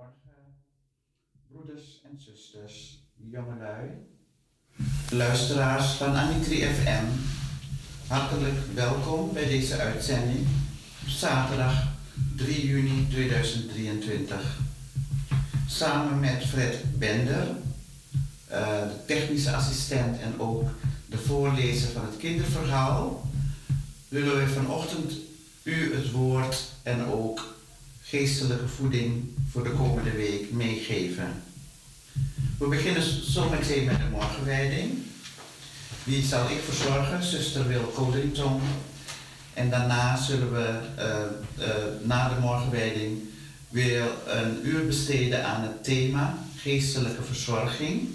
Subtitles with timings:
[0.00, 0.54] Goedemorgen,
[1.48, 3.88] broeders en zusters, jongelui,
[5.10, 7.04] luisteraars van Anitri FM.
[8.06, 10.46] Hartelijk welkom bij deze uitzending
[11.06, 11.88] zaterdag
[12.36, 14.58] 3 juni 2023.
[15.68, 20.68] Samen met Fred Bender, uh, de technische assistent en ook
[21.06, 23.30] de voorlezer van het kinderverhaal,
[24.08, 25.12] willen we vanochtend
[25.62, 27.49] u het woord en ook
[28.10, 31.42] geestelijke voeding voor de komende week meegeven.
[32.58, 34.98] We beginnen zometeen met de morgenwijding.
[36.04, 37.92] Die zal ik verzorgen, zuster Wil.
[39.54, 43.18] En daarna zullen we uh, uh, na de morgenwijding
[43.68, 48.08] weer een uur besteden aan het thema geestelijke verzorging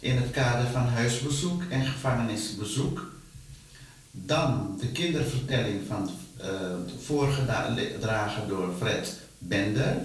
[0.00, 3.12] in het kader van huisbezoek en gevangenisbezoek.
[4.10, 6.10] Dan de kindervertelling van
[6.44, 6.50] uh,
[7.02, 9.96] voorgedragen door Fred Bender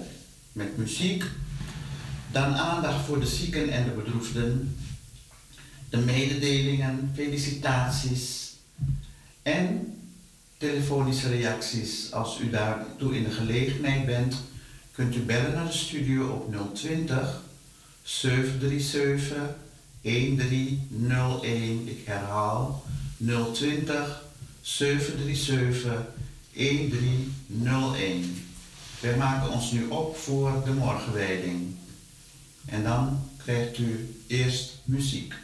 [0.52, 1.24] met muziek.
[2.32, 4.76] Dan aandacht voor de zieken en de bedroefden.
[5.90, 8.54] De mededelingen, felicitaties
[9.42, 9.94] en
[10.58, 12.12] telefonische reacties.
[12.12, 14.36] Als u daartoe in de gelegenheid bent,
[14.92, 17.42] kunt u bellen naar de studio op 020
[18.02, 19.36] 737
[20.02, 21.88] 1301.
[21.88, 22.84] Ik herhaal
[23.52, 24.22] 020
[24.60, 25.92] 737
[26.52, 28.46] 1301.
[29.00, 31.74] Wij maken ons nu op voor de morgenwijding.
[32.66, 35.34] En dan krijgt u eerst muziek.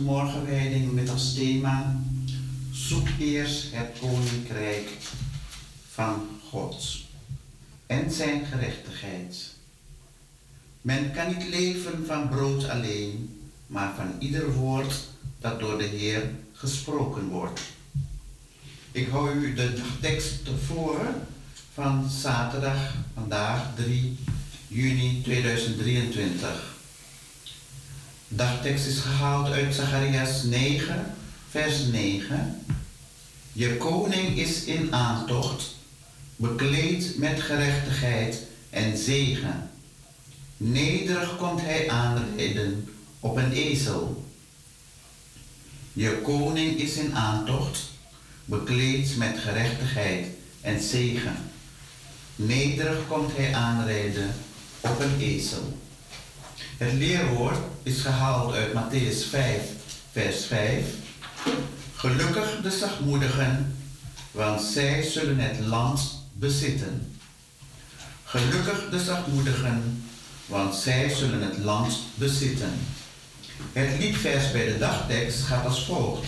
[0.00, 2.00] Morgenwijding met als thema
[2.72, 4.88] Zoek eerst het koninkrijk
[5.92, 6.96] van God
[7.86, 9.54] en zijn gerechtigheid.
[10.80, 15.08] Men kan niet leven van brood alleen, maar van ieder woord
[15.40, 17.60] dat door de Heer gesproken wordt.
[18.92, 21.00] Ik hou u de tekst voor
[21.74, 24.18] van zaterdag, vandaag 3
[24.68, 26.75] juni 2023.
[28.28, 31.14] Dagtekst is gehaald uit Zacharias 9,
[31.50, 32.64] vers 9.
[33.52, 35.74] Je koning is in aantocht,
[36.36, 39.70] bekleed met gerechtigheid en zegen.
[40.56, 42.88] Nederig komt hij aanrijden
[43.20, 44.24] op een ezel.
[45.92, 47.90] Je koning is in aantocht,
[48.44, 50.26] bekleed met gerechtigheid
[50.60, 51.36] en zegen.
[52.36, 54.34] Nederig komt hij aanrijden
[54.80, 55.78] op een ezel.
[56.76, 59.60] Het leerwoord is gehaald uit Matthäus 5,
[60.12, 60.84] vers 5.
[61.94, 63.76] Gelukkig de zachtmoedigen,
[64.30, 66.00] want zij zullen het land
[66.32, 67.16] bezitten.
[68.24, 70.04] Gelukkig de zachtmoedigen,
[70.46, 72.72] want zij zullen het land bezitten.
[73.72, 76.26] Het liedvers bij de dagtekst gaat als volgt.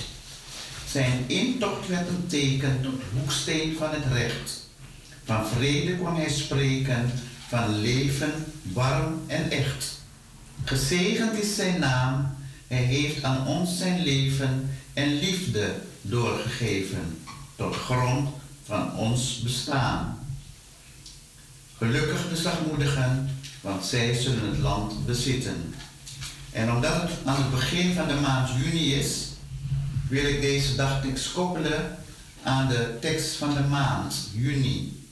[0.91, 4.67] Zijn intocht werd een teken tot hoeksteen van het recht.
[5.25, 7.13] Van vrede kwam hij spreken,
[7.49, 9.98] van leven warm en echt.
[10.69, 17.19] Gezegend is zijn naam, hij heeft aan ons zijn leven en liefde doorgegeven,
[17.57, 18.29] tot grond
[18.65, 20.19] van ons bestaan.
[21.79, 25.75] Gelukkig de zachtmoedigen, want zij zullen het land bezitten.
[26.53, 29.27] En omdat het aan het begin van de maand juni is,
[30.09, 31.99] wil ik deze dagtekst koppelen
[32.43, 35.03] aan de tekst van de maand juni.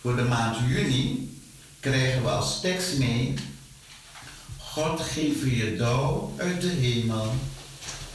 [0.00, 1.38] Voor de maand juni
[1.80, 3.34] krijgen we als tekst mee
[4.72, 7.34] God geef je dauw uit de hemel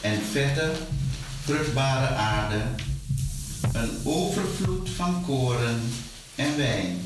[0.02, 0.72] en vette,
[1.42, 2.62] vruchtbare aarde,
[3.74, 5.82] een overvloed van koren
[6.36, 7.02] en wijn.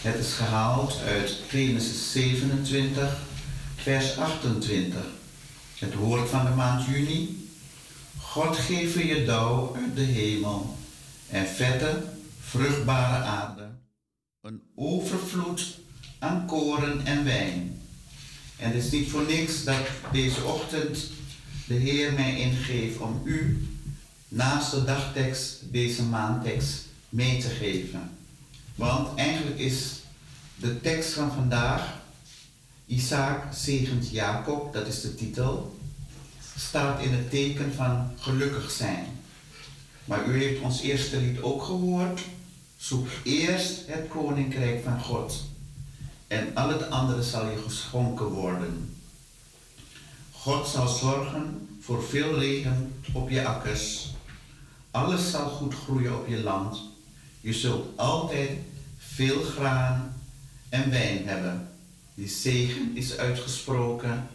[0.00, 3.18] Het is gehaald uit Genesis 27,
[3.76, 5.00] vers 28.
[5.78, 7.50] Het woord van de maand juni.
[8.20, 10.76] God geef je dauw uit de hemel
[11.30, 12.02] en vette,
[12.40, 13.68] vruchtbare aarde,
[14.40, 15.78] een overvloed
[16.18, 17.77] aan koren en wijn
[18.58, 20.98] en het is niet voor niks dat deze ochtend
[21.66, 23.68] de Heer mij ingeeft om u
[24.28, 28.10] naast de dagtekst deze maandtekst mee te geven.
[28.74, 29.92] Want eigenlijk is
[30.56, 31.96] de tekst van vandaag,
[32.86, 35.78] Isaac zegent Jacob, dat is de titel,
[36.56, 39.06] staat in het teken van gelukkig zijn.
[40.04, 42.20] Maar u heeft ons eerste lied ook gehoord.
[42.76, 45.44] Zoek eerst het koninkrijk van God
[46.28, 48.96] en al het andere zal je geschonken worden.
[50.32, 54.08] God zal zorgen voor veel regen op je akkers.
[54.90, 56.80] Alles zal goed groeien op je land.
[57.40, 58.50] Je zult altijd
[58.98, 60.16] veel graan
[60.68, 61.68] en wijn hebben.
[62.14, 64.28] Die zegen is uitgesproken.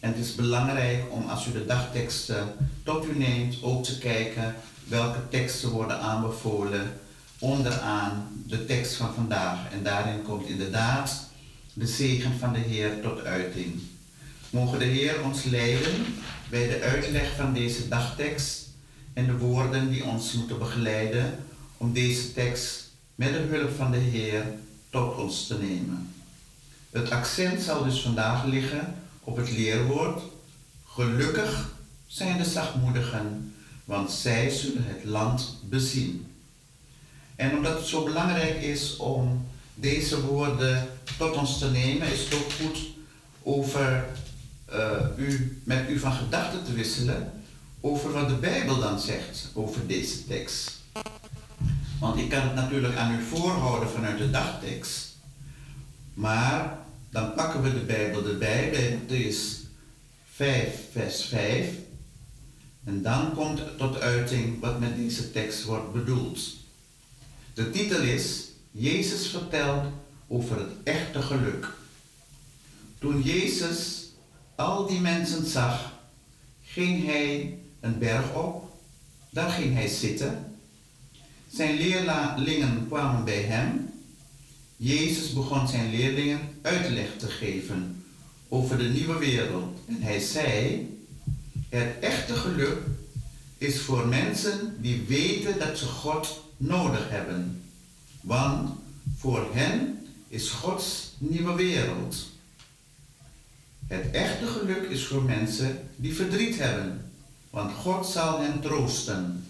[0.00, 4.54] En het is belangrijk om als u de dagteksten tot u neemt ook te kijken
[4.88, 7.00] welke teksten worden aanbevolen
[7.38, 9.72] onderaan de tekst van vandaag.
[9.72, 11.32] En daarin komt inderdaad
[11.74, 13.80] de zegen van de Heer tot uiting.
[14.50, 16.04] Mogen de Heer ons leiden
[16.50, 18.68] bij de uitleg van deze dagtekst
[19.12, 21.38] en de woorden die ons moeten begeleiden
[21.76, 24.44] om deze tekst met de hulp van de Heer
[24.90, 26.14] tot ons te nemen.
[26.90, 30.22] Het accent zal dus vandaag liggen op het leerwoord
[30.94, 31.72] Gelukkig
[32.06, 33.54] zijn de zachtmoedigen,
[33.84, 36.26] want zij zullen het land bezien.
[37.36, 40.88] En omdat het zo belangrijk is om deze woorden
[41.18, 42.78] tot ons te nemen, is het ook goed
[43.42, 44.06] over
[44.72, 47.32] uh, u, met u van gedachten te wisselen
[47.80, 50.72] over wat de Bijbel dan zegt over deze tekst.
[52.00, 55.16] Want ik kan het natuurlijk aan u voorhouden vanuit de dagtekst.
[56.14, 56.78] Maar
[57.10, 59.68] dan pakken we de Bijbel erbij bij Matthäus
[60.30, 61.66] 5, vers 5.
[62.84, 66.40] En dan komt tot uiting wat met deze tekst wordt bedoeld.
[67.54, 69.84] De titel is Jezus vertelt
[70.28, 71.72] over het echte geluk.
[72.98, 74.08] Toen Jezus
[74.54, 75.92] al die mensen zag,
[76.62, 78.78] ging hij een berg op,
[79.30, 80.56] daar ging hij zitten.
[81.50, 83.92] Zijn leerlingen kwamen bij hem.
[84.76, 88.04] Jezus begon zijn leerlingen uitleg te geven
[88.48, 89.78] over de nieuwe wereld.
[89.88, 90.88] En hij zei,
[91.68, 92.78] het echte geluk
[93.58, 97.62] is voor mensen die weten dat ze God nodig hebben.
[98.20, 98.70] Want
[99.16, 100.03] voor hen
[100.34, 102.16] is Gods nieuwe wereld.
[103.86, 107.10] Het echte geluk is voor mensen die verdriet hebben,
[107.50, 109.46] want God zal hen troosten.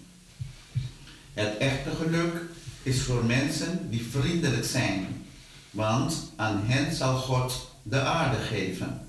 [1.33, 2.41] Het echte geluk
[2.83, 5.25] is voor mensen die vriendelijk zijn,
[5.69, 9.07] want aan hen zal God de aarde geven.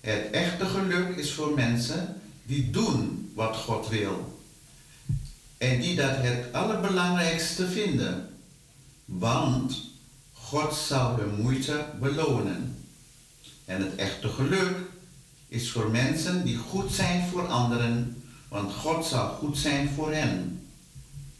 [0.00, 4.40] Het echte geluk is voor mensen die doen wat God wil.
[5.58, 8.28] en die dat het allerbelangrijkste vinden,
[9.04, 9.91] want
[10.52, 12.76] God zal hun moeite belonen.
[13.64, 14.76] En het echte geluk
[15.48, 20.66] is voor mensen die goed zijn voor anderen, want God zal goed zijn voor hen.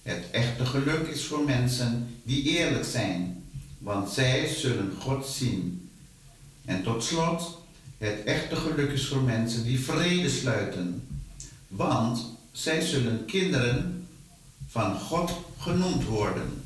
[0.02, 3.44] Het echte geluk is voor mensen die eerlijk zijn,
[3.78, 5.90] want zij zullen God zien.
[6.64, 7.58] En tot slot,
[7.98, 11.08] het echte geluk is voor mensen die vrede sluiten,
[11.68, 14.06] want zij zullen kinderen
[14.66, 16.61] van God genoemd worden.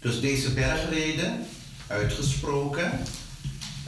[0.00, 1.46] Dus deze bergreden,
[1.86, 2.92] uitgesproken,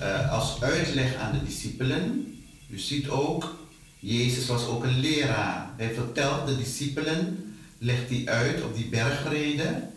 [0.00, 2.34] uh, als uitleg aan de discipelen.
[2.68, 3.56] U ziet ook,
[3.98, 5.70] Jezus was ook een leraar.
[5.76, 9.92] Hij vertelt de discipelen, legt hij uit op die bergreden,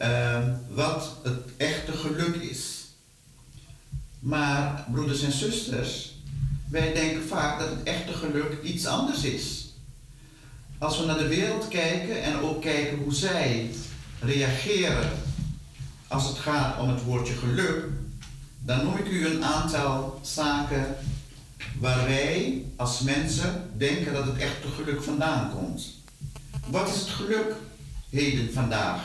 [0.00, 2.86] uh, wat het echte geluk is.
[4.18, 6.14] Maar broeders en zusters,
[6.68, 9.66] wij denken vaak dat het echte geluk iets anders is.
[10.78, 13.70] Als we naar de wereld kijken en ook kijken hoe zij
[14.20, 15.10] reageren
[16.08, 17.84] als het gaat om het woordje geluk,
[18.64, 20.96] dan noem ik u een aantal zaken
[21.78, 25.86] waar wij als mensen denken dat het echte geluk vandaan komt.
[26.66, 27.54] Wat is het geluk
[28.10, 29.02] heden vandaag,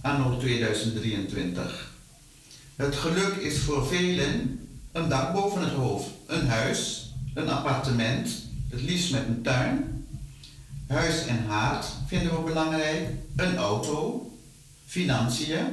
[0.00, 1.92] anno 2023?
[2.76, 8.28] Het geluk is voor velen een dak boven het hoofd, een huis, een appartement,
[8.70, 10.06] het liefst met een tuin.
[10.86, 14.30] Huis en haard vinden we belangrijk, een auto,
[14.86, 15.66] financiën.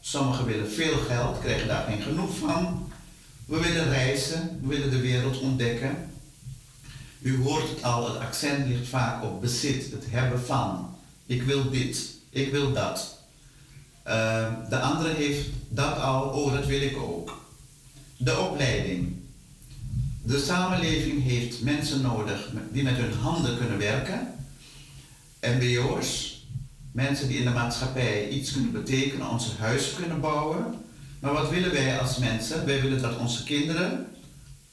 [0.00, 2.90] Sommigen willen veel geld, krijgen daar geen genoeg van.
[3.46, 6.10] We willen reizen, we willen de wereld ontdekken.
[7.20, 10.96] U hoort het al, het accent ligt vaak op bezit, het hebben van.
[11.26, 13.18] Ik wil dit, ik wil dat.
[14.06, 17.46] Uh, de andere heeft dat al, oh dat wil ik ook.
[18.16, 19.16] De opleiding.
[20.22, 24.34] De samenleving heeft mensen nodig die met hun handen kunnen werken.
[25.40, 26.37] MBO's,
[26.92, 30.74] mensen die in de maatschappij iets kunnen betekenen, onze huis kunnen bouwen.
[31.20, 32.66] Maar wat willen wij als mensen?
[32.66, 34.06] Wij willen dat onze kinderen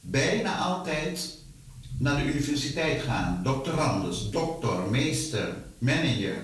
[0.00, 1.38] bijna altijd
[1.98, 3.40] naar de universiteit gaan.
[3.42, 6.36] Doctorandus, dokter, meester, manager.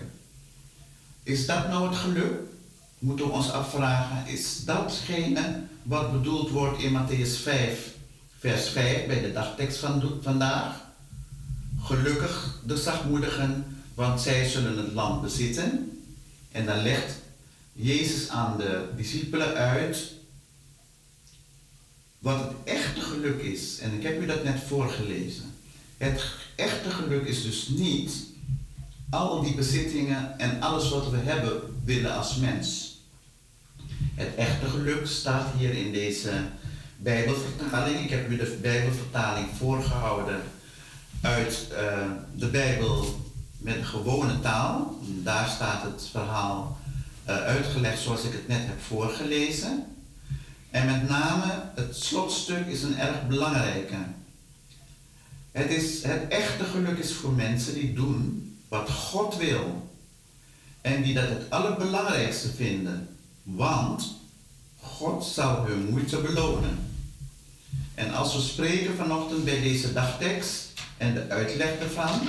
[1.23, 2.33] Is dat nou het geluk?
[2.99, 7.95] Moeten we ons afvragen, is datgene wat bedoeld wordt in Matthäus 5,
[8.39, 10.81] vers 5 bij de dagtekst van vandaag?
[11.81, 16.01] Gelukkig de zachtmoedigen, want zij zullen het land bezitten.
[16.53, 17.13] En dan legt
[17.73, 20.13] Jezus aan de discipelen uit
[22.19, 23.79] wat het echte geluk is.
[23.79, 25.55] En ik heb u dat net voorgelezen.
[25.97, 26.23] Het
[26.57, 28.13] echte geluk is dus niet
[29.11, 32.97] al die bezittingen en alles wat we hebben willen als mens.
[34.15, 36.31] Het echte geluk staat hier in deze
[36.97, 38.01] Bijbelvertaling.
[38.01, 40.41] Ik heb u de Bijbelvertaling voorgehouden
[41.21, 43.21] uit uh, de Bijbel
[43.63, 44.99] met een gewone taal.
[45.03, 46.79] Daar staat het verhaal
[47.29, 49.87] uh, uitgelegd zoals ik het net heb voorgelezen.
[50.71, 53.97] En met name het slotstuk is een erg belangrijke.
[55.53, 59.91] Het, is, het echte geluk is voor mensen die doen wat God wil.
[60.81, 63.09] En die dat het allerbelangrijkste vinden.
[63.43, 64.15] Want
[64.81, 66.91] God zal hun moeite belonen.
[67.95, 72.21] En als we spreken vanochtend bij deze dagtekst en de uitleg ervan,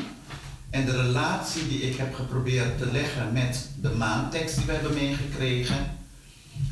[0.73, 4.93] en de relatie die ik heb geprobeerd te leggen met de maantekst die we hebben
[4.93, 5.97] meegekregen,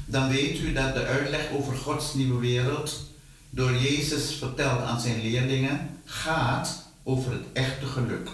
[0.05, 3.09] dan weet u dat de uitleg over Gods nieuwe wereld
[3.49, 8.29] door Jezus verteld aan zijn leerlingen gaat over het echte geluk.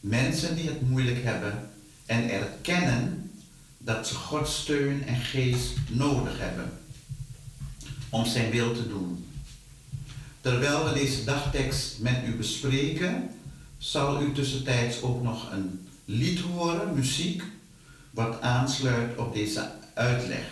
[0.00, 1.70] Mensen die het moeilijk hebben
[2.06, 3.30] en erkennen
[3.78, 6.72] dat ze Gods steun en geest nodig hebben
[8.08, 9.26] om zijn wil te doen.
[10.40, 13.30] Terwijl we deze dagtekst met u bespreken,
[13.82, 17.42] zal u tussentijds ook nog een lied horen, muziek,
[18.10, 20.44] wat aansluit op deze uitleg.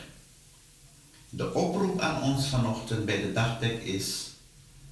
[1.29, 4.31] De oproep aan ons vanochtend bij de dagdek is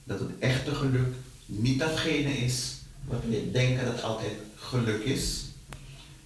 [0.04, 1.14] dat het echte geluk
[1.46, 5.44] niet datgene is wat we denken dat altijd geluk is.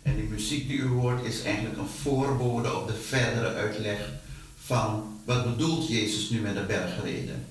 [0.03, 4.13] En die muziek die u hoort is eigenlijk een voorbode op de verdere uitleg
[4.65, 7.45] van wat bedoelt Jezus nu met de bergreden.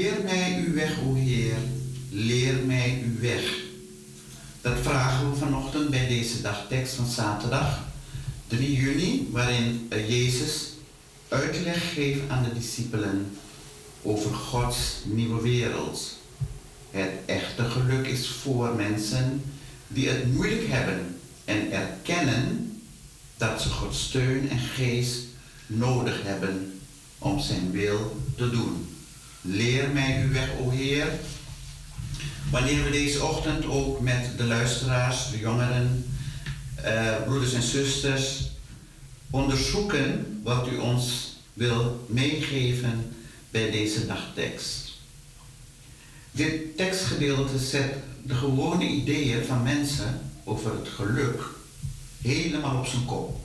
[0.00, 1.56] Leer mij uw weg, o Heer,
[2.10, 3.54] leer mij uw weg.
[4.60, 7.80] Dat vragen we vanochtend bij deze dagtekst van zaterdag
[8.46, 10.68] 3 juni, waarin Jezus
[11.28, 13.36] uitleg geeft aan de discipelen
[14.02, 16.18] over Gods nieuwe wereld.
[16.90, 19.42] Het echte geluk is voor mensen
[19.88, 22.80] die het moeilijk hebben en erkennen
[23.36, 25.18] dat ze Gods steun en geest
[25.66, 26.80] nodig hebben
[27.18, 28.89] om zijn wil te doen.
[29.40, 31.06] Leer mij uw weg, o Heer.
[32.50, 36.10] Wanneer we deze ochtend ook met de luisteraars, de jongeren,
[36.84, 38.50] uh, broeders en zusters,
[39.30, 43.12] onderzoeken wat u ons wil meegeven
[43.50, 44.92] bij deze dagtekst.
[46.30, 51.42] Dit tekstgedeelte zet de gewone ideeën van mensen over het geluk
[52.22, 53.40] helemaal op zijn kop.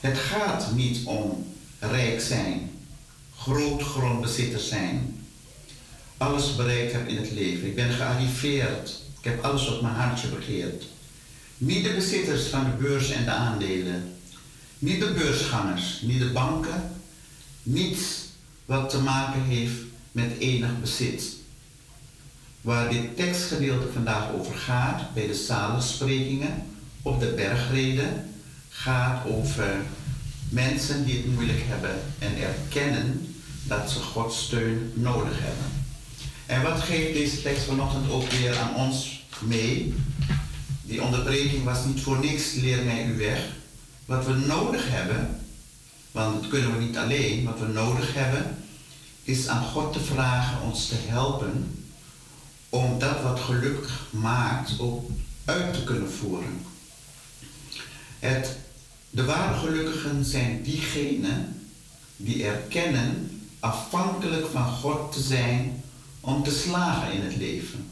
[0.00, 2.70] Het gaat niet om rijk zijn,
[3.46, 5.24] groot grondbezitter zijn,
[6.16, 7.66] alles bereikt heb in het leven.
[7.66, 9.02] Ik ben gearriveerd.
[9.18, 10.84] Ik heb alles wat mijn hartje begeert.
[11.58, 14.14] Niet de bezitters van de beurs en de aandelen.
[14.78, 16.90] Niet de beursgangers, niet de banken.
[17.62, 18.00] Niets
[18.64, 19.80] wat te maken heeft
[20.12, 21.24] met enig bezit.
[22.60, 26.66] Waar dit tekstgedeelte vandaag over gaat, bij de zalensprekingen
[27.02, 28.30] op de bergreden,
[28.68, 29.76] gaat over
[30.48, 33.35] mensen die het moeilijk hebben en erkennen
[33.66, 35.84] dat ze Gods steun nodig hebben.
[36.46, 39.94] En wat geeft deze tekst vanochtend ook weer aan ons mee?
[40.82, 43.40] Die onderbreking was niet voor niks, leer mij uw weg.
[44.04, 45.40] Wat we nodig hebben,
[46.10, 48.56] want dat kunnen we niet alleen, wat we nodig hebben,
[49.22, 51.84] is aan God te vragen ons te helpen
[52.68, 55.10] om dat wat gelukkig maakt ook
[55.44, 56.60] uit te kunnen voeren.
[58.18, 58.56] Het,
[59.10, 61.60] de ware gelukkigen zijn diegenen
[62.16, 63.35] die erkennen
[63.66, 65.82] afhankelijk van God te zijn
[66.20, 67.90] om te slagen in het leven.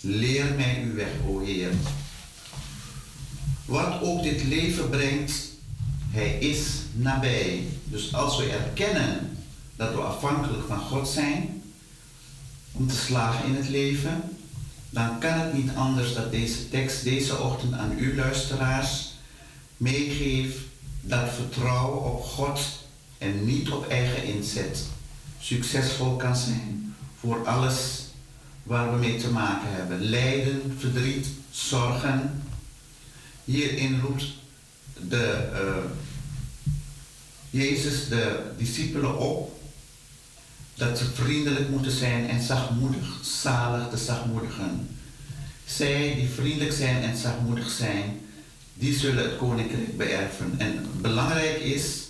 [0.00, 1.70] Leer mij uw weg, o Heer.
[3.64, 5.50] Wat ook dit leven brengt,
[6.10, 6.58] Hij is
[6.92, 7.64] nabij.
[7.84, 9.38] Dus als we erkennen
[9.76, 11.62] dat we afhankelijk van God zijn
[12.72, 14.22] om te slagen in het leven,
[14.90, 19.12] dan kan het niet anders dat deze tekst deze ochtend aan u luisteraars
[19.76, 20.58] meegeeft
[21.00, 22.60] dat vertrouwen op God
[23.18, 24.90] en niet op eigen inzet
[25.42, 28.04] succesvol kan zijn voor alles
[28.62, 30.00] waar we mee te maken hebben.
[30.00, 32.42] Lijden, verdriet, zorgen.
[33.44, 34.24] Hierin roept
[35.08, 35.90] de, uh,
[37.50, 39.60] Jezus de discipelen op
[40.74, 44.88] dat ze vriendelijk moeten zijn en zachtmoedig, zalig de zachtmoedigen.
[45.64, 48.20] Zij die vriendelijk zijn en zachtmoedig zijn,
[48.74, 50.54] die zullen het koninkrijk beërven.
[50.58, 52.08] En belangrijk is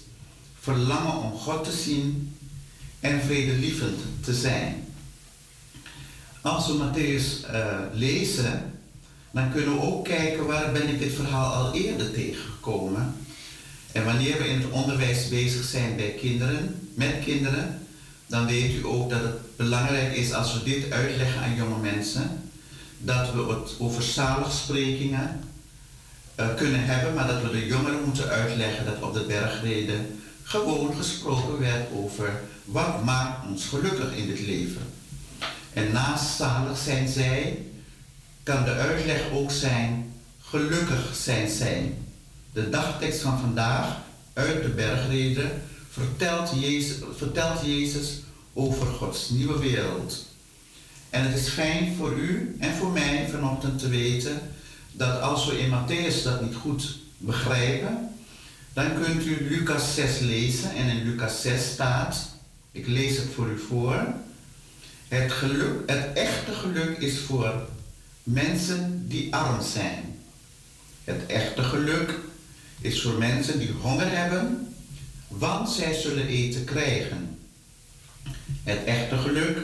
[0.61, 2.32] verlangen om God te zien
[3.03, 4.85] en vredelievend te zijn.
[6.41, 8.73] Als we Matthäus uh, lezen,
[9.31, 13.15] dan kunnen we ook kijken waar ben ik dit verhaal al eerder tegengekomen.
[13.93, 17.87] En wanneer we in het onderwijs bezig zijn bij kinderen, met kinderen,
[18.27, 22.51] dan weet u ook dat het belangrijk is als we dit uitleggen aan jonge mensen,
[22.99, 25.41] dat we het over zaligsprekingen
[26.41, 30.95] uh, kunnen hebben, maar dat we de jongeren moeten uitleggen dat op de bergreden gewoon
[30.95, 34.83] gesproken werd over wat maakt ons gelukkig in het leven.
[35.73, 37.59] En naast zalig zijn zij,
[38.43, 41.95] kan de uitleg ook zijn, gelukkig zijn zij.
[42.53, 43.97] De dagtekst van vandaag
[44.33, 48.21] uit de bergreden vertelt Jezus, vertelt Jezus
[48.53, 50.27] over Gods nieuwe wereld.
[51.11, 54.41] En het is fijn voor u en voor mij vanochtend te weten
[54.93, 58.12] dat als we in Matthäus dat niet goed begrijpen,
[58.73, 62.29] dan kunt u Lucas 6 lezen en in Lucas 6 staat,
[62.73, 64.15] ik lees het voor u voor,
[65.09, 67.69] het, geluk, het echte geluk is voor
[68.23, 70.19] mensen die arm zijn.
[71.05, 72.19] Het echte geluk
[72.81, 74.75] is voor mensen die honger hebben,
[75.29, 77.39] want zij zullen eten krijgen.
[78.63, 79.59] Het echte geluk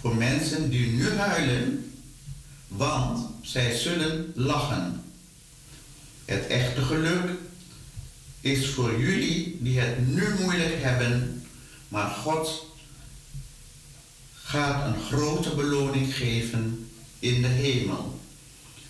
[0.00, 1.92] voor mensen die nu huilen,
[2.68, 5.02] want zij zullen lachen.
[6.24, 7.30] Het echte geluk
[8.42, 11.44] is voor jullie die het nu moeilijk hebben,
[11.88, 12.66] maar God
[14.34, 18.20] gaat een grote beloning geven in de hemel.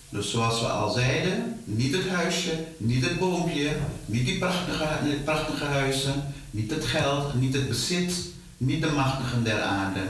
[0.08, 5.64] Dus zoals we al zeiden, niet het huisje, niet het boompje, niet die prachtige, prachtige
[5.64, 8.14] huizen, niet het geld, niet het bezit,
[8.56, 10.00] niet de machtigen der aarde.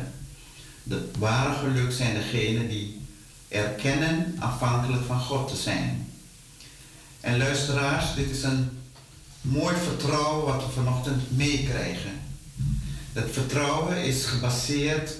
[0.83, 3.01] De ware geluk zijn degenen die
[3.49, 6.07] erkennen afhankelijk van God te zijn.
[7.21, 8.82] En luisteraars, dit is een
[9.43, 12.11] mooi vertrouwen wat we vanochtend meekrijgen.
[13.13, 15.15] Dat vertrouwen is gebaseerd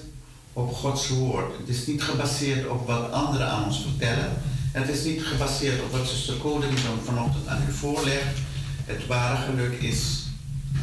[0.53, 1.57] op Gods woord.
[1.57, 4.31] Het is niet gebaseerd op wat anderen aan ons vertellen.
[4.71, 8.37] Het is niet gebaseerd op wat zuster Coding vanochtend aan u voorlegt.
[8.85, 10.23] Het ware geluk is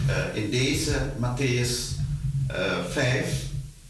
[0.09, 1.98] uh, in deze Matthäus
[2.50, 3.44] uh, eh, 5,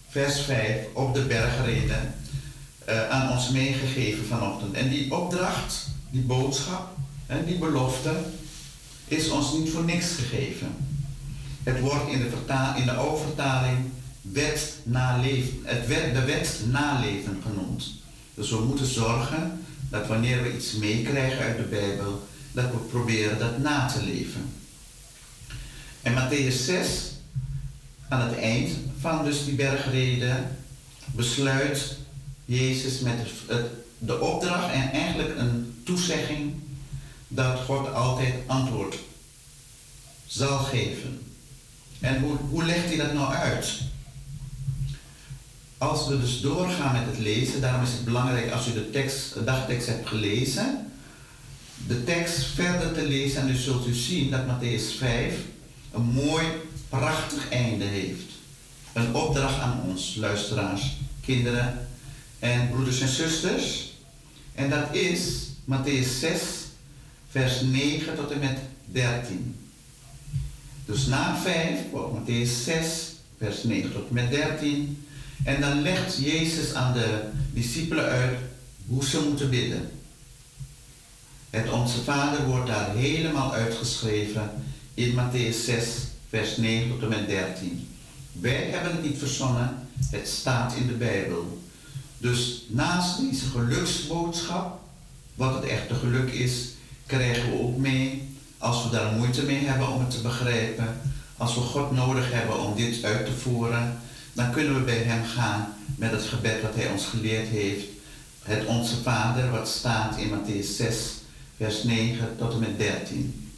[0.09, 2.15] vers 5, op de bergreden
[2.89, 4.75] uh, aan ons meegegeven vanochtend.
[4.75, 8.13] En die opdracht, die boodschap en die belofte
[9.11, 10.77] is ons niet voor niks gegeven.
[11.63, 13.77] Het wordt in de, vertaal, in de
[14.23, 17.93] wet naleven, het wet, de wet naleven genoemd.
[18.35, 23.39] Dus we moeten zorgen dat wanneer we iets meekrijgen uit de Bijbel, dat we proberen
[23.39, 24.53] dat na te leven.
[26.03, 26.89] En Matthäus 6,
[28.09, 28.71] aan het eind
[29.01, 30.57] van dus die bergreden,
[31.07, 31.97] besluit
[32.45, 33.67] Jezus met het,
[33.99, 36.53] de opdracht en eigenlijk een toezegging
[37.33, 38.99] dat God altijd antwoord
[40.27, 41.23] zal geven.
[42.01, 43.81] En hoe, hoe legt hij dat nou uit?
[45.79, 49.47] Als we dus doorgaan met het lezen, daarom is het belangrijk als u de, tekst,
[49.47, 50.93] dagtekst hebt gelezen,
[51.87, 55.35] de tekst verder te lezen en dus zult u zien dat Matthäus 5
[55.93, 56.47] een mooi,
[56.89, 58.31] prachtig einde heeft.
[58.93, 61.89] Een opdracht aan ons, luisteraars, kinderen
[62.39, 63.93] en broeders en zusters.
[64.55, 66.41] En dat is Matthäus 6,
[67.31, 69.57] vers 9 tot en met 13.
[70.85, 75.05] Dus na 5 wordt Matthäus 6, vers 9 tot en met 13.
[75.45, 78.39] En dan legt Jezus aan de discipelen uit
[78.87, 79.91] hoe ze moeten bidden.
[81.51, 84.51] Het Onze Vader wordt daar helemaal uitgeschreven
[84.95, 85.87] in Matthäus 6,
[86.29, 87.89] vers 9 tot en met 13.
[88.33, 91.63] Wij hebben het niet verzonnen, het staat in de Bijbel.
[92.19, 94.81] Dus naast deze geluksboodschap,
[95.35, 96.69] wat het echte geluk is,
[97.11, 101.01] krijgen we ook mee, als we daar moeite mee hebben om het te begrijpen,
[101.37, 103.99] als we God nodig hebben om dit uit te voeren,
[104.33, 107.87] dan kunnen we bij Hem gaan met het gebed wat Hij ons geleerd heeft.
[108.43, 110.95] Het Onze Vader, wat staat in Matthäus 6,
[111.57, 113.51] vers 9 tot en met 13.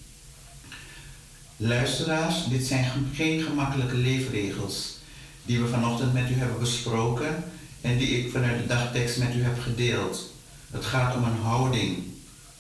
[1.57, 2.85] Luisteraars, dit zijn
[3.15, 4.97] geen gemakkelijke leefregels
[5.45, 7.45] die we vanochtend met u hebben besproken
[7.81, 10.31] en die ik vanuit de dagtekst met u heb gedeeld.
[10.71, 12.12] Het gaat om een houding,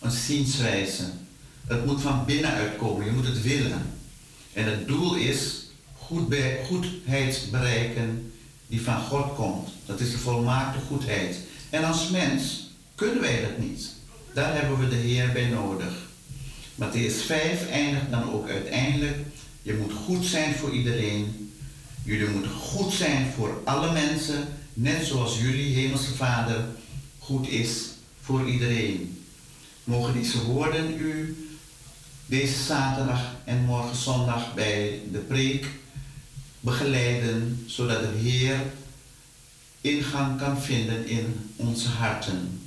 [0.03, 1.03] een zienswijze.
[1.67, 3.83] Het moet van binnenuit komen, je moet het willen.
[4.53, 5.67] En het doel is
[5.99, 6.35] goed
[6.67, 8.33] goedheid bereiken
[8.67, 9.69] die van God komt.
[9.87, 11.37] Dat is de volmaakte goedheid.
[11.71, 13.91] En als mens kunnen wij dat niet.
[14.35, 15.93] Daar hebben we de Heer bij nodig.
[16.75, 19.17] Matthäus 5 eindigt dan ook uiteindelijk.
[19.63, 21.53] Je moet goed zijn voor iedereen.
[22.05, 26.65] Jullie moeten goed zijn voor alle mensen, net zoals jullie, Hemelse Vader,
[27.19, 29.22] goed is voor iedereen.
[29.85, 31.37] Mogen deze woorden u
[32.27, 35.67] deze zaterdag en morgen zondag bij de preek
[36.61, 38.61] begeleiden, zodat de Heer
[39.81, 42.61] ingang kan vinden in onze harten.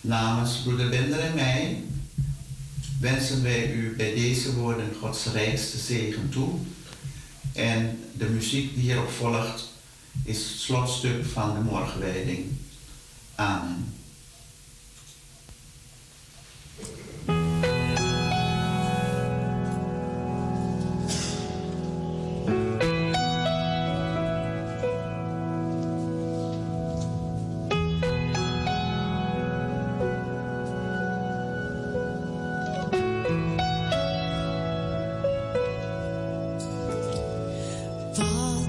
[0.00, 1.84] Namens broeder Bender en mij
[3.00, 6.58] wensen wij u bij deze woorden Gods rijkste zegen toe.
[7.52, 9.68] En de muziek die hierop volgt
[10.24, 12.46] is het slotstuk van de morgenwijding.
[13.34, 13.99] Amen.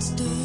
[0.02, 0.16] stay.
[0.16, 0.41] do.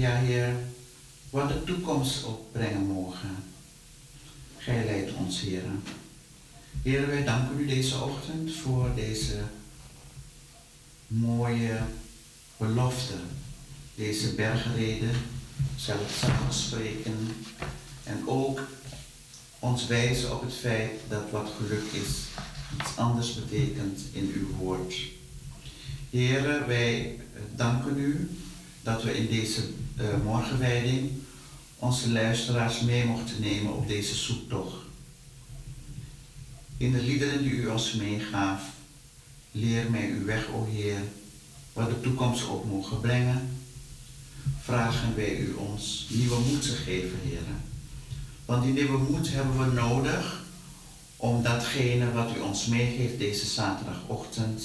[0.00, 0.56] Ja, Heer,
[1.30, 3.36] wat de toekomst ook brengen mogen.
[4.56, 5.62] Gij leidt ons, Heer.
[6.82, 9.38] Heer, wij danken u deze ochtend voor deze
[11.06, 11.78] mooie
[12.56, 13.14] belofte,
[13.94, 15.10] deze bergreden,
[15.76, 17.28] zelf samen spreken
[18.04, 18.60] en ook
[19.58, 22.26] ons wijzen op het feit dat wat geluk is
[22.80, 24.94] iets anders betekent in uw woord.
[26.10, 27.20] Heren, wij
[27.56, 28.30] danken u
[28.82, 29.62] dat we in deze
[30.24, 31.10] morgenwijding
[31.78, 34.76] onze luisteraars mee mochten nemen op deze zoektocht.
[36.76, 38.62] In de liederen die u ons meegaf,
[39.50, 41.02] leer mij uw weg, o Heer,
[41.72, 43.56] wat de toekomst ook mogen brengen.
[44.60, 47.40] Vragen wij u ons nieuwe moed te geven, Heer.
[48.44, 50.44] Want die nieuwe moed hebben we nodig
[51.16, 54.62] om datgene wat u ons meegeeft deze zaterdagochtend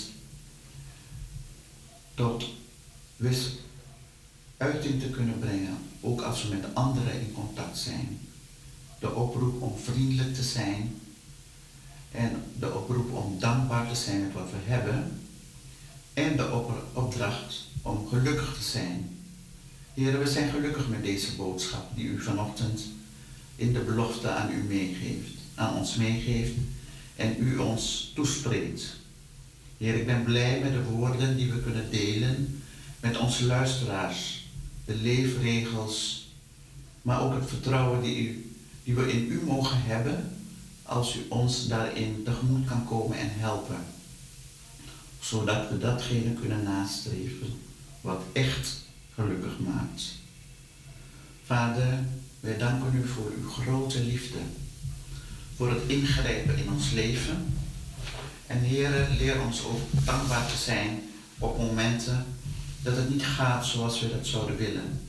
[2.14, 2.46] tot
[4.58, 8.20] uiting te kunnen brengen, ook als we met anderen in contact zijn.
[9.00, 11.02] De oproep om vriendelijk te zijn
[12.12, 15.20] en de oproep om dankbaar te zijn met wat we hebben
[16.14, 16.52] en de
[16.94, 19.10] opdracht om gelukkig te zijn.
[19.94, 22.82] Heren, we zijn gelukkig met deze boodschap die u vanochtend
[23.56, 26.54] in de belofte aan u meegeeft, aan ons meegeeft
[27.16, 28.96] en u ons toespreekt.
[29.78, 32.64] Heer, ik ben blij met de woorden die we kunnen delen
[33.00, 34.45] met onze luisteraars,
[34.86, 36.28] de leefregels,
[37.02, 40.38] maar ook het vertrouwen die, u, die we in u mogen hebben
[40.84, 43.86] als u ons daarin tegemoet kan komen en helpen.
[45.20, 47.48] Zodat we datgene kunnen nastreven
[48.02, 48.82] wat echt
[49.14, 50.04] gelukkig maakt.
[51.46, 52.00] Vader,
[52.40, 54.38] wij danken u voor uw grote liefde,
[55.56, 57.54] voor het ingrijpen in ons leven.
[58.48, 61.02] En Heer, leer ons ook dankbaar te zijn
[61.38, 62.26] op momenten
[62.86, 65.02] dat het niet gaat zoals we dat zouden willen.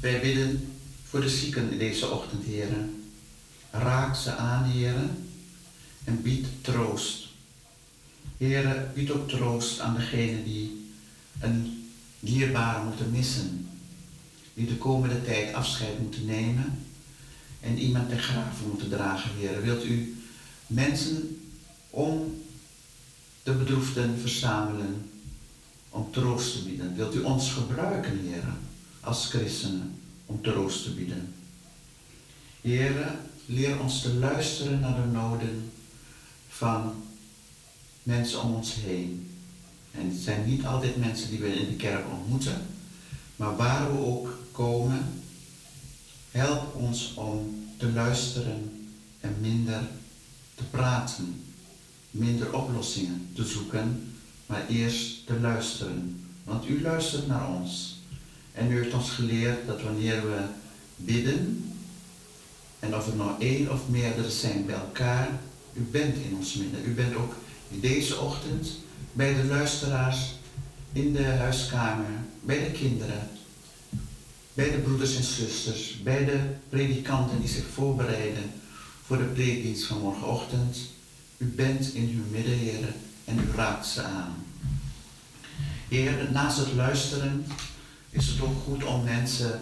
[0.00, 0.72] Wij bidden
[1.04, 3.04] voor de zieken in deze ochtend, heren.
[3.70, 5.28] Raak ze aan, heren,
[6.04, 7.28] en bied troost.
[8.36, 10.90] Heren, bied ook troost aan degenen die
[11.40, 11.88] een
[12.20, 13.68] dierbare moeten missen.
[14.54, 16.86] Die de komende tijd afscheid moeten nemen
[17.60, 19.62] en iemand ter graven moeten dragen, heren.
[19.62, 20.22] Wilt u
[20.66, 21.42] mensen
[21.90, 22.42] om
[23.42, 25.11] de bedroefden verzamelen
[25.92, 26.94] om troost te bieden.
[26.94, 28.58] Wilt u ons gebruiken, heren,
[29.00, 31.34] als christenen, om troost te bieden?
[32.60, 35.72] Heren, leer ons te luisteren naar de noden
[36.48, 36.94] van
[38.02, 39.30] mensen om ons heen.
[39.90, 42.62] En het zijn niet altijd mensen die we in de kerk ontmoeten,
[43.36, 45.22] maar waar we ook komen,
[46.30, 48.88] help ons om te luisteren
[49.20, 49.82] en minder
[50.54, 51.44] te praten,
[52.10, 54.11] minder oplossingen te zoeken
[54.52, 56.24] maar eerst te luisteren.
[56.44, 58.00] Want u luistert naar ons.
[58.52, 60.40] En u heeft ons geleerd dat wanneer we
[60.96, 61.72] bidden,
[62.78, 65.28] en of er nou één of meerdere zijn bij elkaar,
[65.72, 66.84] u bent in ons midden.
[66.86, 67.34] U bent ook
[67.68, 68.68] deze ochtend
[69.12, 70.34] bij de luisteraars
[70.92, 73.28] in de huiskamer, bij de kinderen,
[74.54, 78.50] bij de broeders en zusters, bij de predikanten die zich voorbereiden
[79.06, 80.76] voor de preekdienst van morgenochtend.
[81.36, 82.94] U bent in uw midden, heren
[83.24, 84.41] en u raakt ze aan.
[85.92, 87.46] Heer, naast het luisteren
[88.10, 89.60] is het ook goed om mensen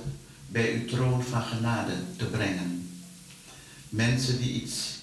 [0.48, 2.90] bij uw troon van genade te brengen.
[3.88, 4.98] Mensen die iets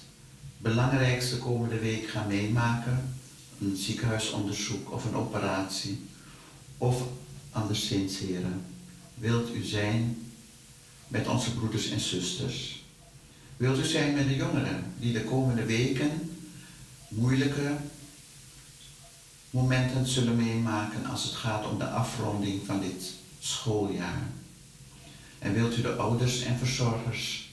[0.58, 3.14] belangrijks de komende week gaan meemaken,
[3.60, 6.06] een ziekenhuisonderzoek of een operatie,
[6.78, 7.02] of
[7.50, 8.64] anderszins, heren,
[9.14, 10.30] wilt u zijn
[11.08, 12.84] met onze broeders en zusters.
[13.56, 16.30] Wilt u zijn met de jongeren die de komende weken
[17.08, 17.76] moeilijke
[19.50, 24.22] momenten zullen meemaken als het gaat om de afronding van dit schooljaar.
[25.38, 27.50] En wilt u de ouders en verzorgers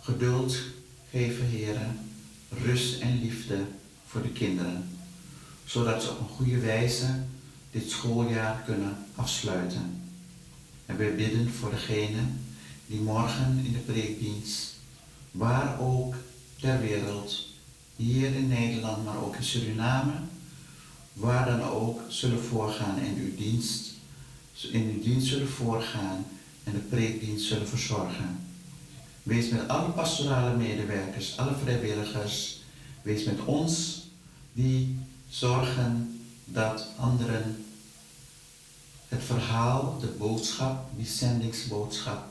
[0.00, 0.56] geduld
[1.10, 2.10] geven, heren,
[2.48, 3.64] rust en liefde
[4.06, 4.88] voor de kinderen,
[5.64, 7.22] zodat ze op een goede wijze
[7.70, 10.02] dit schooljaar kunnen afsluiten.
[10.86, 12.44] En wij bidden voor degenen
[12.86, 14.74] die morgen in de preekdienst,
[15.30, 16.14] waar ook
[16.60, 17.46] ter wereld,
[17.96, 20.12] hier in Nederland, maar ook in Suriname,
[21.14, 23.92] waar dan ook zullen voorgaan en uw dienst,
[24.72, 26.26] in uw dienst zullen voorgaan
[26.64, 28.38] en de preekdienst zullen verzorgen.
[29.22, 32.62] Wees met alle pastorale medewerkers, alle vrijwilligers,
[33.02, 34.02] wees met ons
[34.52, 34.98] die
[35.28, 37.64] zorgen dat anderen
[39.08, 42.26] het verhaal, de boodschap, die zendingsboodschap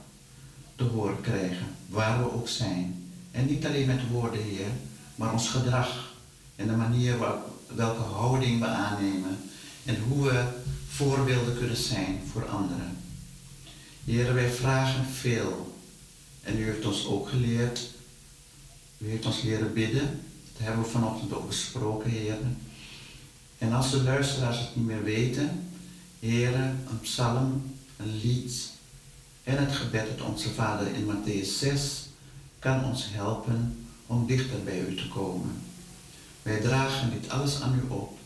[0.76, 3.10] te horen krijgen, waar we ook zijn.
[3.32, 4.68] En niet alleen met woorden, Heer,
[5.16, 6.14] maar ons gedrag
[6.56, 9.38] en de manier waarop welke houding we aannemen
[9.86, 10.44] en hoe we
[10.88, 12.98] voorbeelden kunnen zijn voor anderen.
[14.04, 15.78] Heren, wij vragen veel.
[16.42, 17.90] En u heeft ons ook geleerd.
[18.98, 20.22] U heeft ons leren bidden.
[20.52, 22.58] Dat hebben we vanochtend ook besproken, heren.
[23.58, 25.70] En als de luisteraars het niet meer weten,
[26.20, 28.72] heren, een psalm, een lied
[29.44, 32.08] en het gebed uit onze Vader in Matthäus 6
[32.60, 35.62] kan ons helpen om dichter bij u te komen.
[36.44, 38.18] Wij dragen dit alles aan u op.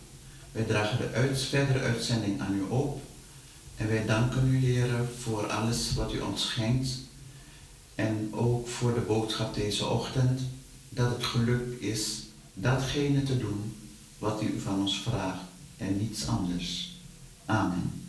[0.52, 3.02] Wij dragen de uit, verdere uitzending aan u op.
[3.76, 4.90] En wij danken u, Heer,
[5.20, 6.90] voor alles wat u ons schenkt.
[7.96, 10.42] En ook voor de boodschap deze ochtend,
[10.90, 13.76] dat het geluk is datgene te doen
[14.18, 15.44] wat u van ons vraagt
[15.78, 16.96] en niets anders.
[17.46, 18.07] Amen.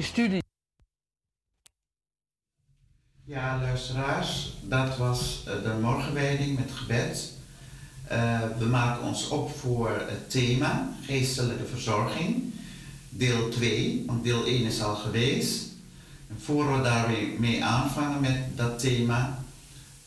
[0.00, 0.42] Studie.
[3.24, 7.32] Ja, luisteraars, dat was eh, de morgenwijding met gebed.
[8.12, 12.52] Uh, we maken ons op voor het thema geestelijke verzorging,
[13.08, 15.70] deel 2, want deel 1 is al geweest.
[16.28, 19.38] En voor we daarmee aanvangen met dat thema,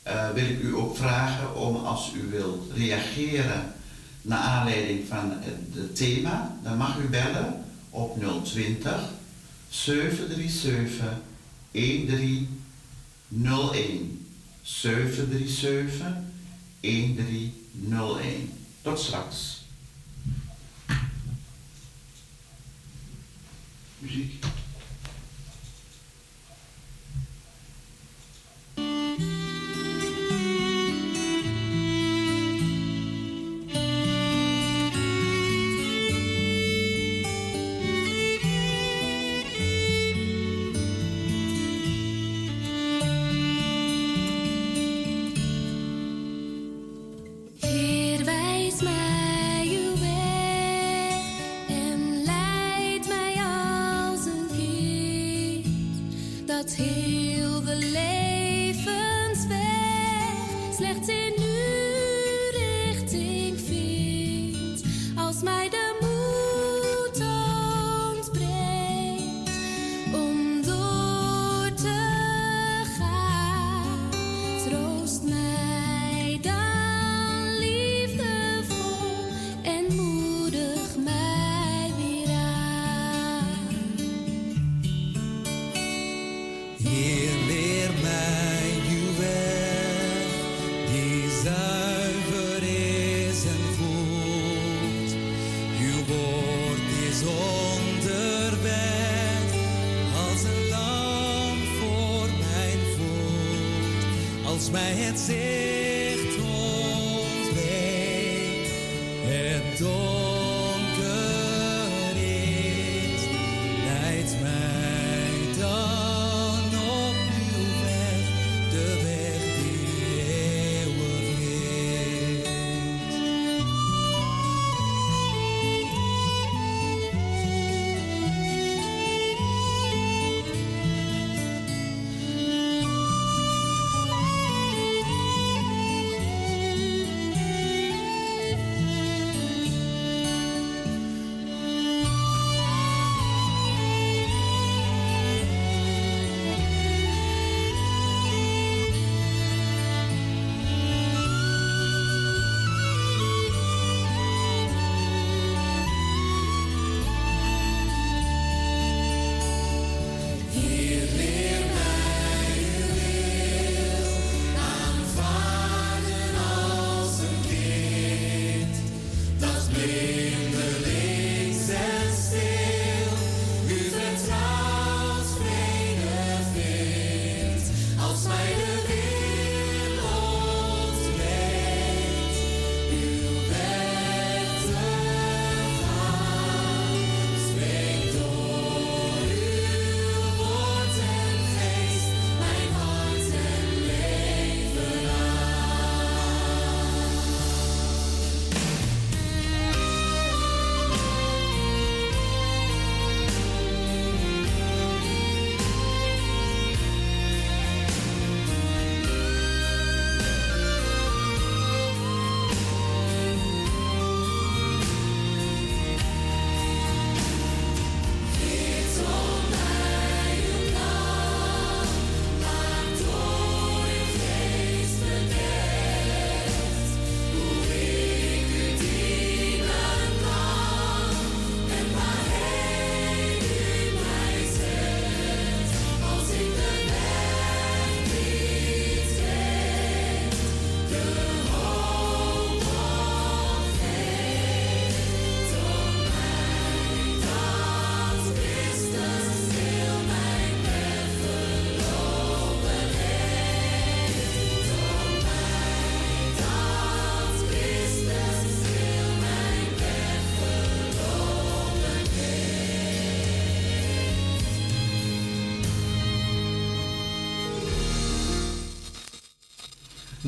[0.07, 3.73] uh, wil ik u ook vragen om als u wilt reageren
[4.21, 9.14] naar aanleiding van het thema, dan mag u bellen op 020
[9.75, 11.21] 737
[11.73, 14.25] 1301.
[14.63, 16.31] 737
[16.81, 18.51] 1301.
[18.81, 19.63] Tot straks.
[23.99, 24.45] Muziek.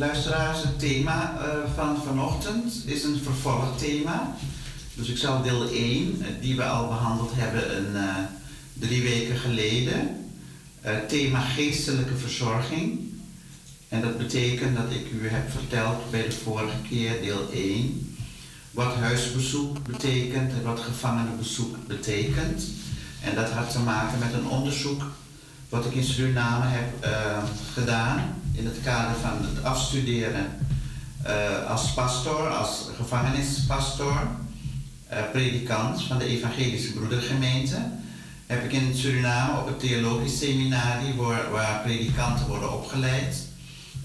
[0.07, 4.35] Luisteraars, het thema eh, van vanochtend is een vervolgthema.
[4.93, 8.15] Dus ik zal deel 1, eh, die we al behandeld hebben een, eh,
[8.73, 10.25] drie weken geleden.
[11.07, 12.99] Thema geestelijke verzorging.
[13.89, 18.15] En dat betekent dat ik u heb verteld bij de vorige keer, deel 1,
[18.71, 22.63] wat huisbezoek betekent en wat gevangenenbezoek betekent.
[23.23, 25.03] En dat had te maken met een onderzoek
[25.69, 27.07] wat ik in Suriname heb
[27.73, 30.45] gedaan in het kader van het afstuderen
[31.23, 34.27] eh, als pastor, als gevangenispastor,
[35.07, 37.77] eh, predikant van de Evangelische Broedergemeente.
[38.45, 43.47] Heb ik in Suriname op het theologisch seminarie waar, waar predikanten worden opgeleid,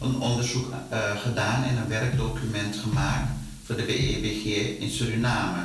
[0.00, 3.30] een onderzoek eh, gedaan en een werkdocument gemaakt
[3.64, 4.44] voor de WEBG
[4.78, 5.60] in Suriname.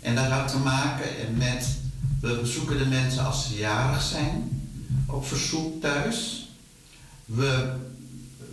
[0.00, 1.06] En dat had te maken
[1.36, 1.66] met,
[2.20, 4.62] we bezoeken de mensen als ze jarig zijn,
[5.06, 6.47] op verzoek thuis.
[7.28, 7.72] We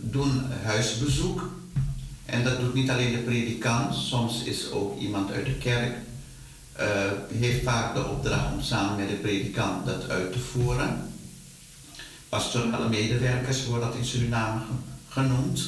[0.00, 1.50] doen huisbezoek.
[2.24, 5.96] En dat doet niet alleen de predikant, soms is ook iemand uit de kerk,
[6.72, 6.86] eh,
[7.34, 11.10] heeft vaak de opdracht om samen met de predikant dat uit te voeren.
[12.28, 14.66] Pastorale medewerkers wordt dat in Suriname ge-
[15.08, 15.62] genoemd.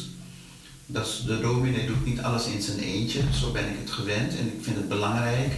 [0.87, 4.47] Dat de dominee doet niet alles in zijn eentje, zo ben ik het gewend en
[4.47, 5.53] ik vind het belangrijk.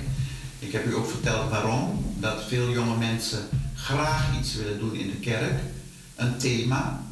[0.59, 2.05] Ik heb u ook verteld waarom.
[2.19, 3.39] Dat veel jonge mensen
[3.75, 5.61] graag iets willen doen in de kerk.
[6.17, 7.03] Een thema,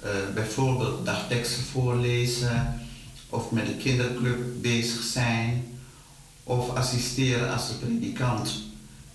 [0.00, 2.80] eh, bijvoorbeeld dagteksten voorlezen,
[3.30, 5.78] of met de kinderclub bezig zijn,
[6.42, 8.62] of assisteren als de predikant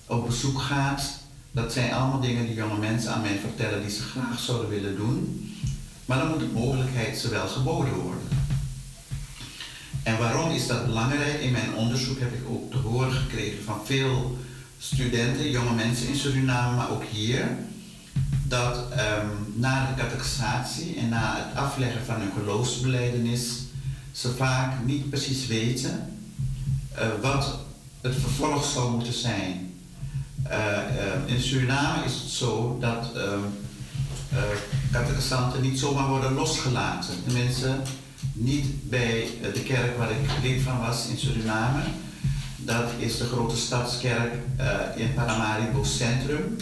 [0.06, 1.22] op bezoek gaat.
[1.52, 4.96] Dat zijn allemaal dingen die jonge mensen aan mij vertellen die ze graag zouden willen
[4.96, 5.52] doen.
[6.06, 8.28] Maar dan moet de mogelijkheid ze wel geboden worden.
[10.04, 11.42] En waarom is dat belangrijk?
[11.42, 14.38] In mijn onderzoek heb ik ook te horen gekregen van veel
[14.78, 17.58] studenten, jonge mensen in Suriname, maar ook hier,
[18.44, 23.62] dat ehm, na de catechisatie en na het afleggen van hun geloofsbeleidenis
[24.12, 26.18] ze vaak niet precies weten
[26.96, 27.60] eh, wat
[28.02, 29.74] het vervolg zou moeten zijn.
[30.44, 33.40] Eh, eh, in Suriname is het zo dat ehm,
[34.34, 37.14] uh, niet zomaar worden losgelaten.
[37.26, 37.76] Tenminste,
[38.34, 41.82] niet bij de kerk waar ik lid van was in Suriname.
[42.58, 44.34] Dat is de grote stadskerk
[44.96, 46.58] in Paramaribo Centrum,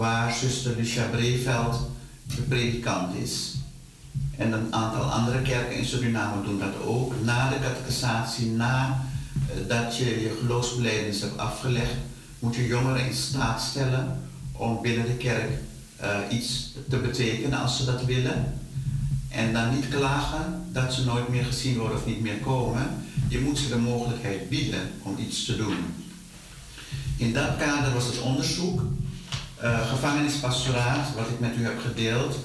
[0.00, 1.80] waar zuster Lucia Breveld
[2.36, 3.54] de predikant is.
[4.36, 7.14] En een aantal andere kerken in Suriname doen dat ook.
[7.24, 11.94] Na de catechisatie, na uh, dat je je geloofsbelijdenis hebt afgelegd,
[12.38, 14.20] moet je jongeren in staat stellen
[14.52, 15.50] om binnen de kerk
[16.02, 18.58] uh, iets te betekenen als ze dat willen.
[19.28, 23.04] En dan niet klagen dat ze nooit meer gezien worden of niet meer komen.
[23.28, 25.76] Je moet ze de mogelijkheid bieden om iets te doen.
[27.16, 28.82] In dat kader was het onderzoek,
[29.64, 32.36] uh, gevangenispastoraat, wat ik met u heb gedeeld,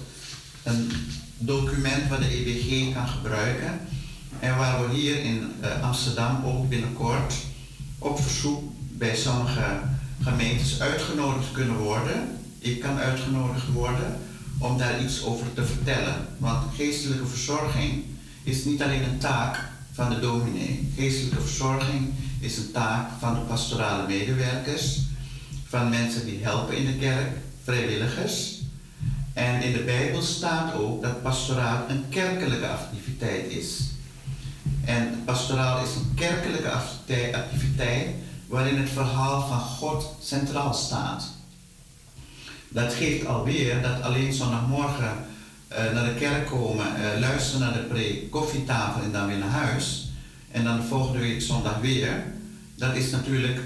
[0.64, 0.92] een
[1.38, 3.80] document wat de EBG kan gebruiken.
[4.40, 7.34] En waar we hier in uh, Amsterdam ook binnenkort
[8.00, 9.80] op verzoek bij sommige
[10.22, 12.38] gemeentes uitgenodigd kunnen worden.
[12.60, 14.20] Ik kan uitgenodigd worden
[14.58, 16.16] om daar iets over te vertellen.
[16.38, 18.04] Want geestelijke verzorging
[18.44, 19.60] is niet alleen een taak
[19.92, 20.92] van de dominee.
[20.96, 25.00] Geestelijke verzorging is een taak van de pastorale medewerkers,
[25.76, 27.32] van mensen die helpen in de kerk,
[27.64, 28.62] vrijwilligers.
[29.34, 33.84] En in de Bijbel staat ook dat pastoraat een kerkelijke activiteit is.
[34.86, 36.72] En pastoraal is een kerkelijke
[37.34, 38.08] activiteit
[38.48, 41.26] waarin het verhaal van God centraal staat.
[42.70, 45.14] Dat geeft alweer dat alleen zondagmorgen
[45.72, 49.50] uh, naar de kerk komen, uh, luisteren naar de preek, koffietafel en dan weer naar
[49.50, 50.10] huis.
[50.52, 52.24] En dan de volgende week zondag weer.
[52.76, 53.60] Dat is natuurlijk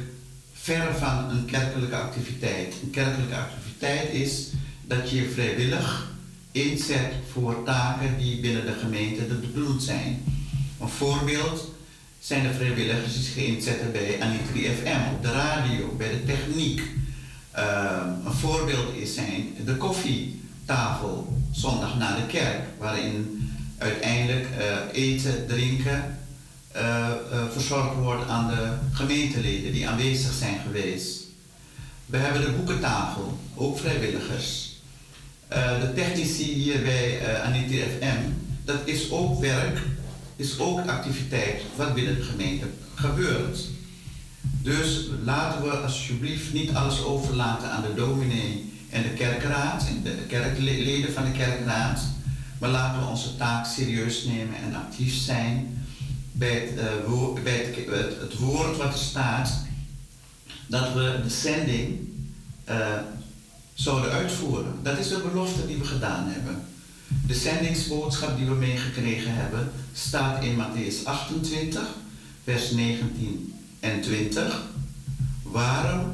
[0.70, 2.76] ver van een kerkelijke activiteit.
[2.84, 4.47] Een kerkelijke activiteit is
[4.88, 6.11] dat je je vrijwillig
[6.51, 10.24] inzet voor taken die binnen de gemeente bedoeld zijn.
[10.82, 11.74] Een voorbeeld
[12.20, 16.82] zijn de vrijwilligers die zich inzetten bij Anitri FM, op de radio, bij de techniek.
[17.57, 25.47] Uh, een voorbeeld is zijn de koffietafel zondag na de kerk, waarin uiteindelijk uh, eten,
[25.47, 26.18] drinken
[27.51, 31.24] verzorgd wordt aan de gemeenteleden die aanwezig zijn geweest.
[32.05, 34.82] We hebben de boekentafel, ook vrijwilligers.
[35.49, 38.20] de technici hier bij Anitri FM,
[38.65, 39.80] dat is ook werk
[40.39, 42.65] is ook activiteit wat binnen de gemeente
[42.95, 43.59] gebeurt.
[44.41, 50.15] Dus laten we alsjeblieft niet alles overlaten aan de dominee en de kerkraad en de
[50.28, 52.01] kerkleden van de kerkraad,
[52.59, 55.78] maar laten we onze taak serieus nemen en actief zijn
[56.39, 57.39] bij het, uh, woord,
[58.19, 59.51] het, woord wat er staat,
[60.67, 61.99] dat we de zending
[62.69, 62.75] uh,
[63.73, 64.73] zouden uitvoeren.
[64.83, 66.63] Dat is de belofte die we gedaan hebben.
[67.27, 71.81] De zendingsboodschap die we meegekregen hebben staat in Matthäus 28,
[72.43, 74.63] vers 19 en 20.
[75.43, 76.11] Waarom,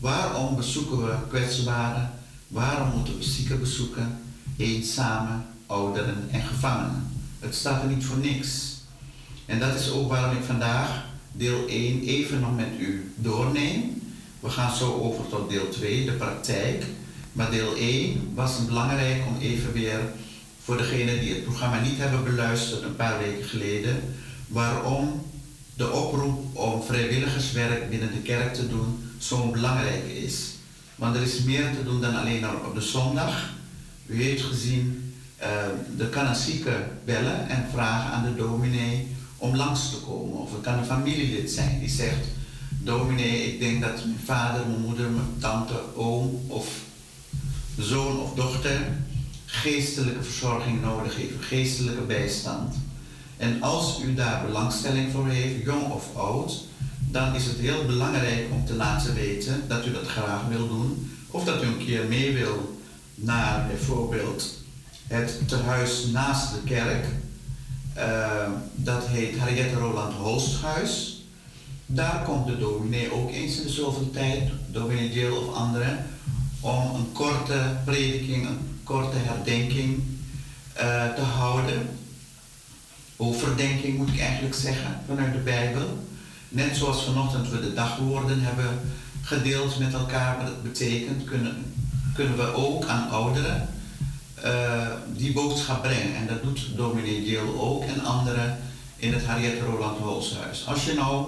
[0.00, 2.10] waarom bezoeken we kwetsbaren?
[2.48, 4.18] Waarom moeten we zieken bezoeken?
[4.56, 7.10] Eenzamen, ouderen en gevangenen.
[7.38, 8.77] Het staat er niet voor niks.
[9.48, 14.02] En dat is ook waarom ik vandaag deel 1 even nog met u doorneem.
[14.40, 16.84] We gaan zo over tot deel 2, de praktijk.
[17.32, 20.00] Maar deel 1 was belangrijk om even weer
[20.64, 24.14] voor degenen die het programma niet hebben beluisterd een paar weken geleden,
[24.46, 25.26] waarom
[25.76, 30.54] de oproep om vrijwilligerswerk binnen de kerk te doen zo belangrijk is.
[30.94, 33.50] Want er is meer te doen dan alleen op de zondag.
[34.06, 35.14] U heeft gezien,
[35.98, 40.38] er kan een zieke bellen en vragen aan de dominee om langs te komen.
[40.38, 42.26] Of het kan een familielid zijn die zegt,
[42.82, 46.68] dominee, ik denk dat mijn vader, mijn moeder, mijn tante, oom of
[47.78, 48.80] zoon of dochter
[49.46, 52.74] geestelijke verzorging nodig heeft, geestelijke bijstand.
[53.36, 56.64] En als u daar belangstelling voor heeft, jong of oud,
[57.10, 61.10] dan is het heel belangrijk om te laten weten dat u dat graag wil doen.
[61.30, 62.78] Of dat u een keer mee wil
[63.14, 64.54] naar bijvoorbeeld
[65.06, 67.06] het tehuis naast de kerk.
[67.98, 71.22] Uh, dat heet Harriette Roland Holsthuis.
[71.86, 76.06] Daar komt de dominee ook eens in de zoveel tijd, dominee Jill of anderen,
[76.60, 80.02] om een korte prediking, een korte herdenking
[80.80, 81.88] uh, te houden.
[83.16, 85.98] Overdenking moet ik eigenlijk zeggen vanuit de Bijbel.
[86.48, 88.80] Net zoals vanochtend we de dagwoorden hebben
[89.22, 91.74] gedeeld met elkaar wat betekent, kunnen,
[92.14, 93.68] kunnen we ook aan ouderen
[94.44, 94.86] uh,
[95.16, 96.16] die boodschap brengen.
[96.16, 98.58] En dat doet dominee Deel ook en anderen
[98.96, 100.66] in het Harriet Roland Holshuis.
[100.66, 101.26] Als je nou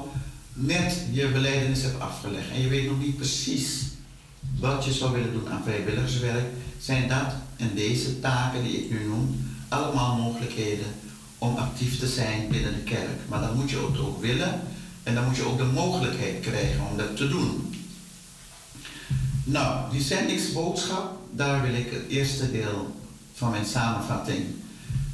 [0.53, 3.85] net je beleidenis hebt afgelegd en je weet nog niet precies
[4.59, 6.47] wat je zou willen doen aan vrijwilligerswerk,
[6.81, 10.87] zijn dat en deze taken die ik nu noem, allemaal mogelijkheden
[11.39, 13.19] om actief te zijn binnen de kerk.
[13.29, 14.61] Maar dan moet je het ook willen
[15.03, 17.75] en dan moet je ook de mogelijkheid krijgen om dat te doen.
[19.45, 23.00] Nou, die zendingsboodschap daar wil ik het eerste deel
[23.41, 24.45] van mijn samenvatting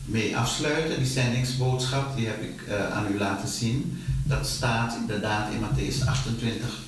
[0.04, 0.98] mee afsluiten.
[0.98, 4.04] Die zendingsboodschap, die heb ik eh, aan u laten zien.
[4.24, 6.78] Dat staat inderdaad in Matthäus 28,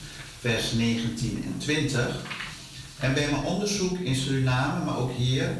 [0.41, 2.16] vers 19 en 20.
[2.99, 5.57] En bij mijn onderzoek in Suriname, maar ook hier,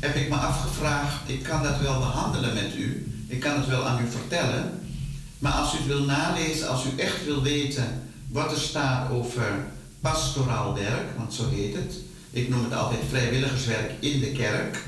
[0.00, 3.06] heb ik me afgevraagd, ik kan dat wel behandelen met u.
[3.28, 4.80] Ik kan het wel aan u vertellen.
[5.38, 9.64] Maar als u het wil nalezen, als u echt wil weten wat er staat over
[10.00, 11.94] pastoraal werk, want zo heet het.
[12.30, 14.78] Ik noem het altijd vrijwilligerswerk in de kerk.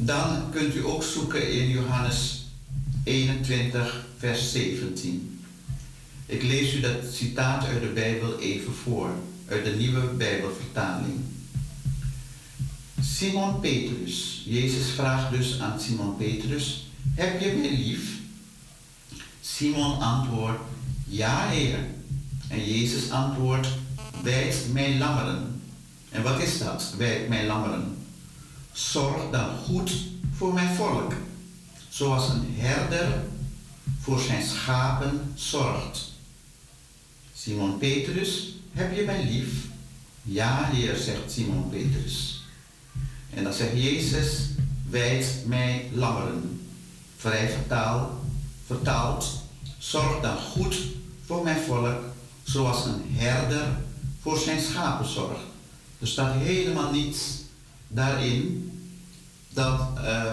[0.00, 2.46] Dan kunt u ook zoeken in Johannes
[3.04, 5.40] 21, vers 17.
[6.26, 9.10] Ik lees u dat citaat uit de Bijbel even voor,
[9.48, 11.20] uit de nieuwe Bijbelvertaling.
[13.00, 14.42] Simon Petrus.
[14.44, 18.18] Jezus vraagt dus aan Simon Petrus: Heb je mij lief?
[19.40, 20.60] Simon antwoordt:
[21.04, 21.78] Ja, Heer.
[22.48, 23.68] En Jezus antwoordt:
[24.22, 25.60] Wijd mij lammeren.
[26.10, 26.94] En wat is dat?
[26.96, 27.97] Wijd mij lammeren.
[28.78, 29.92] Zorg dan goed
[30.32, 31.12] voor mijn volk,
[31.88, 33.24] zoals een herder
[34.00, 36.12] voor zijn schapen zorgt.
[37.34, 39.66] Simon Petrus, heb je mij lief?
[40.22, 42.42] Ja, Heer, zegt Simon Petrus.
[43.34, 44.48] En dan zegt Jezus,
[44.90, 46.60] wijd mij lammeren.
[47.16, 48.10] Vrij vertaald,
[48.66, 49.42] vertaald,
[49.78, 50.78] zorg dan goed
[51.26, 52.02] voor mijn volk,
[52.42, 53.78] zoals een herder
[54.20, 55.42] voor zijn schapen zorgt.
[56.00, 57.46] Er staat helemaal niets
[57.88, 58.67] daarin
[59.58, 60.32] dat uh,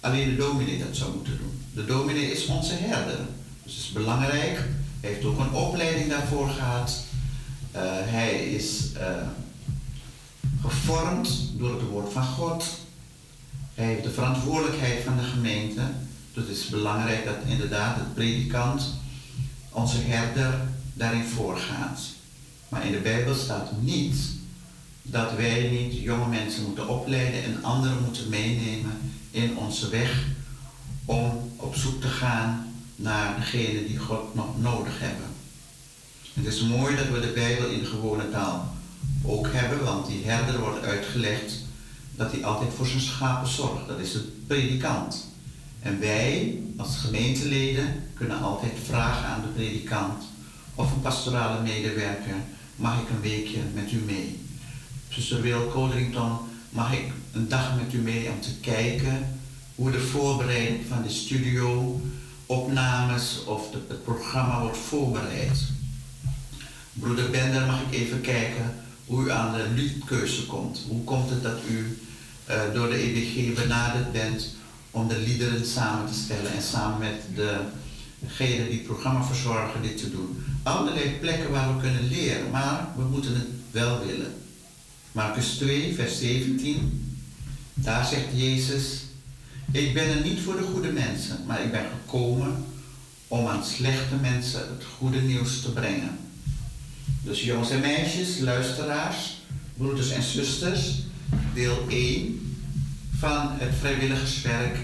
[0.00, 1.60] alleen de dominee dat zou moeten doen.
[1.74, 3.18] De dominee is onze herder.
[3.62, 4.56] Dus het is belangrijk.
[5.00, 7.04] Hij heeft ook een opleiding daarvoor gehad.
[7.74, 9.28] Uh, hij is uh,
[10.60, 12.64] gevormd door het woord van God.
[13.74, 15.82] Hij heeft de verantwoordelijkheid van de gemeente.
[16.34, 18.94] Dus het is belangrijk dat inderdaad het predikant,
[19.70, 20.60] onze herder,
[20.94, 22.00] daarin voorgaat.
[22.68, 24.16] Maar in de Bijbel staat niet
[25.02, 28.98] dat wij niet jonge mensen moeten opleiden en anderen moeten meenemen
[29.30, 30.24] in onze weg
[31.04, 35.26] om op zoek te gaan naar degene die God nog nodig hebben.
[36.32, 38.74] Het is mooi dat we de Bijbel in gewone taal
[39.24, 41.52] ook hebben, want die herder wordt uitgelegd
[42.16, 43.88] dat hij altijd voor zijn schapen zorgt.
[43.88, 45.30] Dat is de predikant.
[45.80, 50.22] En wij als gemeenteleden kunnen altijd vragen aan de predikant
[50.74, 52.34] of een pastorale medewerker,
[52.76, 54.41] mag ik een weekje met u mee?
[55.14, 56.38] Zuster Wil Coderington,
[56.70, 59.40] mag ik een dag met u mee om te kijken
[59.74, 62.00] hoe de voorbereiding van de studio,
[62.46, 65.58] opnames of de, het programma wordt voorbereid.
[66.92, 68.74] Broeder Bender, mag ik even kijken
[69.06, 70.84] hoe u aan de liedkeuze komt.
[70.88, 71.98] Hoe komt het dat u
[72.50, 74.54] uh, door de EBG benaderd bent
[74.90, 77.46] om de liederen samen te stellen en samen met
[78.18, 80.44] degenen die het programma verzorgen dit te doen?
[80.62, 84.41] Allerlei plekken waar we kunnen leren, maar we moeten het wel willen.
[85.12, 87.16] Marcus 2, vers 17.
[87.74, 89.02] Daar zegt Jezus:
[89.72, 92.64] Ik ben er niet voor de goede mensen, maar ik ben gekomen
[93.28, 96.18] om aan slechte mensen het goede nieuws te brengen.
[97.22, 99.40] Dus jongens en meisjes, luisteraars,
[99.76, 101.02] broeders en zusters,
[101.54, 102.56] deel 1
[103.18, 104.78] van het vrijwilligerswerk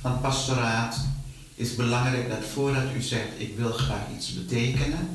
[0.00, 1.06] van pastoraat
[1.54, 5.08] is belangrijk dat voordat u zegt ik wil graag iets betekenen,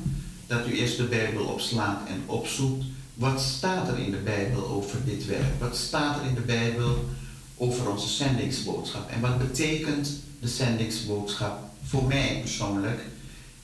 [0.46, 2.84] dat u eerst de Bijbel opslaat en opzoekt
[3.20, 5.58] wat staat er in de Bijbel over dit werk?
[5.58, 7.04] Wat staat er in de Bijbel
[7.56, 9.10] over onze zendingsboodschap?
[9.10, 10.10] En wat betekent
[10.40, 13.00] de zendingsboodschap voor mij persoonlijk?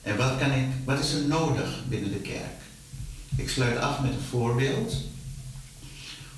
[0.01, 2.61] En wat, kan ik, wat is er nodig binnen de kerk?
[3.35, 4.95] Ik sluit af met een voorbeeld.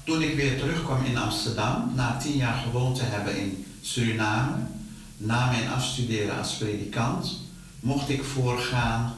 [0.04, 4.56] Toen ik weer terugkwam in Amsterdam, na tien jaar gewoond te hebben in Suriname,
[5.18, 7.38] na mijn afstuderen als predikant,
[7.80, 9.16] mocht ik voorgaan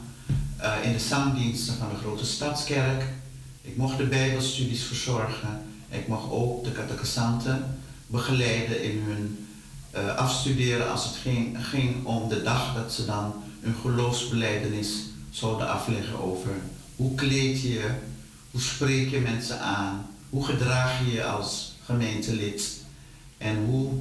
[0.61, 3.19] uh, in de zangdiensten van de grote stadskerk
[3.61, 5.61] ik mocht de Bijbelstudies verzorgen.
[5.89, 9.47] Ik mocht ook de catechisanten begeleiden in hun
[9.95, 14.89] uh, afstuderen als het ging, ging om de dag dat ze dan hun geloofsbeleidenis
[15.29, 16.51] zouden afleggen over
[16.95, 17.89] hoe kleed je,
[18.51, 22.79] hoe spreek je mensen aan, hoe gedraag je je als gemeentelid
[23.37, 23.91] en hoe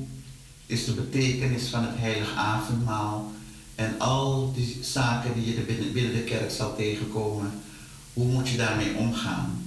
[0.66, 3.32] is de betekenis van het heilig avondmaal
[3.74, 7.52] en al die zaken die je binnen, binnen de kerk zal tegenkomen
[8.20, 9.64] hoe moet je daarmee omgaan?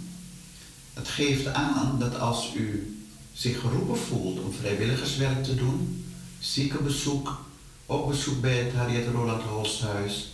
[0.94, 2.98] Het geeft aan dat als u
[3.34, 6.06] zich geroepen voelt om vrijwilligerswerk te doen,
[6.40, 7.46] ziekenbezoek,
[7.86, 10.34] op bezoek bij het Harriet Roland Holsthuis,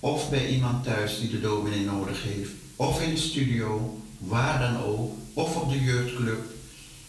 [0.00, 4.82] of bij iemand thuis die de dominee nodig heeft, of in de studio, waar dan
[4.82, 6.44] ook, of op de jeugdclub.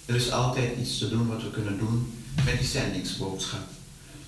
[0.06, 2.14] Er is altijd iets te doen wat we kunnen doen
[2.46, 3.68] met die zendingsboodschap.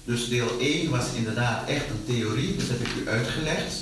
[0.05, 3.73] Dus deel 1 was inderdaad echt een theorie, dat heb ik u uitgelegd.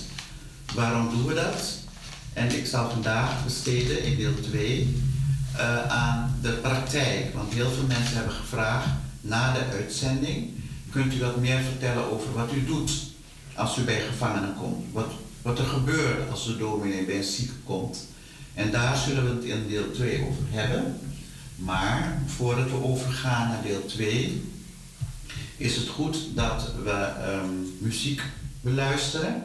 [0.76, 1.79] Waarom doen we dat?
[2.34, 4.96] En ik zal vandaag besteden in deel 2
[5.56, 7.34] eh, aan de praktijk.
[7.34, 8.88] Want heel veel mensen hebben gevraagd
[9.22, 10.50] na de uitzending:
[10.90, 12.92] kunt u wat meer vertellen over wat u doet
[13.56, 14.86] als u bij gevangenen komt?
[14.92, 15.12] Wat,
[15.42, 18.08] wat er gebeurt als de dominee bij een zieke komt.
[18.54, 21.00] En daar zullen we het in deel 2 over hebben.
[21.56, 24.44] Maar voordat we overgaan naar deel 2,
[25.58, 28.22] is het goed dat we ehm, muziek
[28.62, 29.44] beluisteren.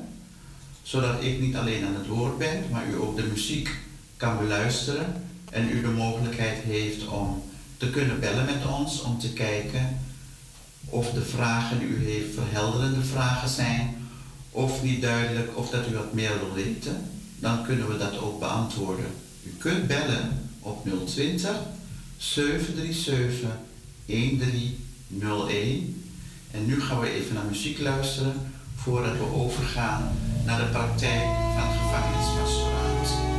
[0.84, 3.70] Zodat ik niet alleen aan het woord ben, maar u ook de muziek
[4.16, 5.22] kan beluisteren.
[5.50, 7.42] En u de mogelijkheid heeft om
[7.76, 9.98] te kunnen bellen met ons, om te kijken
[10.84, 13.96] of de vragen die u heeft verhelderende vragen zijn,
[14.50, 17.10] of niet duidelijk, of dat u wat meer wil weten.
[17.38, 19.06] Dan kunnen we dat ook beantwoorden.
[19.42, 21.50] U kunt bellen op 020
[22.16, 23.48] 737
[24.06, 26.02] 1301.
[26.50, 28.52] En nu gaan we even naar muziek luisteren
[28.84, 30.10] voordat we overgaan
[30.44, 31.24] naar de praktijk
[31.56, 33.33] van gevangenispastoraat.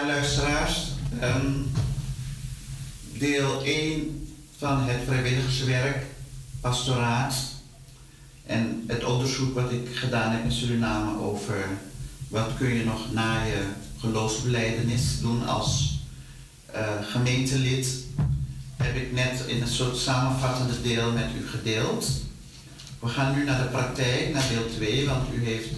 [0.00, 0.88] Ja, luisteraars.
[1.20, 1.52] ehm,
[3.18, 4.28] deel 1
[4.58, 6.06] van het vrijwilligerswerk,
[6.60, 7.34] pastoraat.
[8.46, 11.66] En het onderzoek wat ik gedaan heb in Suriname over
[12.28, 13.62] wat kun je nog na je
[13.98, 16.00] geloofsbeleidenis doen als
[16.66, 18.04] eh, gemeentelid.
[18.76, 22.10] heb ik net in een soort samenvattende deel met u gedeeld.
[22.98, 25.68] We gaan nu naar de praktijk, naar deel 2, want u heeft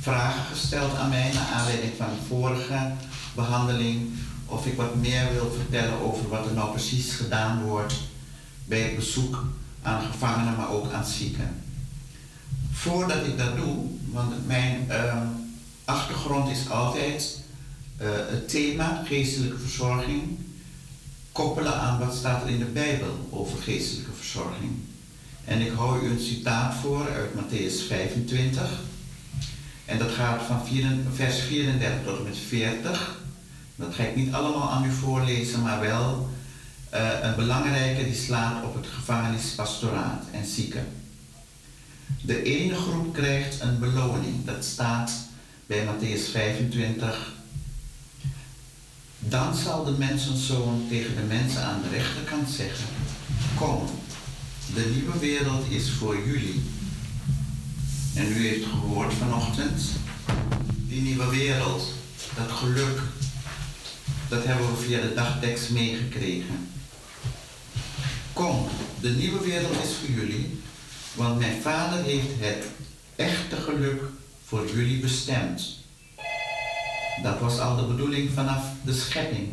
[0.00, 2.92] vragen gesteld aan mij naar aanleiding van de vorige
[3.34, 4.10] behandeling.
[4.46, 7.94] Of ik wat meer wil vertellen over wat er nou precies gedaan wordt
[8.64, 9.44] bij het bezoek
[9.82, 11.62] aan gevangenen, maar ook aan zieken.
[12.72, 13.76] Voordat ik dat doe,
[14.10, 15.22] want mijn eh,
[15.84, 17.40] achtergrond is altijd
[17.96, 20.38] eh, het thema geestelijke verzorging
[21.32, 24.72] koppelen aan wat staat er in de Bijbel over geestelijke verzorging.
[25.44, 28.80] En ik hou u een citaat voor uit Matthäus 25.
[29.84, 30.60] En dat gaat van
[31.14, 33.21] vers 34 tot en met 40.
[33.76, 36.28] Dat ga ik niet allemaal aan u voorlezen, maar wel
[36.90, 40.86] eh, een belangrijke die slaat op het gevangenispastoraat en zieken.
[42.20, 44.44] De ene groep krijgt een beloning.
[44.44, 45.12] Dat staat
[45.66, 47.32] bij Matthäus 25.
[49.18, 52.86] Dan zal de mensenzoon tegen de mensen aan de rechterkant zeggen:
[53.54, 53.88] Kom,
[54.74, 56.62] de nieuwe wereld is voor jullie.
[58.14, 59.82] En u heeft gehoord vanochtend,
[60.88, 61.94] die nieuwe wereld,
[62.36, 63.00] dat geluk,
[64.32, 66.68] dat hebben we via de dagtekst meegekregen.
[68.32, 68.68] Kom,
[69.00, 70.60] de nieuwe wereld is voor jullie,
[71.14, 72.64] want mijn vader heeft het
[73.16, 74.02] echte geluk
[74.46, 75.78] voor jullie bestemd.
[77.22, 79.48] Dat was al de bedoeling vanaf de schepping.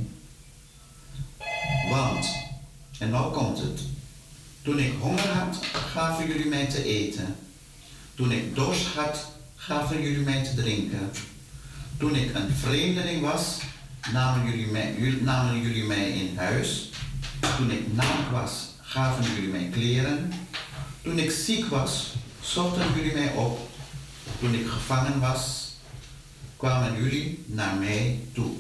[1.90, 2.26] Want,
[3.00, 3.80] en nou komt het,
[4.62, 7.36] toen ik honger had, gaven jullie mij te eten.
[8.16, 11.12] Toen ik dorst had, gaven jullie mij te drinken.
[11.98, 13.58] Toen ik een vreemdeling was,
[14.14, 16.90] namen jullie mij, namen jullie mij in huis.
[17.58, 18.52] Toen ik naak was,
[18.82, 20.32] gaven jullie mij kleren.
[21.02, 23.70] Toen ik ziek was, zochten jullie mij op.
[24.40, 25.74] Toen ik gevangen was,
[26.58, 28.52] kwamen jullie naar mij toe.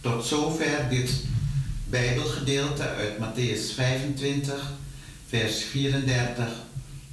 [0.00, 1.24] Tot zover dit
[1.88, 4.72] Bijbelgedeelte uit Matthäus 25,
[5.28, 6.48] vers 34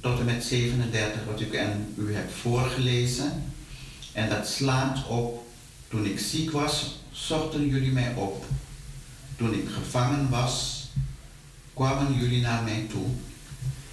[0.00, 3.52] tot en met 37, wat ik aan u heb voorgelezen.
[4.12, 5.46] En dat slaat op,
[5.88, 8.44] toen ik ziek was, zochten jullie mij op.
[9.36, 10.86] Toen ik gevangen was,
[11.74, 13.06] kwamen jullie naar mij toe.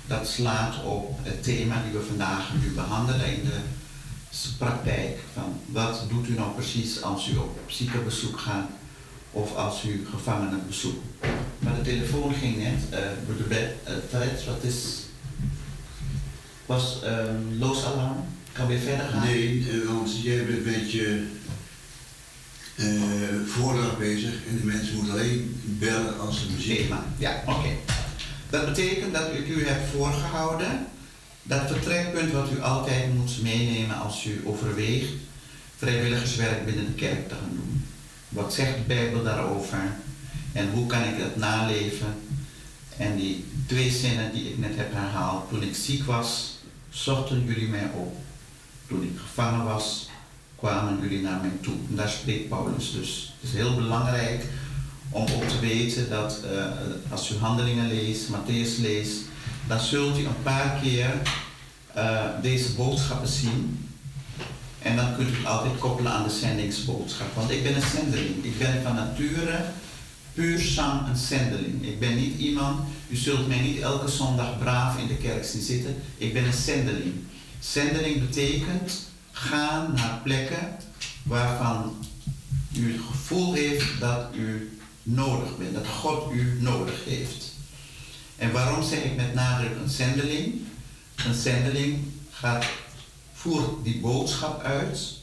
[0.07, 3.59] Dat slaat op het thema die we vandaag nu behandelen in de
[4.57, 5.19] praktijk.
[5.33, 8.69] Van wat doet u nou precies als u op ziekenbezoek gaat
[9.31, 11.05] of als u gevangenen bezoekt.
[11.59, 12.99] Maar de telefoon ging net, eh
[13.49, 14.75] uh, Fred, wat is,
[16.65, 18.17] was ehm loos alarm?
[18.51, 19.23] Kan weer verder gaan?
[19.23, 21.23] Nee, eh, want jij bent een beetje
[23.45, 26.77] voordracht bezig en de mensen moeten alleen bellen als de muziek.
[26.77, 27.05] Thema.
[27.17, 27.69] Ja, oké.
[28.49, 30.87] Dat betekent dat ik u heb voorgehouden
[31.47, 35.11] dat vertrekpunt wat u altijd moet meenemen als u overweegt
[35.77, 37.85] vrijwilligerswerk binnen de kerk te gaan doen.
[38.29, 39.79] Wat zegt de Bijbel daarover
[40.53, 42.15] en hoe kan ik dat naleven?
[42.97, 45.49] En die twee zinnen die ik net heb herhaald.
[45.49, 46.57] Toen ik ziek was,
[46.89, 48.17] zochten jullie mij op.
[48.87, 50.04] Toen ik gevangen was,
[50.65, 51.73] kwamen jullie naar mij toe.
[51.89, 53.33] En daar spreekt Paulus dus.
[53.39, 54.43] Het is heel belangrijk
[55.09, 56.65] om ook te weten dat eh,
[57.11, 59.15] als u handelingen leest, Matthäus leest,
[59.67, 61.09] dan zult u een paar keer
[61.93, 63.89] eh, deze boodschappen zien.
[64.79, 67.35] En dan kunt u het altijd koppelen aan de zendingsboodschap.
[67.35, 68.43] Want ik ben een zendeling.
[68.43, 69.65] Ik ben van nature
[70.33, 71.87] puur sam een zendeling.
[71.87, 75.61] Ik ben niet iemand, u zult mij niet elke zondag braaf in de kerk zien
[75.61, 75.95] zitten.
[76.17, 77.13] Ik ben een zendeling.
[77.59, 80.77] Zendeling betekent gaan naar plekken
[81.23, 82.05] waarvan
[82.77, 87.53] u het gevoel heeft dat u nodig bent, dat God u nodig heeft.
[88.35, 90.61] En waarom zeg ik met nadruk een zendeling?
[91.15, 92.65] Een zendeling gaat,
[93.33, 95.13] voert die boodschap uit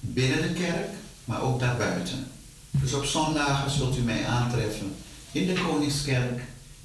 [0.00, 0.88] binnen de kerk,
[1.24, 2.26] maar ook daarbuiten.
[2.70, 4.94] Dus op zondagen zult u mij aantreffen
[5.32, 6.42] in de Koningskerk,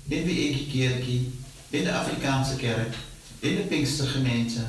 [0.08, 1.34] in de Ekikerkie,
[1.70, 2.96] in de Afrikaanse kerk,
[3.40, 4.62] in de Pinkstergemeente.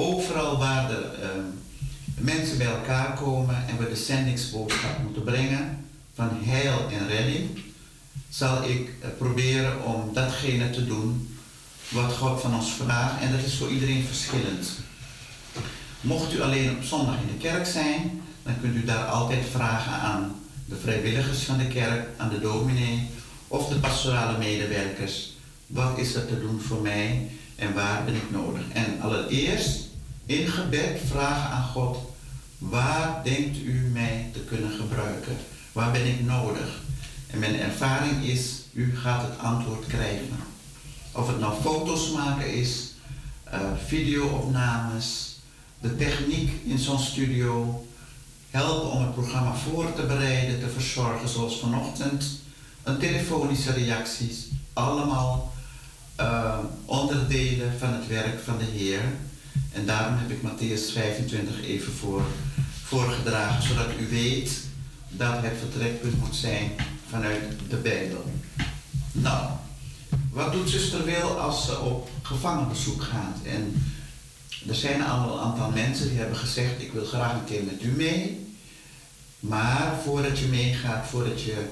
[0.00, 1.44] Overal waar er ehm,
[2.14, 7.62] mensen bij elkaar komen en we de zendingsboodschap moeten brengen van heil en redding,
[8.28, 11.36] zal ik eh, proberen om datgene te doen
[11.88, 13.20] wat God van ons vraagt.
[13.20, 14.68] En dat is voor iedereen verschillend.
[16.00, 19.92] Mocht u alleen op zondag in de kerk zijn, dan kunt u daar altijd vragen
[19.92, 20.34] aan
[20.64, 23.08] de vrijwilligers van de kerk, aan de dominee
[23.48, 25.32] of de pastorale medewerkers.
[25.66, 28.62] Wat is er te doen voor mij en waar ben ik nodig?
[28.72, 29.88] En allereerst
[30.30, 31.98] in gebed vragen aan God,
[32.58, 35.36] waar denkt u mij te kunnen gebruiken?
[35.72, 36.82] Waar ben ik nodig?
[37.26, 40.36] En mijn ervaring is, u gaat het antwoord krijgen.
[41.12, 42.92] Of het nou foto's maken is,
[43.44, 45.38] eh, videoopnames,
[45.80, 47.84] de techniek in zo'n studio,
[48.50, 52.24] helpen om het programma voor te bereiden, te verzorgen, zoals vanochtend
[52.82, 55.52] een telefonische reacties, allemaal
[56.16, 59.02] eh, onderdelen van het werk van de Heer.
[59.72, 62.22] En daarom heb ik Matthäus 25 even voor,
[62.84, 64.50] voorgedragen, zodat u weet
[65.08, 66.70] dat het vertrekpunt moet zijn
[67.08, 68.24] vanuit de Bijbel.
[69.12, 69.50] Nou,
[70.32, 73.36] wat doet zuster Wil als ze op gevangenbezoek gaat?
[73.44, 73.82] En
[74.68, 77.82] er zijn al een aantal mensen die hebben gezegd, ik wil graag een keer met
[77.82, 78.48] u mee.
[79.40, 81.66] Maar voordat je meegaat, voordat je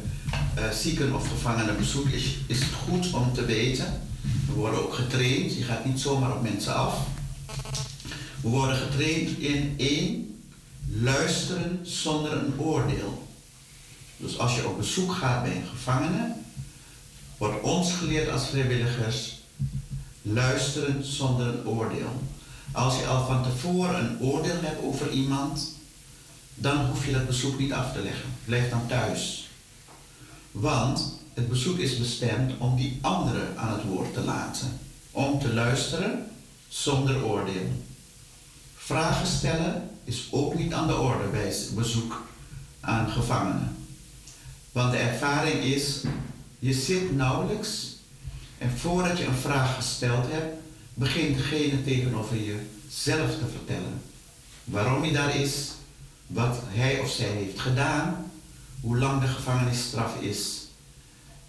[0.55, 4.03] eh, zieken of gevangenen bezoekt, is, is het goed om te weten.
[4.47, 7.07] We worden ook getraind, je gaat niet zomaar op mensen af.
[8.41, 10.41] We worden getraind in één,
[10.89, 13.27] luisteren zonder een oordeel.
[14.17, 16.33] Dus als je op bezoek gaat bij een gevangene,
[17.39, 19.37] wordt ons geleerd als vrijwilligers,
[20.23, 22.23] luisteren zonder een oordeel.
[22.73, 25.75] Als je al van tevoren een oordeel hebt over iemand,
[26.55, 28.29] dan hoef je dat bezoek niet af te leggen.
[28.45, 29.49] Blijf dan thuis.
[30.51, 34.79] Want het bezoek is bestemd om die anderen aan het woord te laten.
[35.11, 36.27] Om te luisteren
[36.69, 37.87] zonder oordeel.
[38.89, 42.27] Vragen stellen is ook niet aan de orde bij bezoek
[42.81, 43.77] aan gevangenen.
[44.73, 46.03] Want de ervaring is,
[46.59, 47.97] je zit nauwelijks
[48.59, 50.57] en voordat je een vraag gesteld hebt,
[50.95, 54.03] begint degene tegenover je zelf te vertellen.
[54.65, 55.71] Waarom hij daar is,
[56.27, 58.31] wat hij of zij heeft gedaan,
[58.81, 60.67] hoe lang de gevangenisstraf is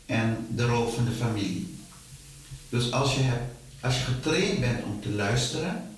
[0.06, 1.78] en de rol van de familie.
[2.70, 5.89] Dus als je, hebt, als je getraind bent om te luisteren,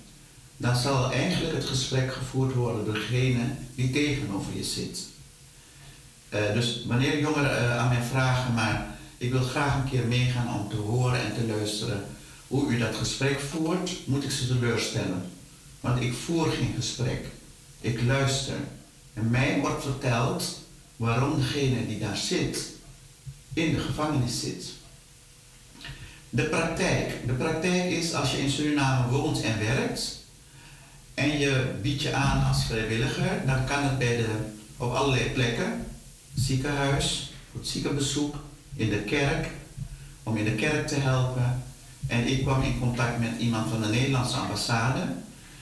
[0.62, 3.44] dan zal eigenlijk het gesprek gevoerd worden door degene
[3.76, 5.00] die tegenover je zit.
[6.30, 10.60] Eh, dus wanneer jongeren eh, aan mij vragen, maar ik wil graag een keer meegaan
[10.60, 12.06] om te horen en te luisteren
[12.48, 15.32] hoe u dat gesprek voert, moet ik ze teleurstellen.
[15.80, 17.26] Want ik voer geen gesprek.
[17.82, 18.56] Ik luister.
[19.14, 20.60] En mij wordt verteld
[20.96, 22.70] waarom degene die daar zit,
[23.54, 24.66] in de gevangenis zit.
[26.30, 27.28] De praktijk.
[27.28, 30.21] De praktijk is als je in Suriname woont en werkt
[31.14, 34.30] en je biedt je aan als vrijwilliger, dan kan het bij de,
[34.78, 35.86] op allerlei plekken,
[36.34, 38.36] ziekenhuis, het ziekenbezoek,
[38.76, 39.50] in de kerk,
[40.24, 41.64] om in de kerk te helpen.
[42.08, 45.02] En ik kwam in contact met iemand van de Nederlandse ambassade,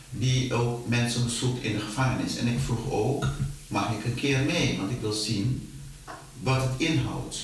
[0.10, 2.38] die ook mensen bezoekt in de gevangenis.
[2.38, 3.28] En ik vroeg ook,
[3.68, 4.78] mag ik een keer mee?
[4.78, 5.70] Want ik wil zien
[6.40, 7.38] wat het inhoudt.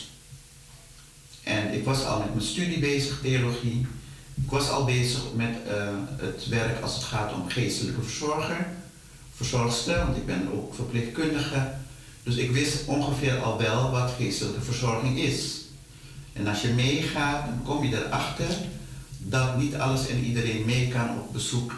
[1.44, 3.86] En ik was al met mijn studie bezig, theologie.
[4.44, 5.88] Ik was al bezig met eh,
[6.18, 8.68] het werk als het gaat om geestelijke verzorger,
[9.36, 11.74] verzorgster, want ik ben ook verpleegkundige.
[12.24, 15.62] Dus ik wist ongeveer al wel wat geestelijke verzorging is.
[16.34, 18.57] En als je meegaat, dan kom je erachter
[19.18, 21.74] dat niet alles en iedereen mee kan op bezoek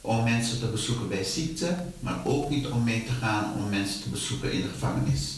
[0.00, 4.02] om mensen te bezoeken bij ziekte, maar ook niet om mee te gaan om mensen
[4.02, 5.36] te bezoeken in de gevangenis.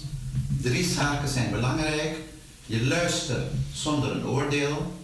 [0.60, 2.16] Drie zaken zijn belangrijk.
[2.66, 4.99] Je luistert zonder een oordeel.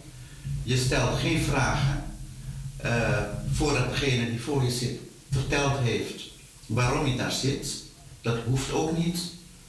[0.62, 2.04] Je stelt geen vragen
[2.76, 3.18] eh,
[3.52, 4.98] voordat degene die voor je zit
[5.30, 6.22] verteld heeft
[6.66, 7.74] waarom je daar zit.
[8.20, 9.18] Dat hoeft ook niet,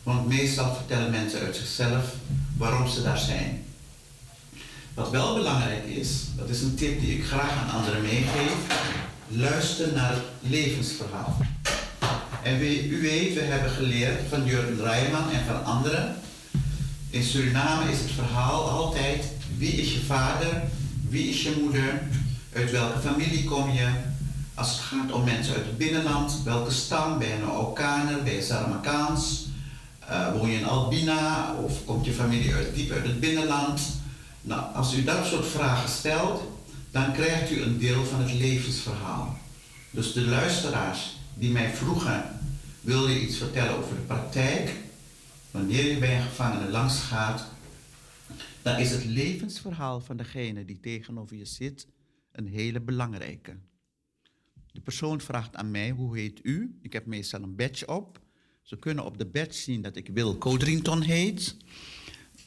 [0.04, 2.14] want meestal vertellen mensen uit zichzelf
[2.58, 3.66] waarom ze daar zijn.
[4.94, 8.54] Wat wel belangrijk is, dat is een tip die ik graag aan anderen meegeef,
[9.28, 11.38] luister naar het levensverhaal.
[12.44, 16.16] En we, u weet, we hebben geleerd van Jurgen Rijman en van anderen.
[17.10, 19.26] In Suriname is het verhaal altijd
[19.58, 20.64] wie is je vader,
[21.10, 22.02] wie is je moeder,
[22.54, 23.90] uit welke familie kom je.
[24.54, 28.34] Als het gaat om mensen uit het binnenland, welke stam, ben je een Okaner, ben
[28.34, 29.46] je Saramakaans,
[30.10, 33.82] uh, woon je in Albina of komt je familie uit, diep uit het binnenland.
[34.42, 36.42] Nou, als u dat soort vragen stelt,
[36.92, 39.38] dan krijgt u een deel van het levensverhaal.
[39.92, 42.40] Dus de luisteraars die mij vroegen,
[42.82, 44.72] wil je iets vertellen over de praktijk?
[45.52, 47.46] Wanneer je bij een gevangene langs gaat,
[48.68, 51.88] dan is het levensverhaal van degene die tegenover je zit
[52.32, 53.58] een hele belangrijke.
[54.72, 56.78] De persoon vraagt aan mij, hoe heet u?
[56.82, 58.20] Ik heb meestal een badge op.
[58.62, 61.56] Ze kunnen op de badge zien dat ik Wil Codrington heet.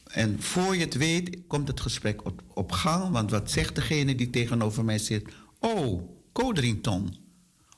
[0.04, 3.12] En voor je het weet, komt het gesprek op, op gang.
[3.12, 5.32] Want wat zegt degene die tegenover mij zit?
[5.58, 6.02] Oh,
[6.32, 7.14] Codrington.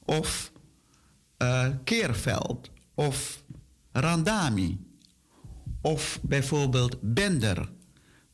[0.04, 0.52] Of
[1.38, 2.70] uh, Keerveld.
[2.94, 3.44] Of
[3.92, 4.78] Randami.
[5.80, 7.72] Of bijvoorbeeld Bender.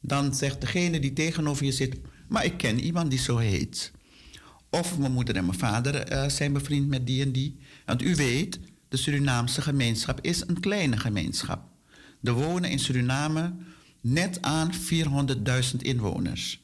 [0.01, 1.97] Dan zegt degene die tegenover je zit...
[2.29, 3.93] maar ik ken iemand die zo heet.
[4.71, 7.57] Of mijn moeder en mijn vader uh, zijn bevriend met die en die.
[7.85, 8.59] Want u weet,
[8.89, 11.69] de Surinaamse gemeenschap is een kleine gemeenschap.
[12.23, 13.53] Er wonen in Suriname
[14.01, 16.61] net aan 400.000 inwoners.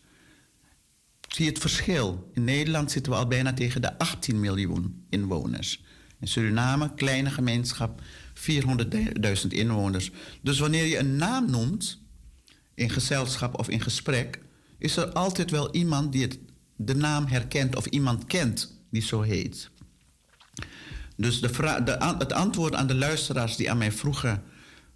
[1.28, 2.31] Zie het verschil?
[2.35, 5.82] In Nederland zitten we al bijna tegen de 18 miljoen inwoners.
[6.20, 8.02] In Suriname, kleine gemeenschap,
[8.35, 10.11] 400.000 inwoners.
[10.43, 12.03] Dus wanneer je een naam noemt
[12.75, 14.39] in gezelschap of in gesprek,
[14.79, 16.29] is er altijd wel iemand die
[16.77, 19.71] de naam herkent of iemand kent die zo heet.
[21.17, 24.43] Dus de de, het antwoord aan de luisteraars die aan mij vroegen: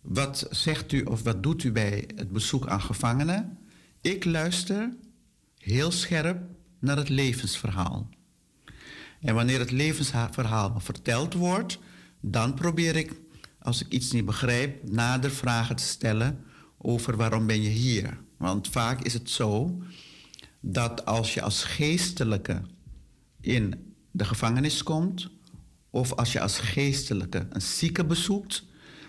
[0.00, 3.58] wat zegt u of wat doet u bij het bezoek aan gevangenen?
[4.00, 4.92] Ik luister
[5.58, 6.42] heel scherp
[6.78, 8.08] naar het levensverhaal.
[9.20, 11.78] En wanneer het levensverhaal verteld wordt,
[12.20, 13.12] dan probeer ik,
[13.58, 16.44] als ik iets niet begrijp, nader vragen te stellen
[16.78, 18.18] over waarom ben je hier.
[18.36, 19.82] Want vaak is het zo
[20.60, 22.62] dat als je als geestelijke
[23.40, 25.30] in de gevangenis komt,
[25.90, 28.64] of als je als geestelijke een zieke bezoekt,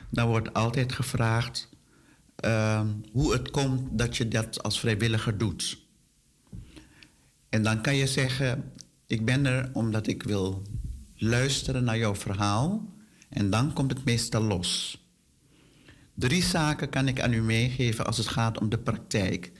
[0.10, 1.70] dan wordt altijd gevraagd
[2.36, 5.88] ehm, hoe het komt dat je dat als vrijwilliger doet.
[7.50, 8.72] En dan kan je zeggen,
[9.08, 10.62] ik ben er omdat ik wil
[11.16, 12.94] luisteren naar jouw verhaal.
[13.30, 14.99] En dan komt het meestal los.
[16.20, 19.52] Drie zaken kan ik aan u meegeven als het gaat om de praktijk.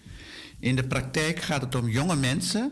[0.60, 2.72] In de praktijk gaat het om jonge mensen,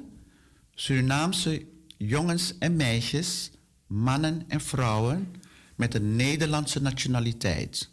[0.76, 1.66] Surinaamse
[1.98, 3.52] jongens en meisjes,
[3.86, 5.36] mannen en vrouwen
[5.76, 7.90] met een Nederlandse nationaliteit.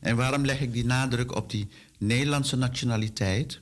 [0.00, 1.68] En waarom leg ik die nadruk op die
[1.98, 3.60] Nederlandse nationaliteit?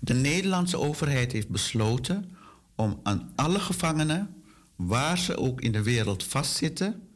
[0.00, 2.36] De Nederlandse overheid heeft besloten
[2.74, 4.34] om aan alle gevangenen,
[4.76, 7.08] waar ze ook in de wereld vastzitten,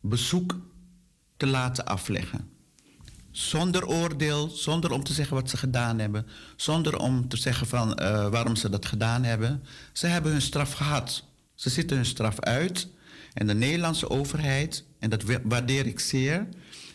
[0.00, 0.58] bezoek
[1.36, 2.52] te laten afleggen.
[3.34, 7.94] Zonder oordeel, zonder om te zeggen wat ze gedaan hebben, zonder om te zeggen van
[7.94, 9.62] eh, waarom ze dat gedaan hebben.
[9.92, 11.24] Ze hebben hun straf gehad.
[11.54, 12.88] Ze zitten hun straf uit.
[13.32, 16.48] En de Nederlandse overheid, en dat wa- waardeer ik zeer,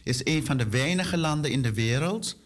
[0.03, 2.37] is een van de weinige landen in de wereld,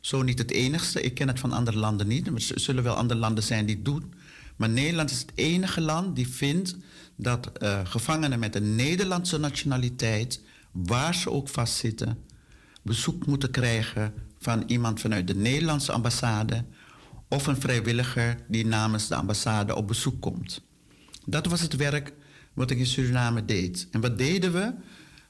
[0.00, 3.20] zo niet het enigste, ik ken het van andere landen niet, er zullen wel andere
[3.20, 4.12] landen zijn die het doen,
[4.56, 6.76] maar Nederland is het enige land die vindt
[7.16, 10.40] dat eh, gevangenen met een Nederlandse nationaliteit,
[10.72, 12.18] waar ze ook vastzitten,
[12.82, 16.64] bezoek moeten krijgen van iemand vanuit de Nederlandse ambassade
[17.28, 20.62] of een vrijwilliger die namens de ambassade op bezoek komt.
[21.26, 22.12] Dat was het werk
[22.54, 23.88] wat ik in Suriname deed.
[23.90, 24.72] En wat deden we?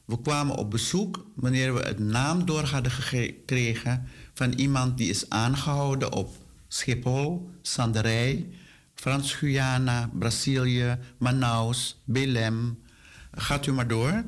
[0.05, 5.31] We kwamen op bezoek wanneer we het naam door hadden gekregen van iemand die is
[5.31, 6.37] aangehouden op
[6.69, 8.49] Schiphol, Sanderij,
[8.95, 12.79] Frans-Guyana, Brazilië, Manaus, Belém.
[13.31, 14.25] Gaat u maar door.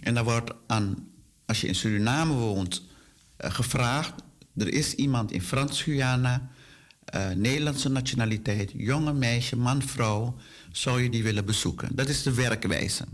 [0.00, 1.08] En dan wordt aan,
[1.46, 2.82] als je in Suriname woont,
[3.36, 4.12] eh, gevraagd:
[4.56, 6.48] er is iemand in Frans-Guyana,
[7.04, 10.36] eh, Nederlandse nationaliteit, jonge meisje, man, vrouw,
[10.72, 11.88] zou je die willen bezoeken?
[11.94, 13.04] Dat is de werkwijze.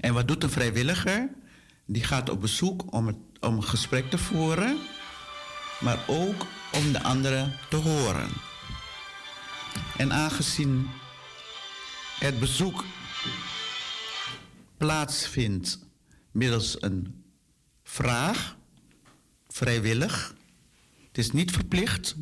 [0.00, 1.28] En wat doet een vrijwilliger?
[1.86, 4.78] Die gaat op bezoek om, het, om een gesprek te voeren,
[5.80, 8.28] maar ook om de anderen te horen.
[9.96, 10.88] En aangezien
[12.18, 12.84] het bezoek
[14.76, 15.85] plaatsvindt
[16.36, 17.24] middels een
[17.84, 18.56] vraag,
[19.48, 20.34] vrijwillig,
[21.08, 22.16] het is niet verplicht,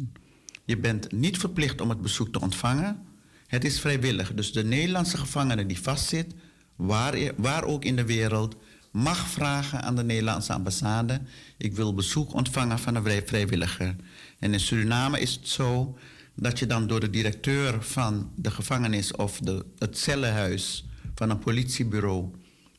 [0.64, 3.02] je bent niet verplicht om het bezoek te ontvangen.
[3.46, 4.34] Het is vrijwillig.
[4.34, 6.34] Dus de Nederlandse gevangene die vastzit,
[6.76, 8.56] waar, waar ook in de wereld,
[8.90, 11.20] mag vragen aan de Nederlandse ambassade:
[11.56, 13.96] ik wil bezoek ontvangen van een vrij- vrijwilliger.
[14.38, 15.98] En in Suriname is het zo
[16.34, 20.84] dat je dan door de directeur van de gevangenis of de, het cellenhuis
[21.14, 22.30] van een politiebureau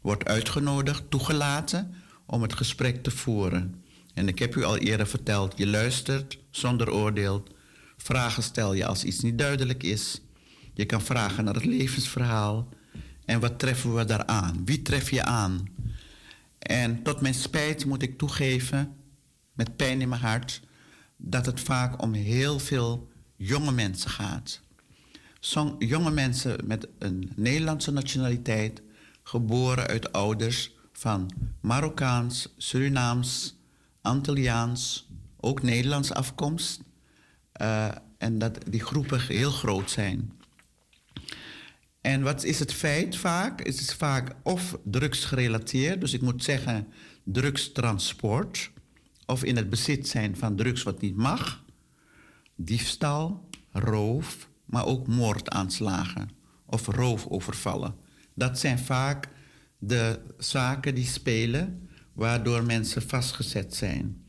[0.06, 1.94] wordt uitgenodigd, toegelaten
[2.26, 3.84] om het gesprek te voeren.
[4.14, 7.44] En ik heb u al eerder verteld, je luistert zonder oordeel.
[7.98, 10.22] Vragen stel je als iets niet duidelijk is.
[10.74, 12.70] Je kan vragen naar het levensverhaal.
[13.26, 14.66] En wat treffen we daaraan?
[14.66, 15.68] Wie tref je aan?
[16.60, 18.96] En tot mijn spijt moet ik toegeven,
[19.54, 20.62] met pijn in mijn hart,
[21.18, 24.62] dat het vaak om heel veel jonge mensen gaat.
[25.80, 28.82] Jonge mensen met een Nederlandse nationaliteit,
[29.28, 31.32] geboren uit ouders van
[31.62, 33.56] Marokkaans, Surinaams,
[34.02, 35.08] Antilliaans,
[35.40, 36.82] ook Nederlands afkomst.
[37.52, 37.88] eh,
[38.18, 40.32] en dat die groepen heel groot zijn.
[42.02, 43.66] En wat is het feit vaak?
[43.66, 46.88] Het is vaak of drugsgerelateerd, dus ik moet zeggen
[47.24, 48.72] drugstransport,
[49.26, 51.64] of in het bezit zijn van drugs wat niet mag,
[52.56, 56.30] diefstal, roof, maar ook moordaanslagen
[56.66, 57.96] of roofovervallen.
[58.36, 59.28] Dat zijn vaak
[59.78, 64.26] de zaken die spelen waardoor mensen vastgezet zijn.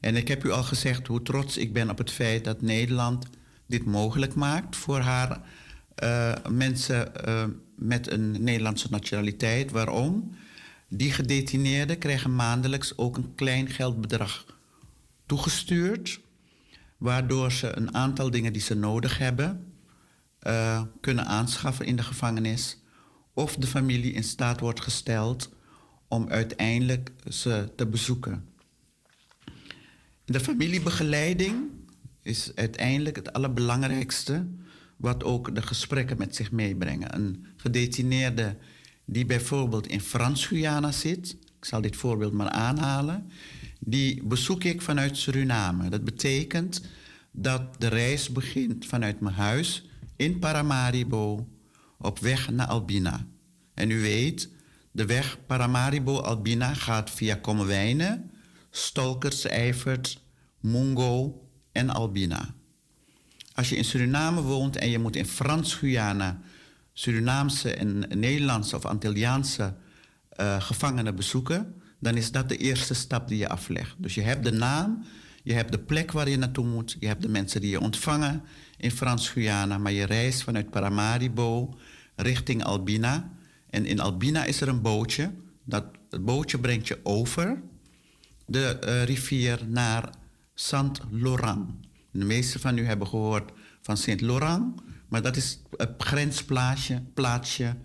[0.00, 3.26] En ik heb u al gezegd hoe trots ik ben op het feit dat Nederland
[3.66, 5.40] dit mogelijk maakt voor haar
[5.94, 7.44] eh, mensen eh,
[7.76, 9.70] met een Nederlandse nationaliteit.
[9.70, 10.36] Waarom?
[10.88, 14.44] Die gedetineerden krijgen maandelijks ook een klein geldbedrag
[15.26, 16.20] toegestuurd,
[16.96, 19.72] waardoor ze een aantal dingen die ze nodig hebben
[20.38, 22.78] eh, kunnen aanschaffen in de gevangenis,
[23.38, 25.50] of de familie in staat wordt gesteld
[26.08, 28.44] om uiteindelijk ze te bezoeken.
[30.24, 31.56] De familiebegeleiding
[32.22, 34.46] is uiteindelijk het allerbelangrijkste,
[34.96, 37.14] wat ook de gesprekken met zich meebrengen.
[37.14, 38.56] Een gedetineerde
[39.04, 43.30] die bijvoorbeeld in Frans-Guyana zit, ik zal dit voorbeeld maar aanhalen,
[43.80, 45.88] die bezoek ik vanuit Suriname.
[45.88, 46.82] Dat betekent
[47.30, 51.46] dat de reis begint vanuit mijn huis in Paramaribo
[51.98, 53.26] op weg naar Albina.
[53.74, 54.48] En u weet,
[54.90, 58.30] de weg Paramaribo-Albina gaat via Kommerwijnen,
[58.70, 60.20] Stolkers, Eifert,
[60.60, 61.42] Mungo
[61.72, 62.54] en Albina.
[63.54, 66.40] Als je in Suriname woont en je moet in Frans-Guyana
[66.98, 69.74] Surinaamse en Nederlandse of Antilliaanse
[70.28, 73.94] eh, gevangenen bezoeken, dan is dat de eerste stap die je aflegt.
[73.98, 75.04] Dus je hebt de naam,
[75.42, 78.42] je hebt de plek waar je naartoe moet, je hebt de mensen die je ontvangen
[78.76, 81.78] in Frans-Guyana, maar je reist vanuit Paramaribo
[82.18, 83.30] richting Albina.
[83.70, 85.30] En in Albina is er een bootje.
[85.64, 85.84] Dat,
[86.20, 87.62] bootje brengt je over
[88.46, 90.10] de eh, rivier naar
[90.54, 91.70] Saint-Laurent.
[92.10, 97.76] De meesten van u hebben gehoord van Saint-Laurent, maar dat is het grensplaatsje plaatsje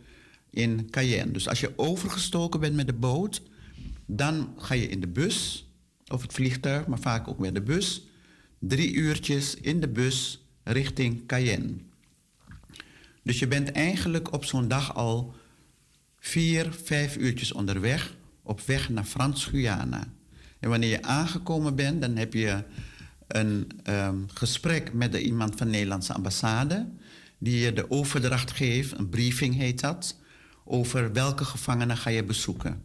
[0.49, 1.31] in Cayenne.
[1.31, 3.41] Dus als je overgestoken bent met de boot,
[4.05, 5.67] dan ga je in de bus
[6.07, 8.07] of het vliegtuig, maar vaak ook met de bus.
[8.59, 11.75] Drie uurtjes in de bus richting Cayenne.
[13.23, 15.35] Dus je bent eigenlijk op zo'n dag al
[16.19, 20.03] vier, vijf uurtjes onderweg op weg naar Frans-Guyana.
[20.59, 22.63] En wanneer je aangekomen bent, dan heb je
[23.27, 26.87] een ehm, gesprek met de, iemand van de Nederlandse ambassade,
[27.37, 30.17] die je de overdracht geeft, een briefing heet dat,
[30.63, 32.83] over welke gevangenen ga je bezoeken.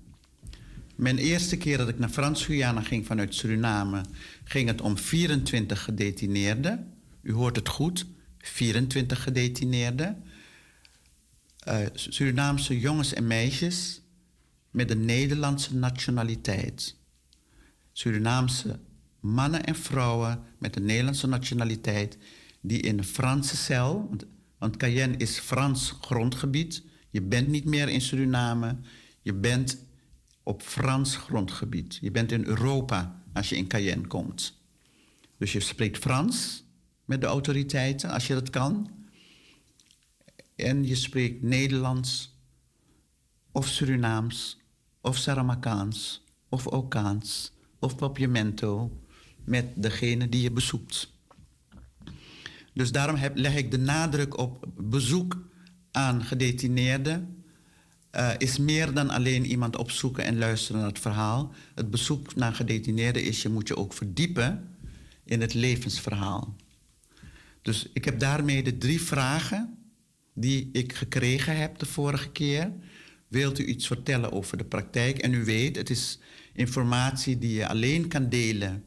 [0.95, 4.01] Mijn eerste keer dat ik naar Frans-Guyana ging vanuit Suriname,
[4.45, 6.93] ging het om 24 gedetineerden.
[7.23, 8.07] U hoort het goed,
[8.39, 10.23] 24 gedetineerden.
[11.69, 14.01] Uh, Surinaamse jongens en meisjes
[14.71, 16.97] met een Nederlandse nationaliteit.
[17.93, 18.79] Surinaamse
[19.21, 22.19] mannen en vrouwen met een Nederlandse nationaliteit
[22.61, 24.11] die in een Franse cel,
[24.59, 26.83] want Cayenne is Frans grondgebied.
[27.11, 28.77] Je bent niet meer in Suriname,
[29.23, 29.79] je bent
[30.43, 31.99] op Frans grondgebied.
[32.01, 34.61] Je bent in Europa als je in Cayenne komt.
[35.39, 36.65] Dus je spreekt Frans
[37.05, 38.91] met de autoriteiten als je dat kan.
[40.59, 42.37] En je spreekt Nederlands
[43.53, 44.59] of Surinaams
[45.01, 49.01] of Saramakaans of Okaans of Papiamento
[49.45, 51.13] met degene die je bezoekt.
[52.75, 55.45] Dus daarom leg ik de nadruk op bezoek
[55.91, 57.45] aan gedetineerden.
[58.13, 61.53] Uh, is meer dan alleen iemand opzoeken en luisteren naar het verhaal.
[61.75, 64.77] Het bezoek naar gedetineerden is je moet je ook verdiepen
[65.25, 66.57] in het levensverhaal.
[67.63, 69.78] Dus ik heb daarmee de drie vragen
[70.41, 72.73] die ik gekregen heb de vorige keer.
[73.29, 75.19] Wilt u iets vertellen over de praktijk?
[75.19, 76.19] En u weet, het is
[76.53, 78.85] informatie die je alleen kan delen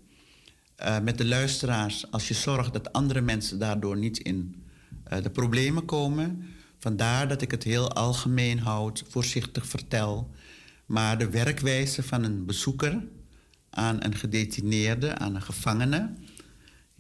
[0.84, 4.64] uh, met de luisteraars als je zorgt dat andere mensen daardoor niet in
[5.14, 6.44] uh, de problemen komen.
[6.80, 10.32] Vandaar dat ik het heel algemeen houd, voorzichtig vertel.
[10.86, 13.04] Maar de werkwijze van een bezoeker
[13.70, 16.14] aan een gedetineerde, aan een gevangene,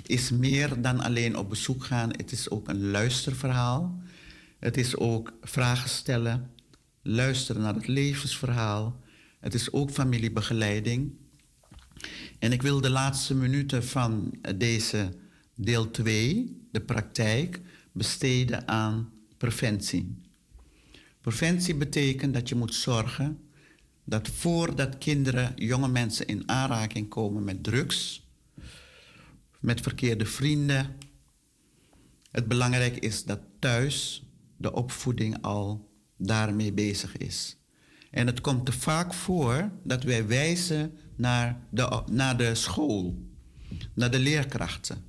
[0.05, 2.09] is meer dan alleen op bezoek gaan.
[2.09, 4.01] Het is ook een luisterverhaal.
[4.61, 6.51] Het is ook vragen stellen,
[7.01, 8.99] luisteren naar het levensverhaal.
[9.39, 11.13] Het is ook familiebegeleiding.
[12.39, 15.13] En ik wil de laatste minuten van deze
[15.55, 17.59] deel 2, de praktijk,
[17.91, 20.21] besteden aan preventie.
[21.21, 23.39] Preventie betekent dat je moet zorgen
[24.03, 28.27] dat voordat kinderen, jonge mensen in aanraking komen met drugs,
[29.59, 30.97] met verkeerde vrienden,
[32.31, 34.25] het belangrijk is dat thuis
[34.61, 37.57] de opvoeding al daarmee bezig is.
[38.11, 43.25] En het komt te vaak voor dat wij wijzen naar de, naar de school,
[43.93, 45.03] naar de leerkrachten,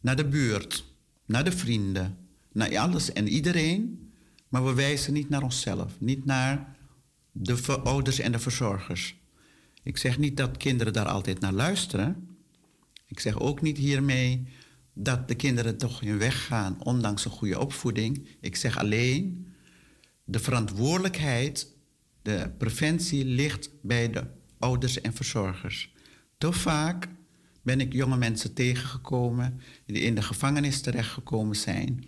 [0.00, 0.84] naar de buurt,
[1.26, 2.18] naar de vrienden,
[2.52, 4.10] naar alles en iedereen,
[4.48, 6.76] maar we wijzen niet naar onszelf, niet naar
[7.32, 9.16] de ouders en de verzorgers.
[9.82, 12.28] Ik zeg niet dat kinderen daar altijd naar luisteren.
[13.06, 14.46] Ik zeg ook niet hiermee
[14.98, 18.28] dat de kinderen toch hun weg gaan, ondanks een goede opvoeding.
[18.40, 19.46] Ik zeg alleen,
[20.24, 21.74] de verantwoordelijkheid,
[22.22, 24.26] de preventie ligt bij de
[24.58, 25.92] ouders en verzorgers.
[26.38, 27.08] Te vaak
[27.62, 32.04] ben ik jonge mensen tegengekomen die in de gevangenis terechtgekomen zijn,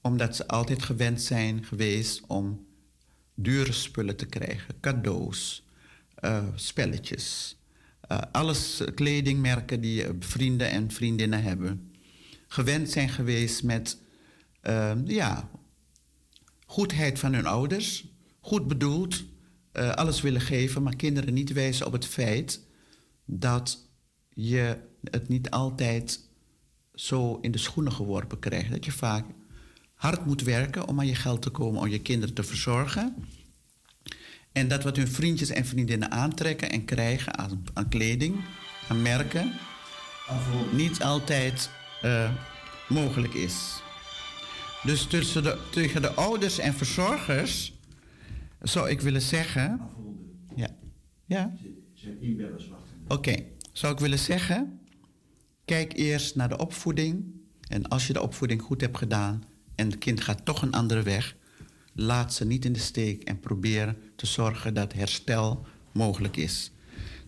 [0.00, 2.66] omdat ze altijd gewend zijn geweest om
[3.34, 5.66] dure spullen te krijgen, cadeaus,
[6.24, 7.56] uh, spelletjes,
[8.12, 11.87] uh, alles kledingmerken die vrienden en vriendinnen hebben.
[12.48, 13.98] Gewend zijn geweest met
[14.62, 15.50] uh, ja,
[16.66, 18.06] goedheid van hun ouders,
[18.40, 19.24] goed bedoeld,
[19.72, 22.60] alles willen geven, maar kinderen niet wijzen op het feit
[23.24, 23.88] dat
[24.28, 24.76] je
[25.10, 26.20] het niet altijd
[26.94, 28.70] zo in de schoenen geworpen krijgt.
[28.70, 29.26] Dat je vaak
[29.94, 33.16] hard moet werken om aan je geld te komen, om je kinderen te verzorgen.
[34.52, 38.44] En dat wat hun vriendjes en vriendinnen aantrekken en krijgen aan, aan kleding,
[38.88, 39.52] aan merken,
[40.72, 41.70] niet altijd
[42.02, 42.30] eh,
[42.88, 43.82] mogelijk is.
[44.82, 47.72] Dus tussen de, tegen de ouders en verzorgers
[48.62, 49.80] zou ik willen zeggen.
[50.56, 50.68] Ja.
[51.24, 51.56] Ja?
[51.94, 52.96] Zijn inbellers wachten.
[53.08, 53.34] Oké,
[53.72, 54.80] zou ik willen zeggen,
[55.64, 57.24] kijk eerst naar de opvoeding.
[57.68, 59.44] En als je de opvoeding goed hebt gedaan
[59.74, 61.36] en het kind gaat toch een andere weg,
[61.92, 66.70] laat ze niet in de steek en probeer te zorgen dat herstel mogelijk is.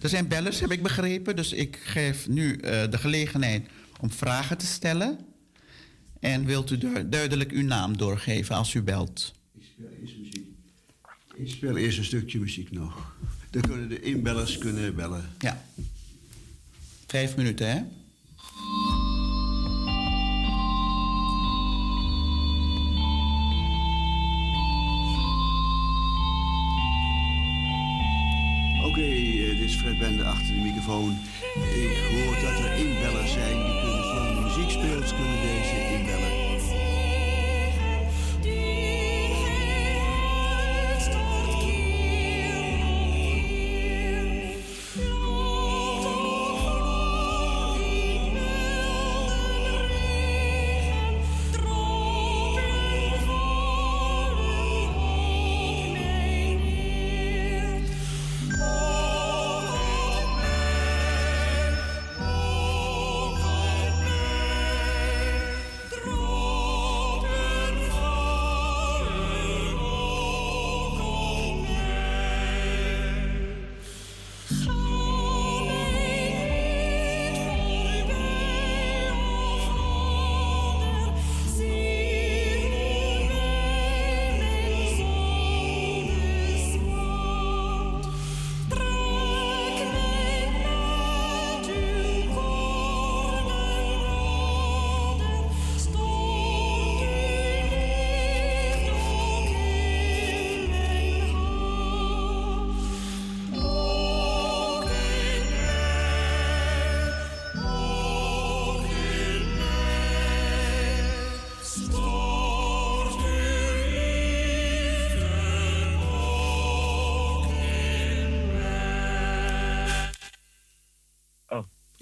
[0.00, 3.68] Er zijn bellers, heb ik begrepen, dus ik geef nu eh, de gelegenheid
[4.00, 5.18] om vragen te stellen.
[6.20, 9.32] En wilt u du- duidelijk uw naam doorgeven als u belt?
[9.58, 10.46] Ik speel eerst muziek.
[11.34, 13.16] Ik speel eerst een stukje muziek nog.
[13.50, 15.24] Dan kunnen de inbellers kunnen bellen.
[15.38, 15.64] Ja.
[17.06, 17.82] Vijf minuten, hè?
[28.84, 31.10] Oké, eh, dit is Fred Bende achter de microfoon.
[31.74, 33.56] Ik hoor dat er inbellers zijn.
[33.66, 33.79] Die
[34.80, 35.79] kunnen, zolang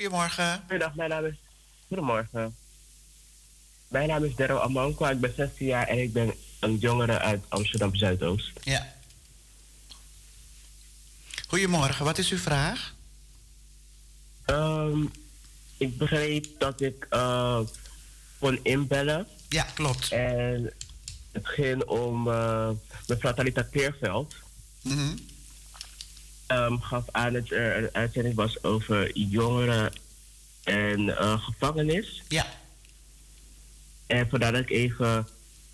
[0.03, 0.59] Goedemorgen.
[0.61, 1.35] Goedendag, mijn naam is...
[1.89, 2.57] Goedemorgen.
[3.89, 7.45] Mijn naam is Daryl Amankwa, ik ben 16 jaar en ik ben een jongere uit
[7.49, 8.51] Amsterdam Zuidoost.
[8.63, 8.93] Ja.
[11.49, 12.95] Goedemorgen, wat is uw vraag?
[14.45, 15.05] Ehm,
[15.77, 17.61] ik begreep dat ik eh,
[18.39, 20.13] kon inbellen Ja, klopt.
[20.13, 20.73] en
[21.33, 22.71] het ging om eh
[23.07, 24.35] mevrouw Talita Keerveld.
[24.83, 25.17] Mhm.
[26.49, 29.93] Ehm, gaf aan dat er een uitzending was over jongeren
[30.65, 32.23] en eh, gevangenis.
[32.29, 32.47] Ja.
[34.07, 35.29] En vandaar dat ik even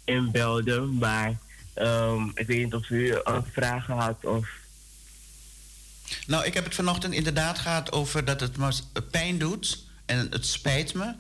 [0.05, 1.37] inbelde, maar
[1.75, 4.49] ehm, ik weet niet of u uh, vragen had of...
[6.27, 8.73] Nou, ik heb het vanochtend inderdaad gehad over dat het me
[9.11, 9.85] pijn doet.
[10.07, 11.15] En het spijt me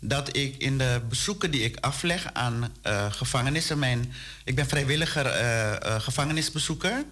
[0.00, 3.78] dat ik in de bezoeken die ik afleg aan eh, gevangenissen...
[3.78, 4.12] Mijn,
[4.44, 7.04] ik ben vrijwilliger eh, gevangenisbezoeker.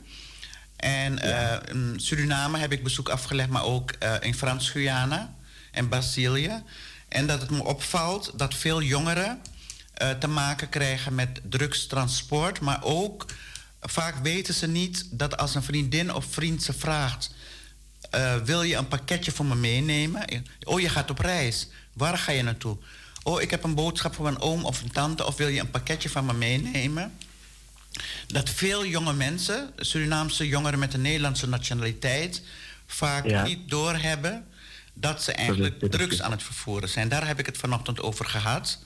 [0.77, 5.35] En eh, in Suriname heb ik bezoek afgelegd, maar ook eh, in Frans-Guyana
[5.71, 6.63] en Brazilië.
[7.09, 9.41] En dat het me opvalt dat veel jongeren
[9.95, 13.27] eh, te maken krijgen met drugstransport, maar ook
[13.81, 17.35] vaak weten ze niet dat als een vriendin of vriend ze vraagt:
[18.45, 20.25] Wil je een pakketje voor me meenemen?
[20.63, 21.69] Oh, je gaat op reis.
[21.93, 22.77] Waar ga je naartoe?
[23.23, 25.71] Oh, ik heb een boodschap voor mijn oom of een tante, of wil je een
[25.71, 27.13] pakketje van me meenemen?
[28.27, 32.43] Dat veel jonge mensen, Surinaamse jongeren met een Nederlandse nationaliteit,
[32.87, 33.43] vaak Ja.
[33.43, 34.47] niet doorhebben
[34.95, 37.09] dat ze eigenlijk is drugs aan het vervoeren zijn.
[37.09, 38.79] Daar heb ik het vanochtend over gehad.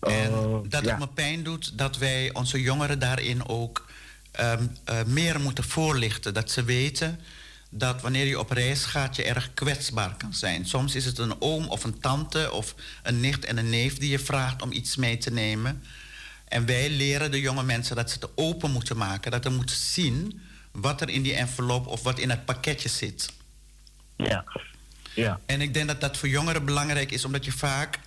[0.00, 0.90] En Oh, dat ja.
[0.90, 3.86] het me pijn doet dat wij onze jongeren daarin ook
[4.30, 6.34] ehm, eh, meer moeten voorlichten.
[6.34, 7.20] Dat ze weten
[7.70, 10.66] dat wanneer je op reis gaat, je erg kwetsbaar kan zijn.
[10.66, 14.10] Soms is het een oom of een tante of een nicht en een neef die
[14.10, 15.82] je vraagt om iets mee te nemen.
[16.44, 19.30] En wij leren de jonge mensen dat ze het open moeten maken.
[19.30, 20.40] Dat ze moeten zien
[20.72, 23.32] wat er in die envelop of wat in het pakketje zit.
[24.16, 24.44] Ja.
[25.14, 25.40] Ja.
[25.46, 27.98] En ik denk dat dat voor jongeren belangrijk is, omdat je vaak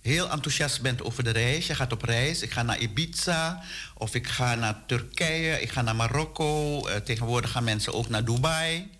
[0.00, 1.66] heel enthousiast bent over de reis.
[1.66, 2.42] Je gaat op reis.
[2.42, 3.62] Ik ga naar Ibiza
[3.94, 6.86] of ik ga naar Turkije, ik ga naar Marokko.
[6.86, 8.90] Eh, tegenwoordig gaan mensen ook naar Dubai.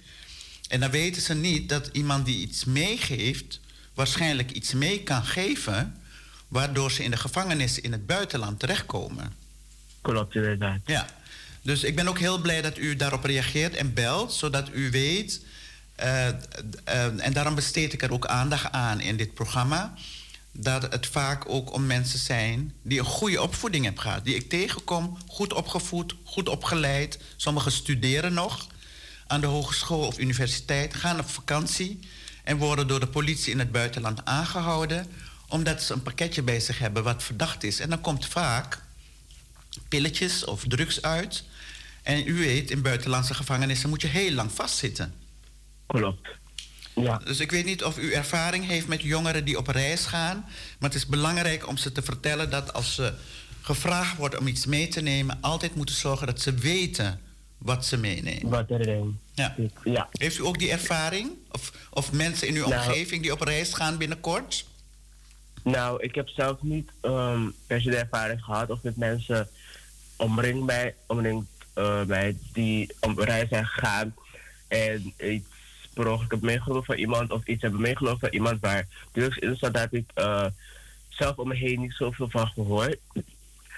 [0.68, 3.60] En dan weten ze niet dat iemand die iets meegeeft,
[3.94, 5.97] waarschijnlijk iets mee kan geven,
[6.48, 9.32] waardoor ze in de gevangenis in het buitenland terechtkomen.
[10.00, 10.78] Klopt, inderdaad.
[10.84, 11.06] Ja,
[11.62, 15.40] dus ik ben ook heel blij dat u daarop reageert en belt, zodat u weet.
[15.94, 16.34] eh, eh,
[17.24, 19.94] en daarom besteed ik er ook aandacht aan in dit programma.
[20.52, 24.24] Dat het vaak ook om mensen zijn die een goede opvoeding hebben gehad.
[24.24, 27.18] Die ik tegenkom, goed opgevoed, goed opgeleid.
[27.36, 28.66] Sommigen studeren nog
[29.26, 32.00] aan de hogeschool of universiteit, gaan op vakantie
[32.44, 35.06] en worden door de politie in het buitenland aangehouden
[35.48, 37.80] omdat ze een pakketje bij zich hebben wat verdacht is.
[37.80, 38.82] En dan komt vaak
[39.88, 41.44] pilletjes of drugs uit.
[42.02, 45.14] En u weet, in buitenlandse gevangenissen moet je heel lang vastzitten.
[45.86, 46.28] Klopt.
[46.94, 47.18] Ja.
[47.24, 50.44] Dus ik weet niet of u ervaring heeft met jongeren die op reis gaan.
[50.78, 53.14] Maar het is belangrijk om ze te vertellen dat als ze
[53.60, 57.20] gevraagd wordt om iets mee te nemen, altijd moeten zorgen dat ze weten
[57.58, 58.48] wat ze meenemen.
[58.50, 59.18] Wat erin.
[59.34, 59.56] Ja.
[59.84, 60.08] Ja.
[60.12, 61.30] Heeft u ook die ervaring?
[61.50, 62.86] Of, of mensen in uw Nou.
[62.86, 64.64] omgeving die op reis gaan binnenkort?
[65.70, 69.48] Nou, ik heb zelf niet ehm per ervaring gehad of met mensen
[70.16, 74.14] omringd mij, omringd eh, mij die op reis zijn gegaan
[74.68, 75.46] en iets
[75.94, 79.56] per ongeluk heb meegenomen van iemand of iets hebben meegenomen van iemand waar drugs in
[79.56, 80.46] zat, daar heb ik eh,
[81.08, 82.98] zelf om me heen niet zoveel van gehoord.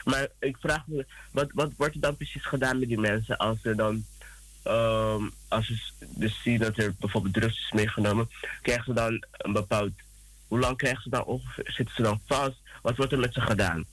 [0.05, 3.59] Maar ik vraag me, wat, wat wordt er dan precies gedaan met die mensen als
[3.62, 4.05] ze dan,
[4.62, 8.31] ehm, als ze dus zien dat er bijvoorbeeld drugs is meegenomen,
[8.62, 9.93] krijgen ze dan een bepaald,
[10.51, 12.56] hoe lang krijgen ze dan ongeveer, zitten ze dan vast?
[12.82, 13.85] Wat wordt er met ze gedaan?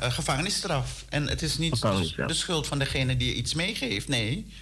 [0.00, 1.04] Een gevangenisstraf.
[1.08, 4.08] En het is niet de, schuld van degene die iets meegeeft.
[4.08, 4.52] Nee.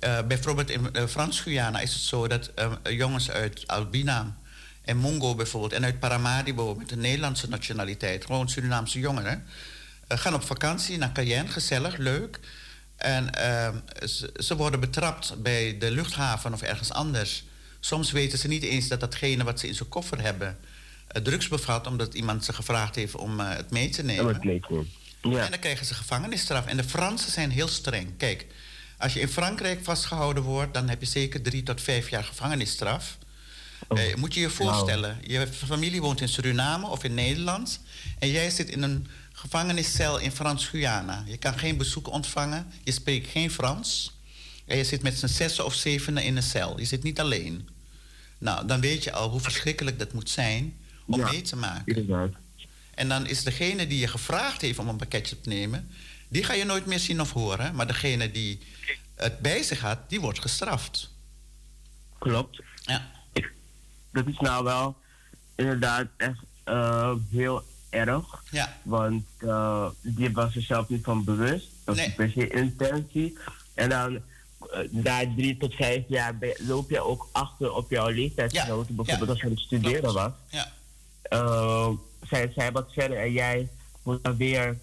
[0.00, 2.52] Eh, bijvoorbeeld in eh, Frans-Guyana is het zo dat
[2.82, 4.36] jongens uit Albina
[4.82, 5.72] en Mongo bijvoorbeeld...
[5.72, 8.24] en uit Paramaribo met een Nederlandse nationaliteit...
[8.24, 9.46] gewoon Surinaamse jongeren...
[10.08, 12.40] gaan op vakantie naar Cayenne, gezellig, leuk.
[12.96, 13.30] En
[14.08, 17.44] ze, ze worden betrapt bij de luchthaven of ergens anders.
[17.80, 20.58] Soms weten ze niet eens dat datgene wat ze in zijn koffer hebben...
[21.08, 24.38] eh, drugs bevat, omdat iemand ze gevraagd heeft om eh, het mee te En nemen.
[24.42, 24.84] leek me.
[25.22, 25.44] Ja.
[25.44, 26.66] En dan krijgen ze gevangenisstraf.
[26.66, 28.16] En de Fransen zijn heel streng.
[28.16, 28.46] Kijk,
[28.98, 33.18] als je in Frankrijk vastgehouden wordt, dan heb je zeker drie tot vijf jaar gevangenisstraf.
[33.88, 34.00] Oh.
[34.00, 37.80] Eh, moet je je voorstellen, je familie woont in Suriname of in Nederland.
[38.18, 41.24] En jij zit in een gevangeniscel in Frans-Guyana.
[41.26, 44.17] Je kan geen bezoek ontvangen, je spreekt geen Frans.
[44.68, 46.78] En je zit met z'n zessen of zevenen in een cel.
[46.78, 47.68] Je zit niet alleen.
[48.38, 50.76] Nou, dan weet je al hoe verschrikkelijk dat moet zijn
[51.06, 51.30] om Ja.
[51.30, 51.94] mee te maken.
[51.96, 52.30] Inderdaad.
[52.94, 55.88] En dan is degene die je gevraagd heeft om een pakketje te nemen,
[56.28, 57.74] die ga je nooit meer zien of horen.
[57.74, 58.58] Maar degene die
[59.14, 61.10] het bij zich had, die wordt gestraft.
[62.18, 62.62] Klopt.
[62.82, 63.10] Ja.
[64.12, 64.96] Dat is nou wel
[65.56, 68.42] inderdaad echt eh, heel erg.
[68.50, 68.76] Ja.
[68.82, 71.66] Want eh, die was er zelf niet van bewust.
[71.84, 72.06] Dat Nee.
[72.06, 73.38] is per se intentie.
[73.74, 74.20] En dan
[74.90, 78.94] na drie tot vijf jaar ben- loop je ook achter op jouw leeftijdsgenoten.
[78.96, 79.32] Bijvoorbeeld ja.
[79.32, 80.32] als je aan het studeren was.
[80.48, 80.72] Ja.
[81.22, 81.88] eh,
[82.28, 83.68] zijn zij wat verder en jij
[84.02, 84.78] moet dan weer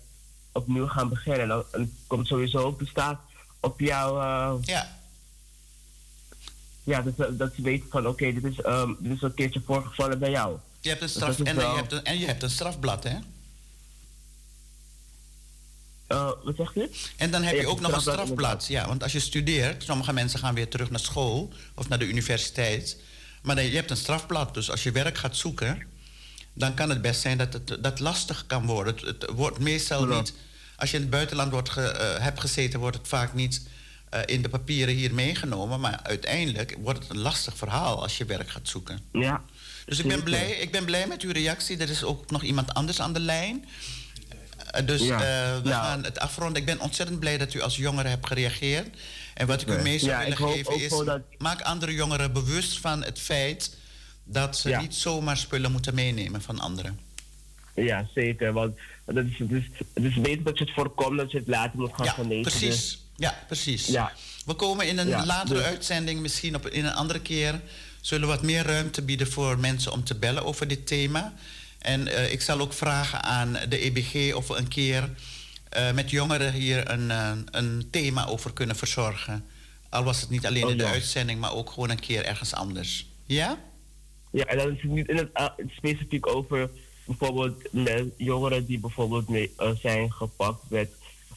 [0.51, 1.41] opnieuw gaan beginnen.
[1.41, 3.19] En dan, komt sowieso ook de staat
[3.59, 4.21] op jou.
[4.21, 4.97] eh, Ja.
[6.83, 8.55] ja, dat, ze- dat ze weten van oké, dit, is,
[8.99, 10.57] dit is een keertje voorgevallen bij jou.
[10.81, 13.17] Je hebt een Dus straf en, je hebt een, en je hebt een strafblad, hè?
[16.07, 16.89] Eh, wat zegt u?
[17.15, 18.67] En dan heb Je ook nog een strafblad.
[18.67, 22.07] Ja, want als je studeert, sommige mensen gaan weer terug naar school of naar de
[22.07, 22.97] universiteit.
[23.41, 24.53] Maar nee, je hebt een strafblad.
[24.53, 25.81] Dus als je werk gaat zoeken,
[26.53, 28.95] dan kan het best zijn dat het dat lastig kan worden.
[28.95, 30.33] Het, het wordt meestal niet.
[30.75, 33.67] Als je in het buitenland wordt ge- eh, hebt gezeten, wordt het vaak niet
[34.09, 35.79] eh, in de papieren hier meegenomen.
[35.79, 38.99] Maar uiteindelijk wordt het een lastig verhaal als je werk gaat zoeken.
[39.11, 39.41] Ja.
[39.85, 41.77] Dus ik ben, blij, ik ben blij met uw reactie.
[41.77, 43.65] Er is ook nog iemand anders aan de lijn.
[44.75, 45.13] Eh, dus Ja.
[45.15, 45.83] eh, we Nou.
[45.85, 46.55] gaan het afronden.
[46.59, 48.97] Ik ben ontzettend blij dat u als jongere hebt gereageerd.
[49.33, 50.89] En wat ik u mee zou Ja, willen geven is...
[51.05, 53.75] dat- maak andere jongeren bewust van het feit...
[54.23, 54.81] dat ze Ja.
[54.81, 56.99] niet zomaar spullen moeten meenemen van anderen.
[57.75, 58.53] Ja, zeker.
[58.53, 58.75] Want
[59.05, 61.79] dat is, het, is, het is beter dat je het voorkomt dat je het later
[61.79, 62.41] moet gaan Ja, genezen.
[62.41, 62.69] precies.
[62.69, 63.87] Dus, Ja, precies.
[63.87, 64.11] Ja.
[64.45, 67.61] We komen in een Ja, latere dus- uitzending, misschien op, in een andere keer...
[68.01, 71.33] zullen we wat meer ruimte bieden voor mensen om te bellen over dit thema.
[71.85, 75.09] En eh, ik zal ook vragen aan de EBG of we een keer...
[75.69, 79.45] eh, met jongeren hier een, eh, een thema over kunnen verzorgen.
[79.89, 80.89] Al was het niet alleen Oh, in de ja.
[80.89, 83.05] uitzending, maar ook gewoon een keer ergens anders.
[83.25, 83.57] Ja?
[84.31, 85.29] ja, en dan is het niet in het,
[85.69, 86.69] specifiek over
[87.05, 87.55] bijvoorbeeld
[88.17, 89.51] jongeren die bijvoorbeeld mee,
[89.81, 90.89] zijn gepakt met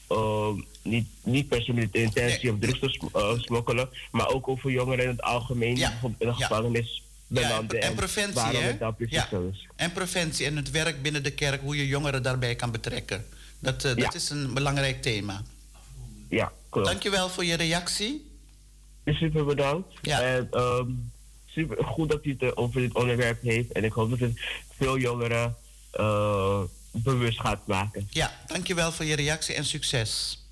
[0.09, 0.49] eh,
[0.83, 2.53] niet, niet per se met de intentie Nee.
[2.53, 6.29] om drugs te sm- smokkelen, maar ook over jongeren in het algemeen die bijvoorbeeld in
[6.29, 6.47] de Ja.
[7.29, 8.77] Ja, en, preventie, hè?
[9.09, 9.29] Ja.
[9.77, 13.27] En preventie en het werk binnen de kerk, hoe je jongeren daarbij kan betrekken.
[13.59, 15.43] Dat, eh, dat is een belangrijk thema.
[16.29, 16.89] Ja, klopt.
[16.89, 18.27] Dankjewel voor je reactie.
[19.05, 19.95] super bedankt.
[20.03, 20.21] Ja.
[20.21, 20.91] En ehm,
[21.47, 23.73] super goed dat u het eh, over dit onderwerp heeft.
[23.73, 24.41] En ik hoop dat het
[24.77, 25.57] veel jongeren
[25.91, 26.61] eh,
[26.91, 28.09] bewust gaat maken.
[28.11, 30.43] Ja, dankjewel voor je reactie en succes.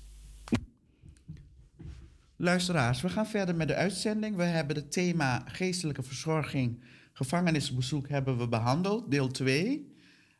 [2.39, 4.35] Luisteraars, we gaan verder met de uitzending.
[4.35, 6.83] We hebben het thema geestelijke verzorging,
[7.13, 9.93] gevangenisbezoek hebben we behandeld, deel 2.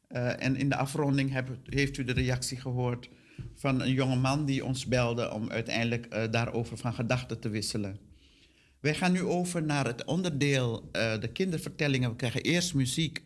[0.07, 3.09] Eh, en in de afronding heeft u de reactie gehoord
[3.55, 7.97] van een jonge man die ons belde om uiteindelijk eh, daarover van gedachten te wisselen.
[8.79, 12.09] Wij gaan nu over naar het onderdeel eh, de kindervertellingen.
[12.09, 13.25] We krijgen eerst muziek.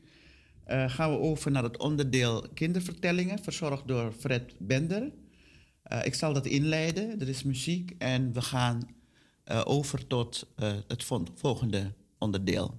[0.88, 5.12] Gaan we over naar het onderdeel kindervertellingen, verzorgd door Fred Bender.
[5.84, 7.20] Eh, ik zal dat inleiden.
[7.20, 8.82] Er is muziek en we gaan
[9.44, 12.76] eh, over tot eh, het vol- volgende onderdeel.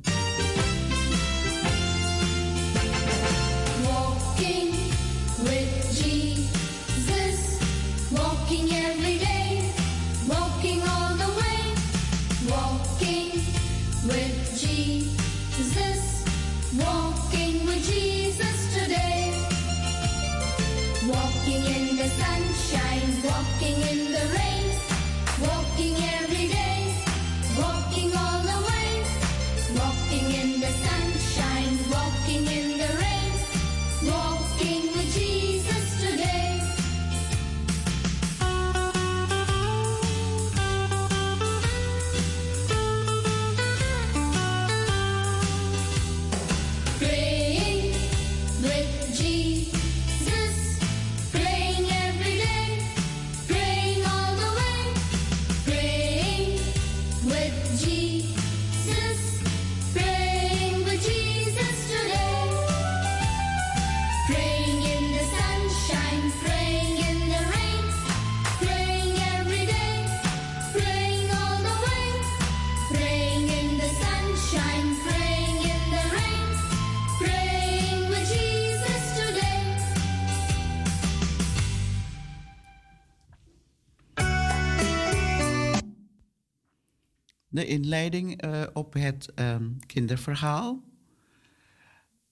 [87.66, 90.82] Inleiding eh, op het ehm, kinderverhaal.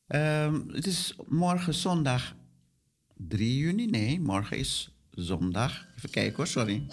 [0.06, 2.34] Ehm, het is morgen zondag
[3.16, 3.86] 3 juni.
[3.86, 5.86] Nee, morgen is zondag.
[5.96, 6.86] Even kijken hoor, sorry.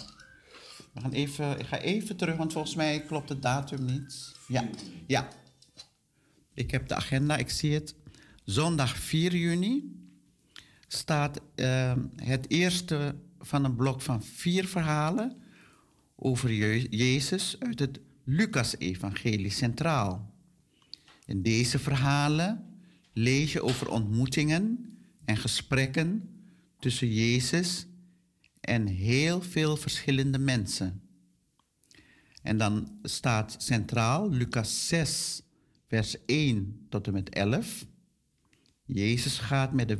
[0.92, 4.34] We gaan even, ik ga even terug, want volgens mij klopt de datum niet.
[4.48, 4.68] Ja,
[5.06, 5.28] ja.
[6.54, 7.94] Ik heb de agenda, ik zie het.
[8.44, 9.96] Zondag 4 juni
[10.88, 15.36] staat ehm, het eerste van een blok van vier verhalen
[16.16, 18.00] over Je- Jezus uit het
[18.30, 20.34] Lucas-evangelie centraal.
[21.26, 22.64] In deze verhalen
[23.12, 26.28] lees je over ontmoetingen en gesprekken
[26.78, 27.86] tussen Jezus
[28.60, 31.02] en heel veel verschillende mensen.
[32.42, 35.42] En dan staat centraal Lucas 6,
[35.86, 37.86] vers 1 tot en met 11.
[38.84, 39.98] Jezus gaat met de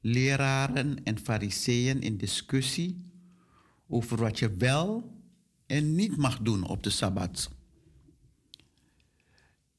[0.00, 3.12] wetsleraren en fariseeën in discussie
[3.86, 5.13] over wat je wel
[5.66, 7.50] en niet mag doen op de Sabbat.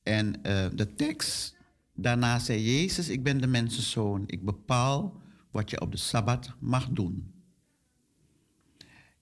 [0.04, 1.56] En eh, de tekst,
[1.94, 5.22] daarna zei Jezus, ik ben de mensenzoon, ik bepaal
[5.52, 7.34] wat je op de Sabbat mag doen.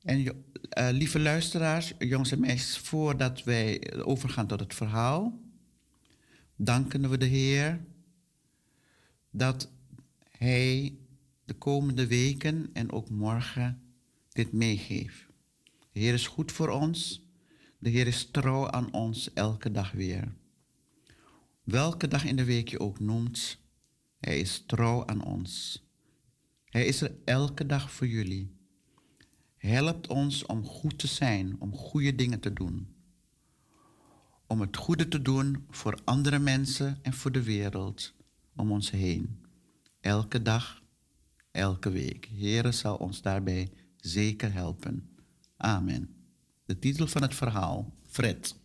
[0.02, 5.40] En eh, lieve luisteraars, jongens en meisjes, voordat wij overgaan tot het verhaal,
[6.56, 7.80] danken we de Heer
[9.32, 9.72] dat
[10.38, 10.98] Hij
[11.46, 13.82] de komende weken en ook morgen
[14.30, 15.23] dit meegeeft.
[15.94, 17.28] De Heer is goed voor ons.
[17.80, 20.34] De Heer is trouw aan ons elke dag weer.
[21.64, 23.62] Welke dag in de week je ook noemt,
[24.20, 25.84] Hij is trouw aan ons.
[26.66, 28.52] Hij is er elke dag voor jullie.
[29.58, 32.96] Helpt ons om goed te zijn, om goede dingen te doen.
[34.48, 38.14] Om het goede te doen voor andere mensen en voor de wereld
[38.56, 39.46] om ons heen.
[40.00, 40.84] Elke dag,
[41.52, 42.30] elke week.
[42.32, 45.13] Heere zal ons daarbij zeker helpen.
[45.64, 46.10] Amen.
[46.66, 48.56] De titel van het verhaal, Fred.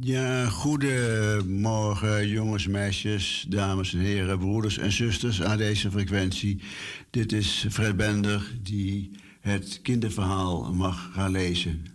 [0.00, 6.62] Ja, goedemorgen jongens, meisjes, dames en heren, broeders en zusters aan deze frequentie.
[7.10, 9.10] Dit is Fred Bender die
[9.40, 11.86] het kinderverhaal mag gaan lezen.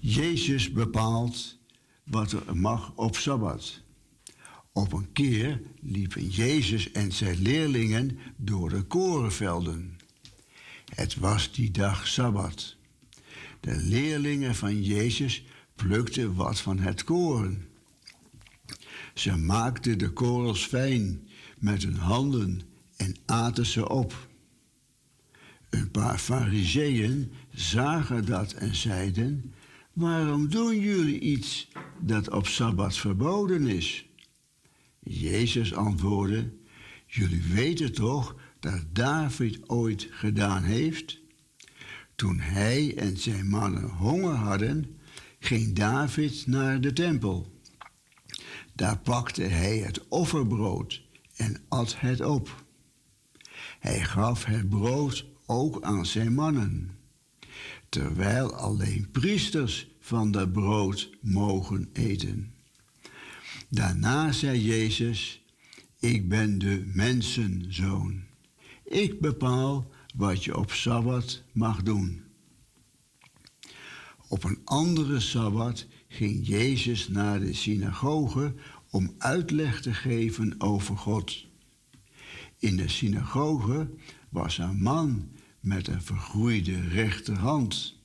[0.00, 1.58] Jezus bepaalt
[2.04, 3.80] wat er mag op Sabbat.
[4.72, 9.97] Op een keer liepen Jezus en zijn leerlingen door de korenvelden.
[10.98, 12.76] Het was die dag Sabbat.
[13.60, 15.44] De leerlingen van Jezus
[15.74, 17.68] plukten wat van het koren.
[19.14, 22.60] Ze maakten de korels fijn met hun handen
[22.96, 24.28] en aten ze op.
[25.70, 29.54] Een paar fariseeën zagen dat en zeiden:
[29.92, 31.68] Waarom doen jullie iets
[31.98, 34.06] dat op sabbat verboden is?
[35.00, 36.52] Jezus antwoordde:
[37.06, 41.18] Jullie weten toch dat David ooit gedaan heeft?
[42.14, 44.98] Toen hij en zijn mannen honger hadden,
[45.38, 47.60] ging David naar de tempel.
[48.74, 51.02] Daar pakte hij het offerbrood
[51.36, 52.64] en at het op.
[53.78, 56.90] Hij gaf het brood ook aan zijn mannen,
[57.88, 62.52] terwijl alleen priesters van dat brood mogen eten.
[63.68, 65.44] Daarna zei Jezus:
[65.98, 68.27] Ik ben de mensenzoon.
[68.88, 72.24] Ik bepaal wat je op sabbat mag doen.
[74.28, 78.54] Op een andere sabbat ging Jezus naar de synagoge
[78.90, 81.46] om uitleg te geven over God.
[82.58, 83.90] In de synagoge
[84.28, 85.28] was een man
[85.60, 87.96] met een vergroeide rechterhand.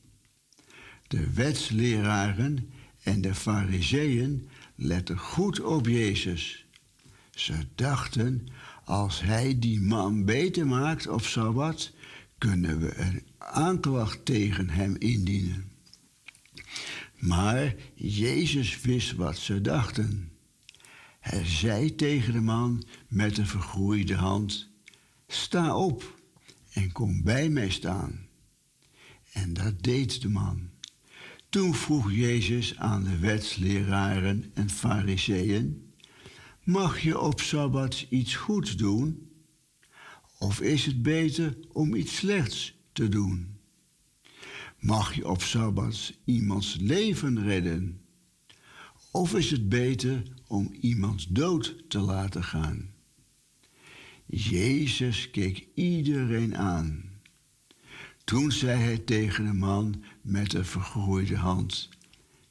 [1.07, 2.69] De wetsleraren
[3.03, 6.65] en de fariseeën letten goed op Jezus.
[7.31, 8.47] Ze dachten,
[8.85, 11.91] als hij die man beter maakt op Sabbat,
[12.37, 15.71] kunnen we een aanklacht tegen hem indienen.
[17.19, 20.31] Maar Jezus wist wat ze dachten.
[21.19, 24.69] Hij zei tegen de man met een vergroeide hand:
[25.27, 26.21] Sta op
[26.71, 28.27] en kom bij mij staan.
[29.31, 30.69] En dat deed de man.
[31.49, 35.82] Toen vroeg Jezus aan de wetsleraren en fariseeën:
[36.63, 39.29] Mag je op sabbat iets goeds doen?
[40.39, 43.57] Of is het beter om iets slechts te doen?
[44.79, 48.01] Mag je op sabbat iemands leven redden?
[49.11, 52.93] Of is het beter om iemands dood te laten gaan?
[54.25, 57.03] Jezus keek iedereen aan.
[58.23, 61.89] Toen zei hij tegen de man met een vergroeide hand: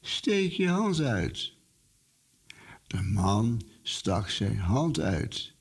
[0.01, 1.53] Steek je hand uit.
[2.87, 5.53] De man stak zijn hand uit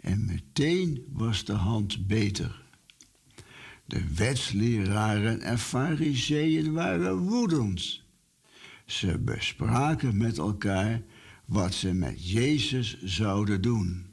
[0.00, 2.62] en meteen was de hand beter.
[3.84, 8.02] De wetsleraren en fariseeën waren woedend.
[8.86, 11.02] Ze bespraken met elkaar
[11.44, 14.06] wat ze met Jezus zouden doen.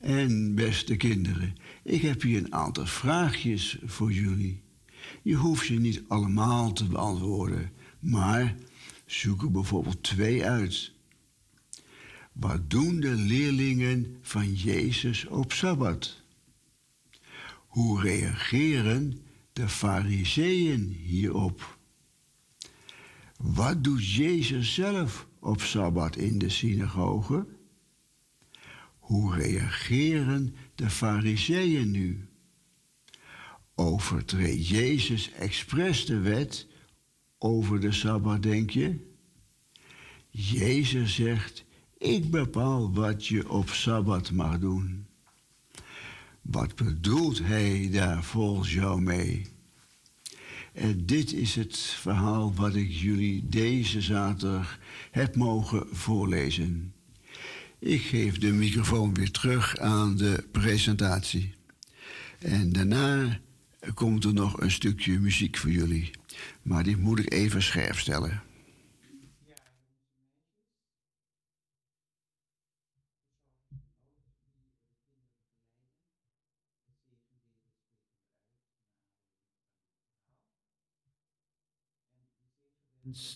[0.00, 4.62] En beste kinderen, ik heb hier een aantal vraagjes voor jullie.
[5.22, 8.54] Je hoeft ze niet allemaal te beantwoorden, maar
[9.06, 10.91] zoek er bijvoorbeeld twee uit.
[12.32, 16.22] Wat doen de leerlingen van Jezus op Sabbat?
[17.66, 21.78] Hoe reageren de Fariseeën hierop?
[23.36, 27.46] Wat doet Jezus zelf op Sabbat in de synagoge?
[28.98, 32.28] Hoe reageren de Fariseeën nu?
[33.74, 36.66] Overtreedt Jezus expres de wet
[37.38, 39.10] over de Sabbat, denk je?
[40.30, 41.64] Jezus zegt,
[42.02, 45.06] ik bepaal wat je op Sabbat mag doen.
[46.40, 49.46] Wat bedoelt hij daar volgens jou mee?
[50.72, 54.78] En dit is het verhaal wat ik jullie deze zaterdag
[55.10, 56.92] heb mogen voorlezen.
[57.78, 61.54] Ik geef de microfoon weer terug aan de presentatie.
[62.38, 63.40] En daarna
[63.94, 66.10] komt er nog een stukje muziek voor jullie.
[66.62, 68.42] Maar die moet ik even scherp stellen.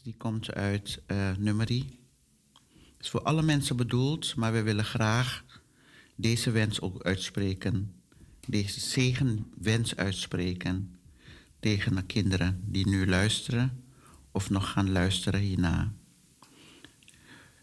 [0.02, 1.98] Die komt uit uh, nummerie.
[3.00, 5.44] is voor alle mensen bedoeld, maar we willen graag
[6.14, 7.94] deze wens ook uitspreken.
[8.46, 10.96] Deze zegenwens uitspreken
[11.60, 13.84] tegen de kinderen die nu luisteren
[14.30, 15.92] of nog gaan luisteren hierna.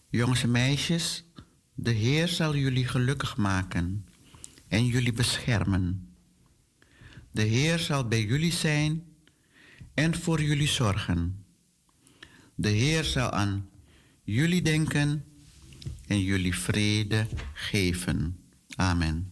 [0.10, 1.24] Jongens en meisjes,
[1.74, 4.06] de Heer zal jullie gelukkig maken
[4.68, 6.14] en jullie beschermen.
[7.32, 9.04] De Heer zal bij jullie zijn
[9.94, 11.43] en voor jullie zorgen.
[12.56, 13.70] De Heer zal aan
[14.24, 15.26] jullie denken
[16.08, 18.38] en jullie vrede geven.
[18.76, 19.32] Amen.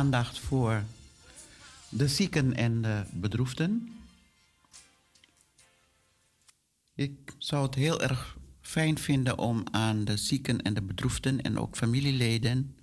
[0.00, 0.84] Aandacht voor
[1.88, 3.92] de zieken en de bedroefden.
[6.94, 11.58] Ik zou het heel erg fijn vinden om aan de zieken en de bedroefden en
[11.58, 12.76] ook familieleden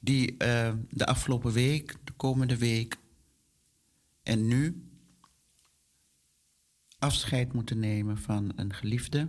[0.00, 2.96] die eh, de afgelopen week, de komende week
[4.22, 4.88] en nu
[6.98, 9.28] afscheid moeten nemen van een geliefde.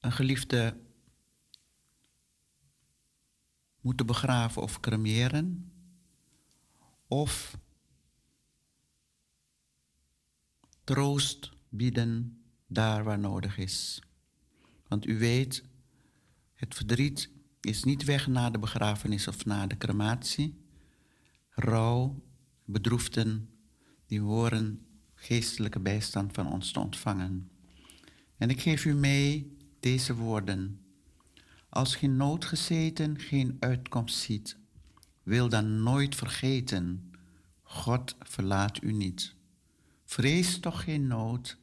[0.00, 0.76] Een geliefde
[3.84, 5.72] moeten begraven of cremeren.
[7.06, 7.58] Of
[10.84, 14.02] troost bieden daar waar nodig is.
[14.88, 15.64] Want u weet,
[16.52, 17.30] het verdriet
[17.60, 20.60] is niet weg na de begrafenis of na de crematie.
[21.50, 22.22] Rouw,
[22.64, 23.48] bedroefden,
[24.06, 27.50] die horen geestelijke bijstand van ons te ontvangen.
[28.36, 30.83] En ik geef u mee deze woorden.
[31.74, 34.56] Als geen nood gezeten geen uitkomst ziet,
[35.22, 37.12] wil dan nooit vergeten,
[37.62, 39.34] God verlaat u niet.
[40.04, 41.58] Vrees toch geen nood,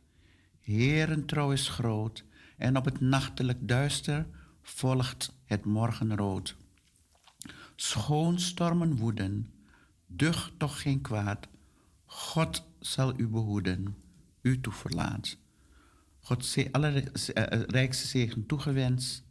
[0.60, 2.24] Heeren trouw is groot,
[2.58, 4.28] en op het nachtelijk duister
[4.62, 6.56] volgt het morgenrood.
[7.76, 9.54] Schoon stormen woeden,
[10.08, 11.48] ducht toch geen kwaad,
[12.06, 13.96] God zal u behoeden,
[14.42, 15.38] u toeverlaat.
[16.20, 19.30] God ze alle eh, eh, rijkste zegen toegewenst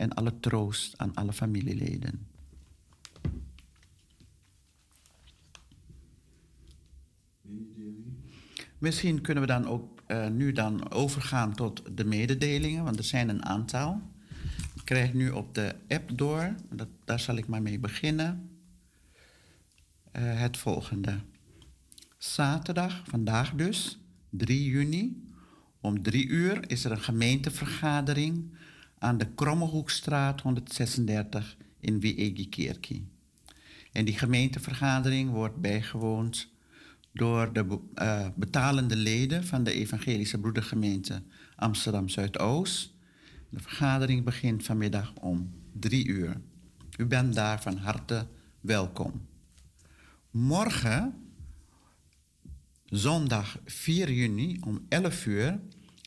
[0.00, 2.26] en alle troost aan alle familieleden.
[8.78, 13.28] Misschien kunnen we dan ook eh, nu dan overgaan tot de mededelingen, want er zijn
[13.28, 14.00] een aantal.
[14.74, 18.50] Ik krijg nu op de app door, dat, daar zal ik maar mee beginnen.
[20.12, 21.18] Eh, het volgende.
[22.18, 23.98] Zaterdag, vandaag dus,
[24.30, 25.28] 3 juni,
[25.80, 28.58] om 3 uur is er een gemeentevergadering
[29.00, 33.08] aan de Krommehoekstraat 136 in Wiegikierki.
[33.92, 36.48] En die gemeentevergadering wordt bijgewoond
[37.12, 41.22] door de eh, betalende leden van de Evangelische Broedergemeente
[41.56, 42.92] Amsterdam Zuidoost.
[43.48, 46.40] De vergadering begint vanmiddag om drie uur.
[46.96, 48.26] U bent daar van harte
[48.60, 49.26] welkom.
[50.30, 51.14] Morgen,
[52.84, 55.60] zondag 4 juni om 11 uur,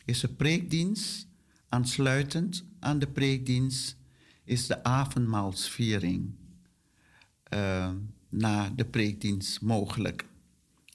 [0.04, 1.26] is er preekdienst.
[1.68, 3.96] Aansluitend aan de preekdienst
[4.44, 6.30] is de avondmaalsviering
[7.42, 7.92] eh,
[8.28, 10.26] na de preekdienst mogelijk.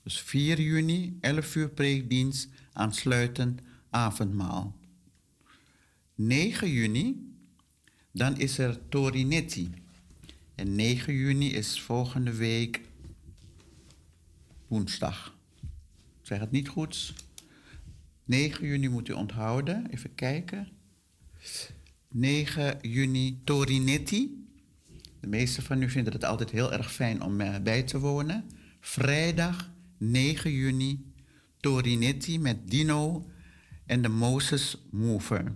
[0.03, 4.75] Dus 4 juni, 11 uur preekdienst, aansluitend avondmaal.
[6.15, 7.33] 9 juni,
[8.11, 9.69] dan is er Torinetti.
[10.55, 12.81] En 9 juni is volgende week
[14.67, 15.37] woensdag.
[16.21, 17.13] Zeg het niet goed.
[18.25, 19.89] 9 juni moet u onthouden.
[19.89, 20.67] Even kijken.
[22.11, 24.47] 9 juni Torinetti.
[25.19, 28.49] De meeste van u vinden het altijd heel erg fijn om eh, bij te wonen.
[28.79, 31.13] Vrijdag 9 juni
[31.59, 33.29] Torinetti met Dino
[33.85, 35.55] en de Moses Mover.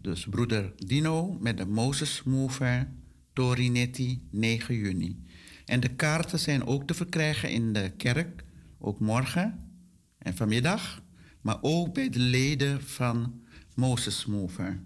[0.00, 2.88] Dus broeder Dino met de Moses Mover,
[3.32, 5.24] Torinetti, 9 juni.
[5.64, 8.44] En de kaarten zijn ook te verkrijgen in de kerk,
[8.78, 9.70] ook morgen
[10.18, 11.02] en vanmiddag,
[11.40, 13.41] maar ook bij de leden van
[13.74, 14.82] Moses Mover.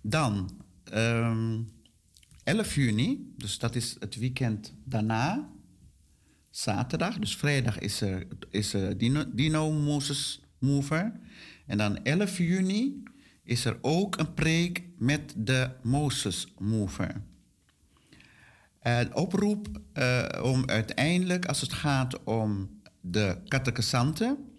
[0.00, 0.50] Dan,
[0.84, 1.60] ehm
[2.44, 5.50] 11 juni, dus dat is het weekend daarna,
[6.50, 11.20] zaterdag, dus vrijdag is er, is er Dino, Dino Moses Mover.
[11.66, 13.02] En dan 11 juni
[13.42, 17.22] is er ook een preek met de Moses Mover.
[18.80, 24.55] Een oproep eh, om uiteindelijk, als het gaat om de catechisanten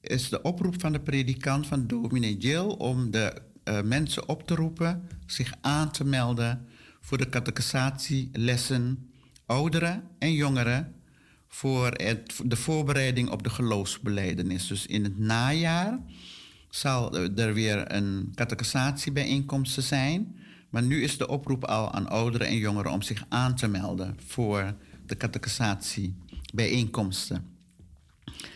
[0.00, 4.54] is de oproep van de predikant van dominee Jill om de eh, mensen op te
[4.54, 6.66] roepen zich aan te melden
[7.00, 9.10] voor de catechisatielessen
[9.46, 10.94] ouderen en jongeren
[11.48, 14.66] voor het, de voorbereiding op de geloofsbeleidenis.
[14.66, 15.98] Dus in het najaar
[16.68, 20.38] zal er weer een catechisatiebijeenkomst zijn.
[20.68, 24.16] Maar nu is de oproep al aan ouderen en jongeren om zich aan te melden
[24.26, 24.74] voor
[25.06, 27.49] de catechisatiebijeenkomsten.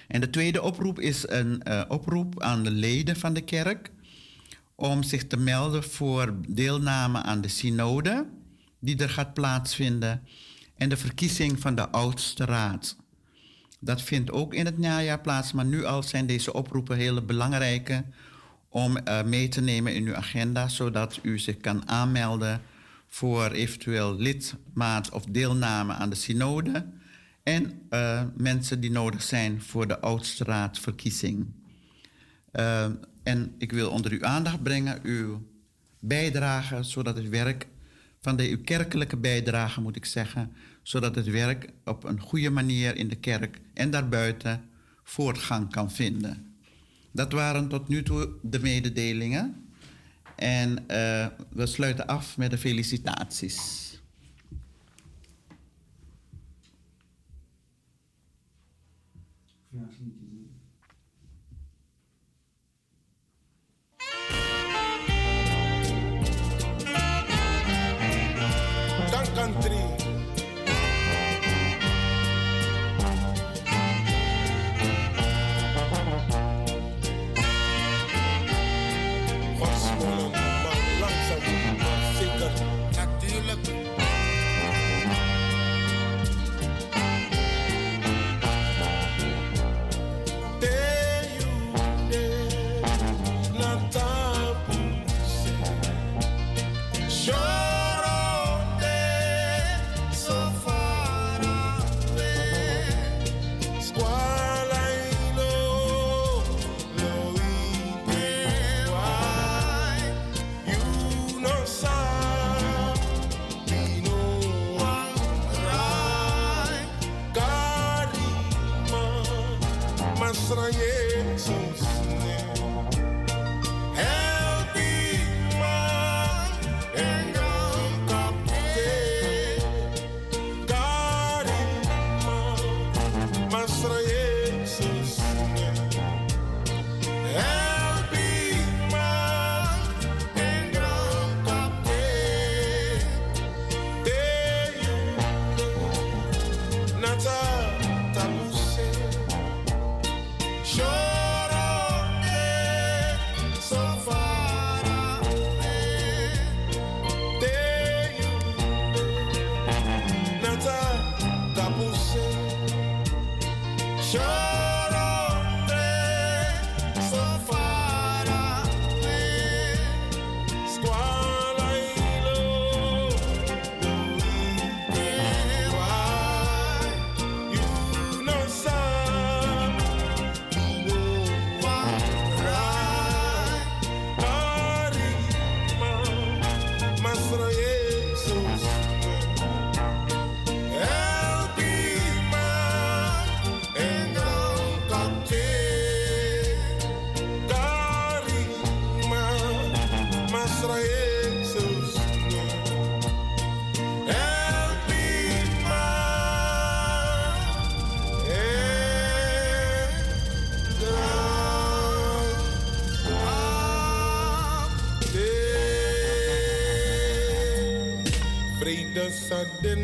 [0.08, 3.90] En de tweede oproep is een eh, oproep aan de leden van de kerk
[4.74, 8.26] om zich te melden voor deelname aan de synode
[8.78, 10.22] die er gaat plaatsvinden
[10.76, 12.96] en de verkiezing van de oudste raad.
[13.80, 18.04] Dat vindt ook in het najaar plaats, maar nu al zijn deze oproepen hele belangrijke
[18.68, 22.60] om uh, mee te nemen in uw agenda, zodat u zich kan aanmelden
[23.08, 26.86] voor eventueel lidmaat of deelname aan de synode
[27.44, 31.46] en uh, mensen die nodig zijn voor de oudstraatverkiezing.
[32.52, 32.84] Uh,
[33.22, 35.42] en ik wil onder uw aandacht brengen uw
[35.98, 37.66] bijdrage, zodat het werk
[38.20, 40.52] van de uw kerkelijke bijdrage, moet ik zeggen,
[40.82, 44.64] zodat het werk op een goede manier in de kerk en daarbuiten
[45.02, 46.56] voortgang kan vinden.
[47.12, 49.68] Dat waren tot nu toe de mededelingen.
[50.36, 53.93] En uh, we sluiten af met de felicitaties.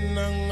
[0.09, 0.49] nang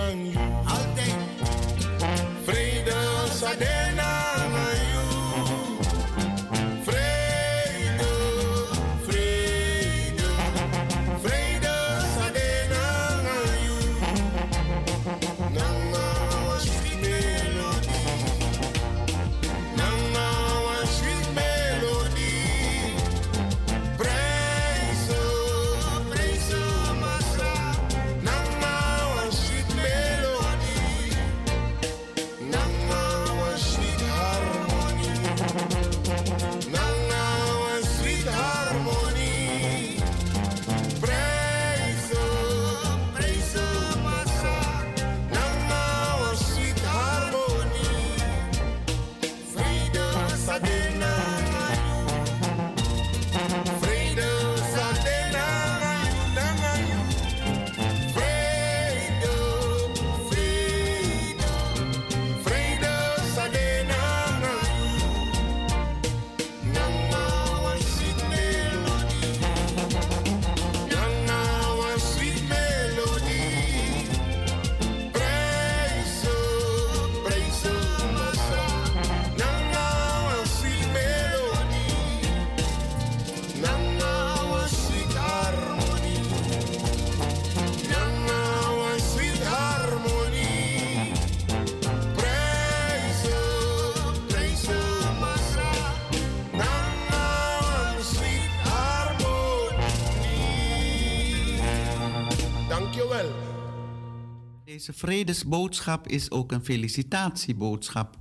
[104.89, 108.17] Deze vredesboodschap is ook een felicitatieboodschap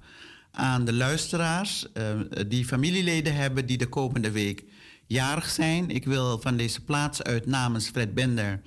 [0.52, 4.64] aan de luisteraars eh, die familieleden hebben die de komende week
[5.06, 5.90] jarig zijn.
[5.90, 8.62] Ik wil van deze plaats uit namens Fred Bender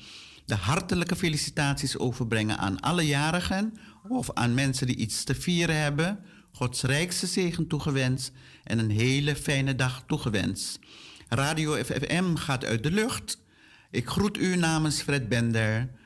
[0.44, 3.74] de hartelijke felicitaties overbrengen aan alle jarigen
[4.08, 6.24] of aan mensen die iets te vieren hebben.
[6.52, 8.32] Gods rijkste zegen toegewenst
[8.64, 10.78] en een hele fijne dag toegewenst.
[11.28, 13.38] Radio FFM gaat uit de lucht.
[13.90, 15.98] Ik groet u namens Fred Bender.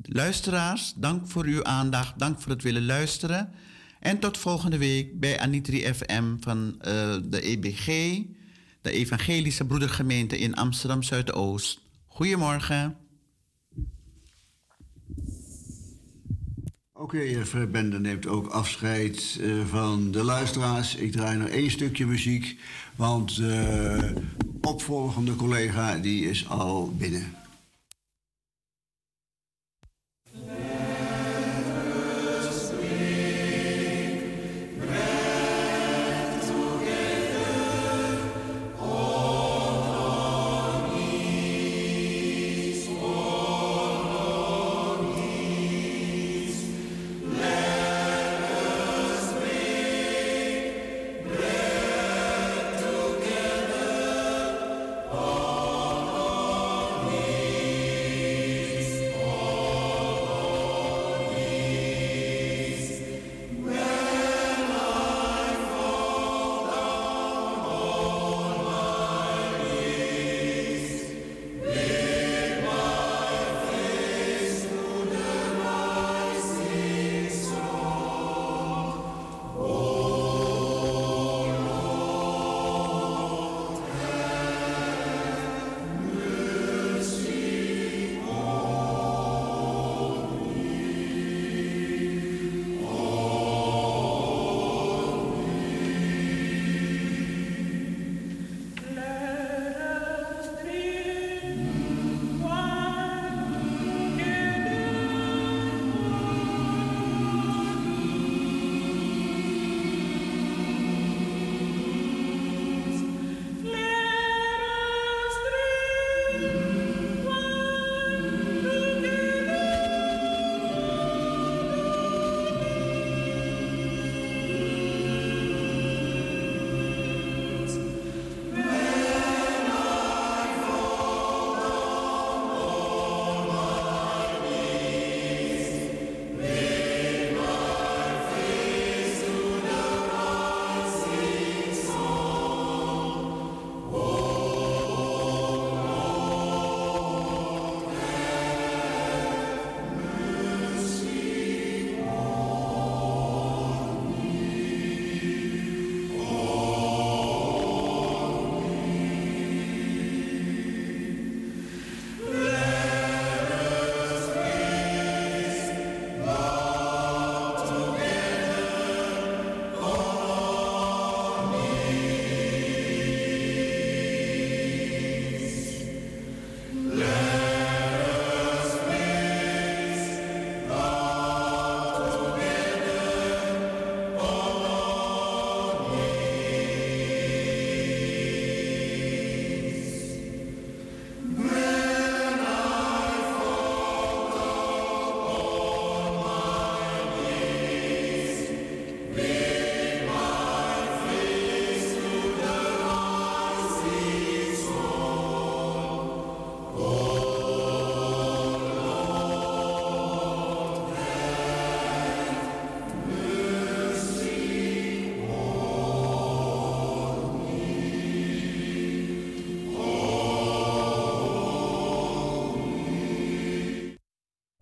[0.00, 3.52] Luisteraars, dank voor uw aandacht, dank voor het willen luisteren.
[4.00, 7.86] En tot volgende week bij Anitri FM van eh, de EBG,
[8.82, 11.80] de Evangelische Broedergemeente in Amsterdam Zuidoost.
[12.06, 12.96] Goedemorgen.
[16.92, 20.94] Oké, okay, Fred Bender neemt ook afscheid uh, van de luisteraars.
[20.94, 22.58] Ik draai nog één stukje muziek,
[22.96, 24.22] want de uh,
[24.60, 27.41] opvolgende collega die is al binnen.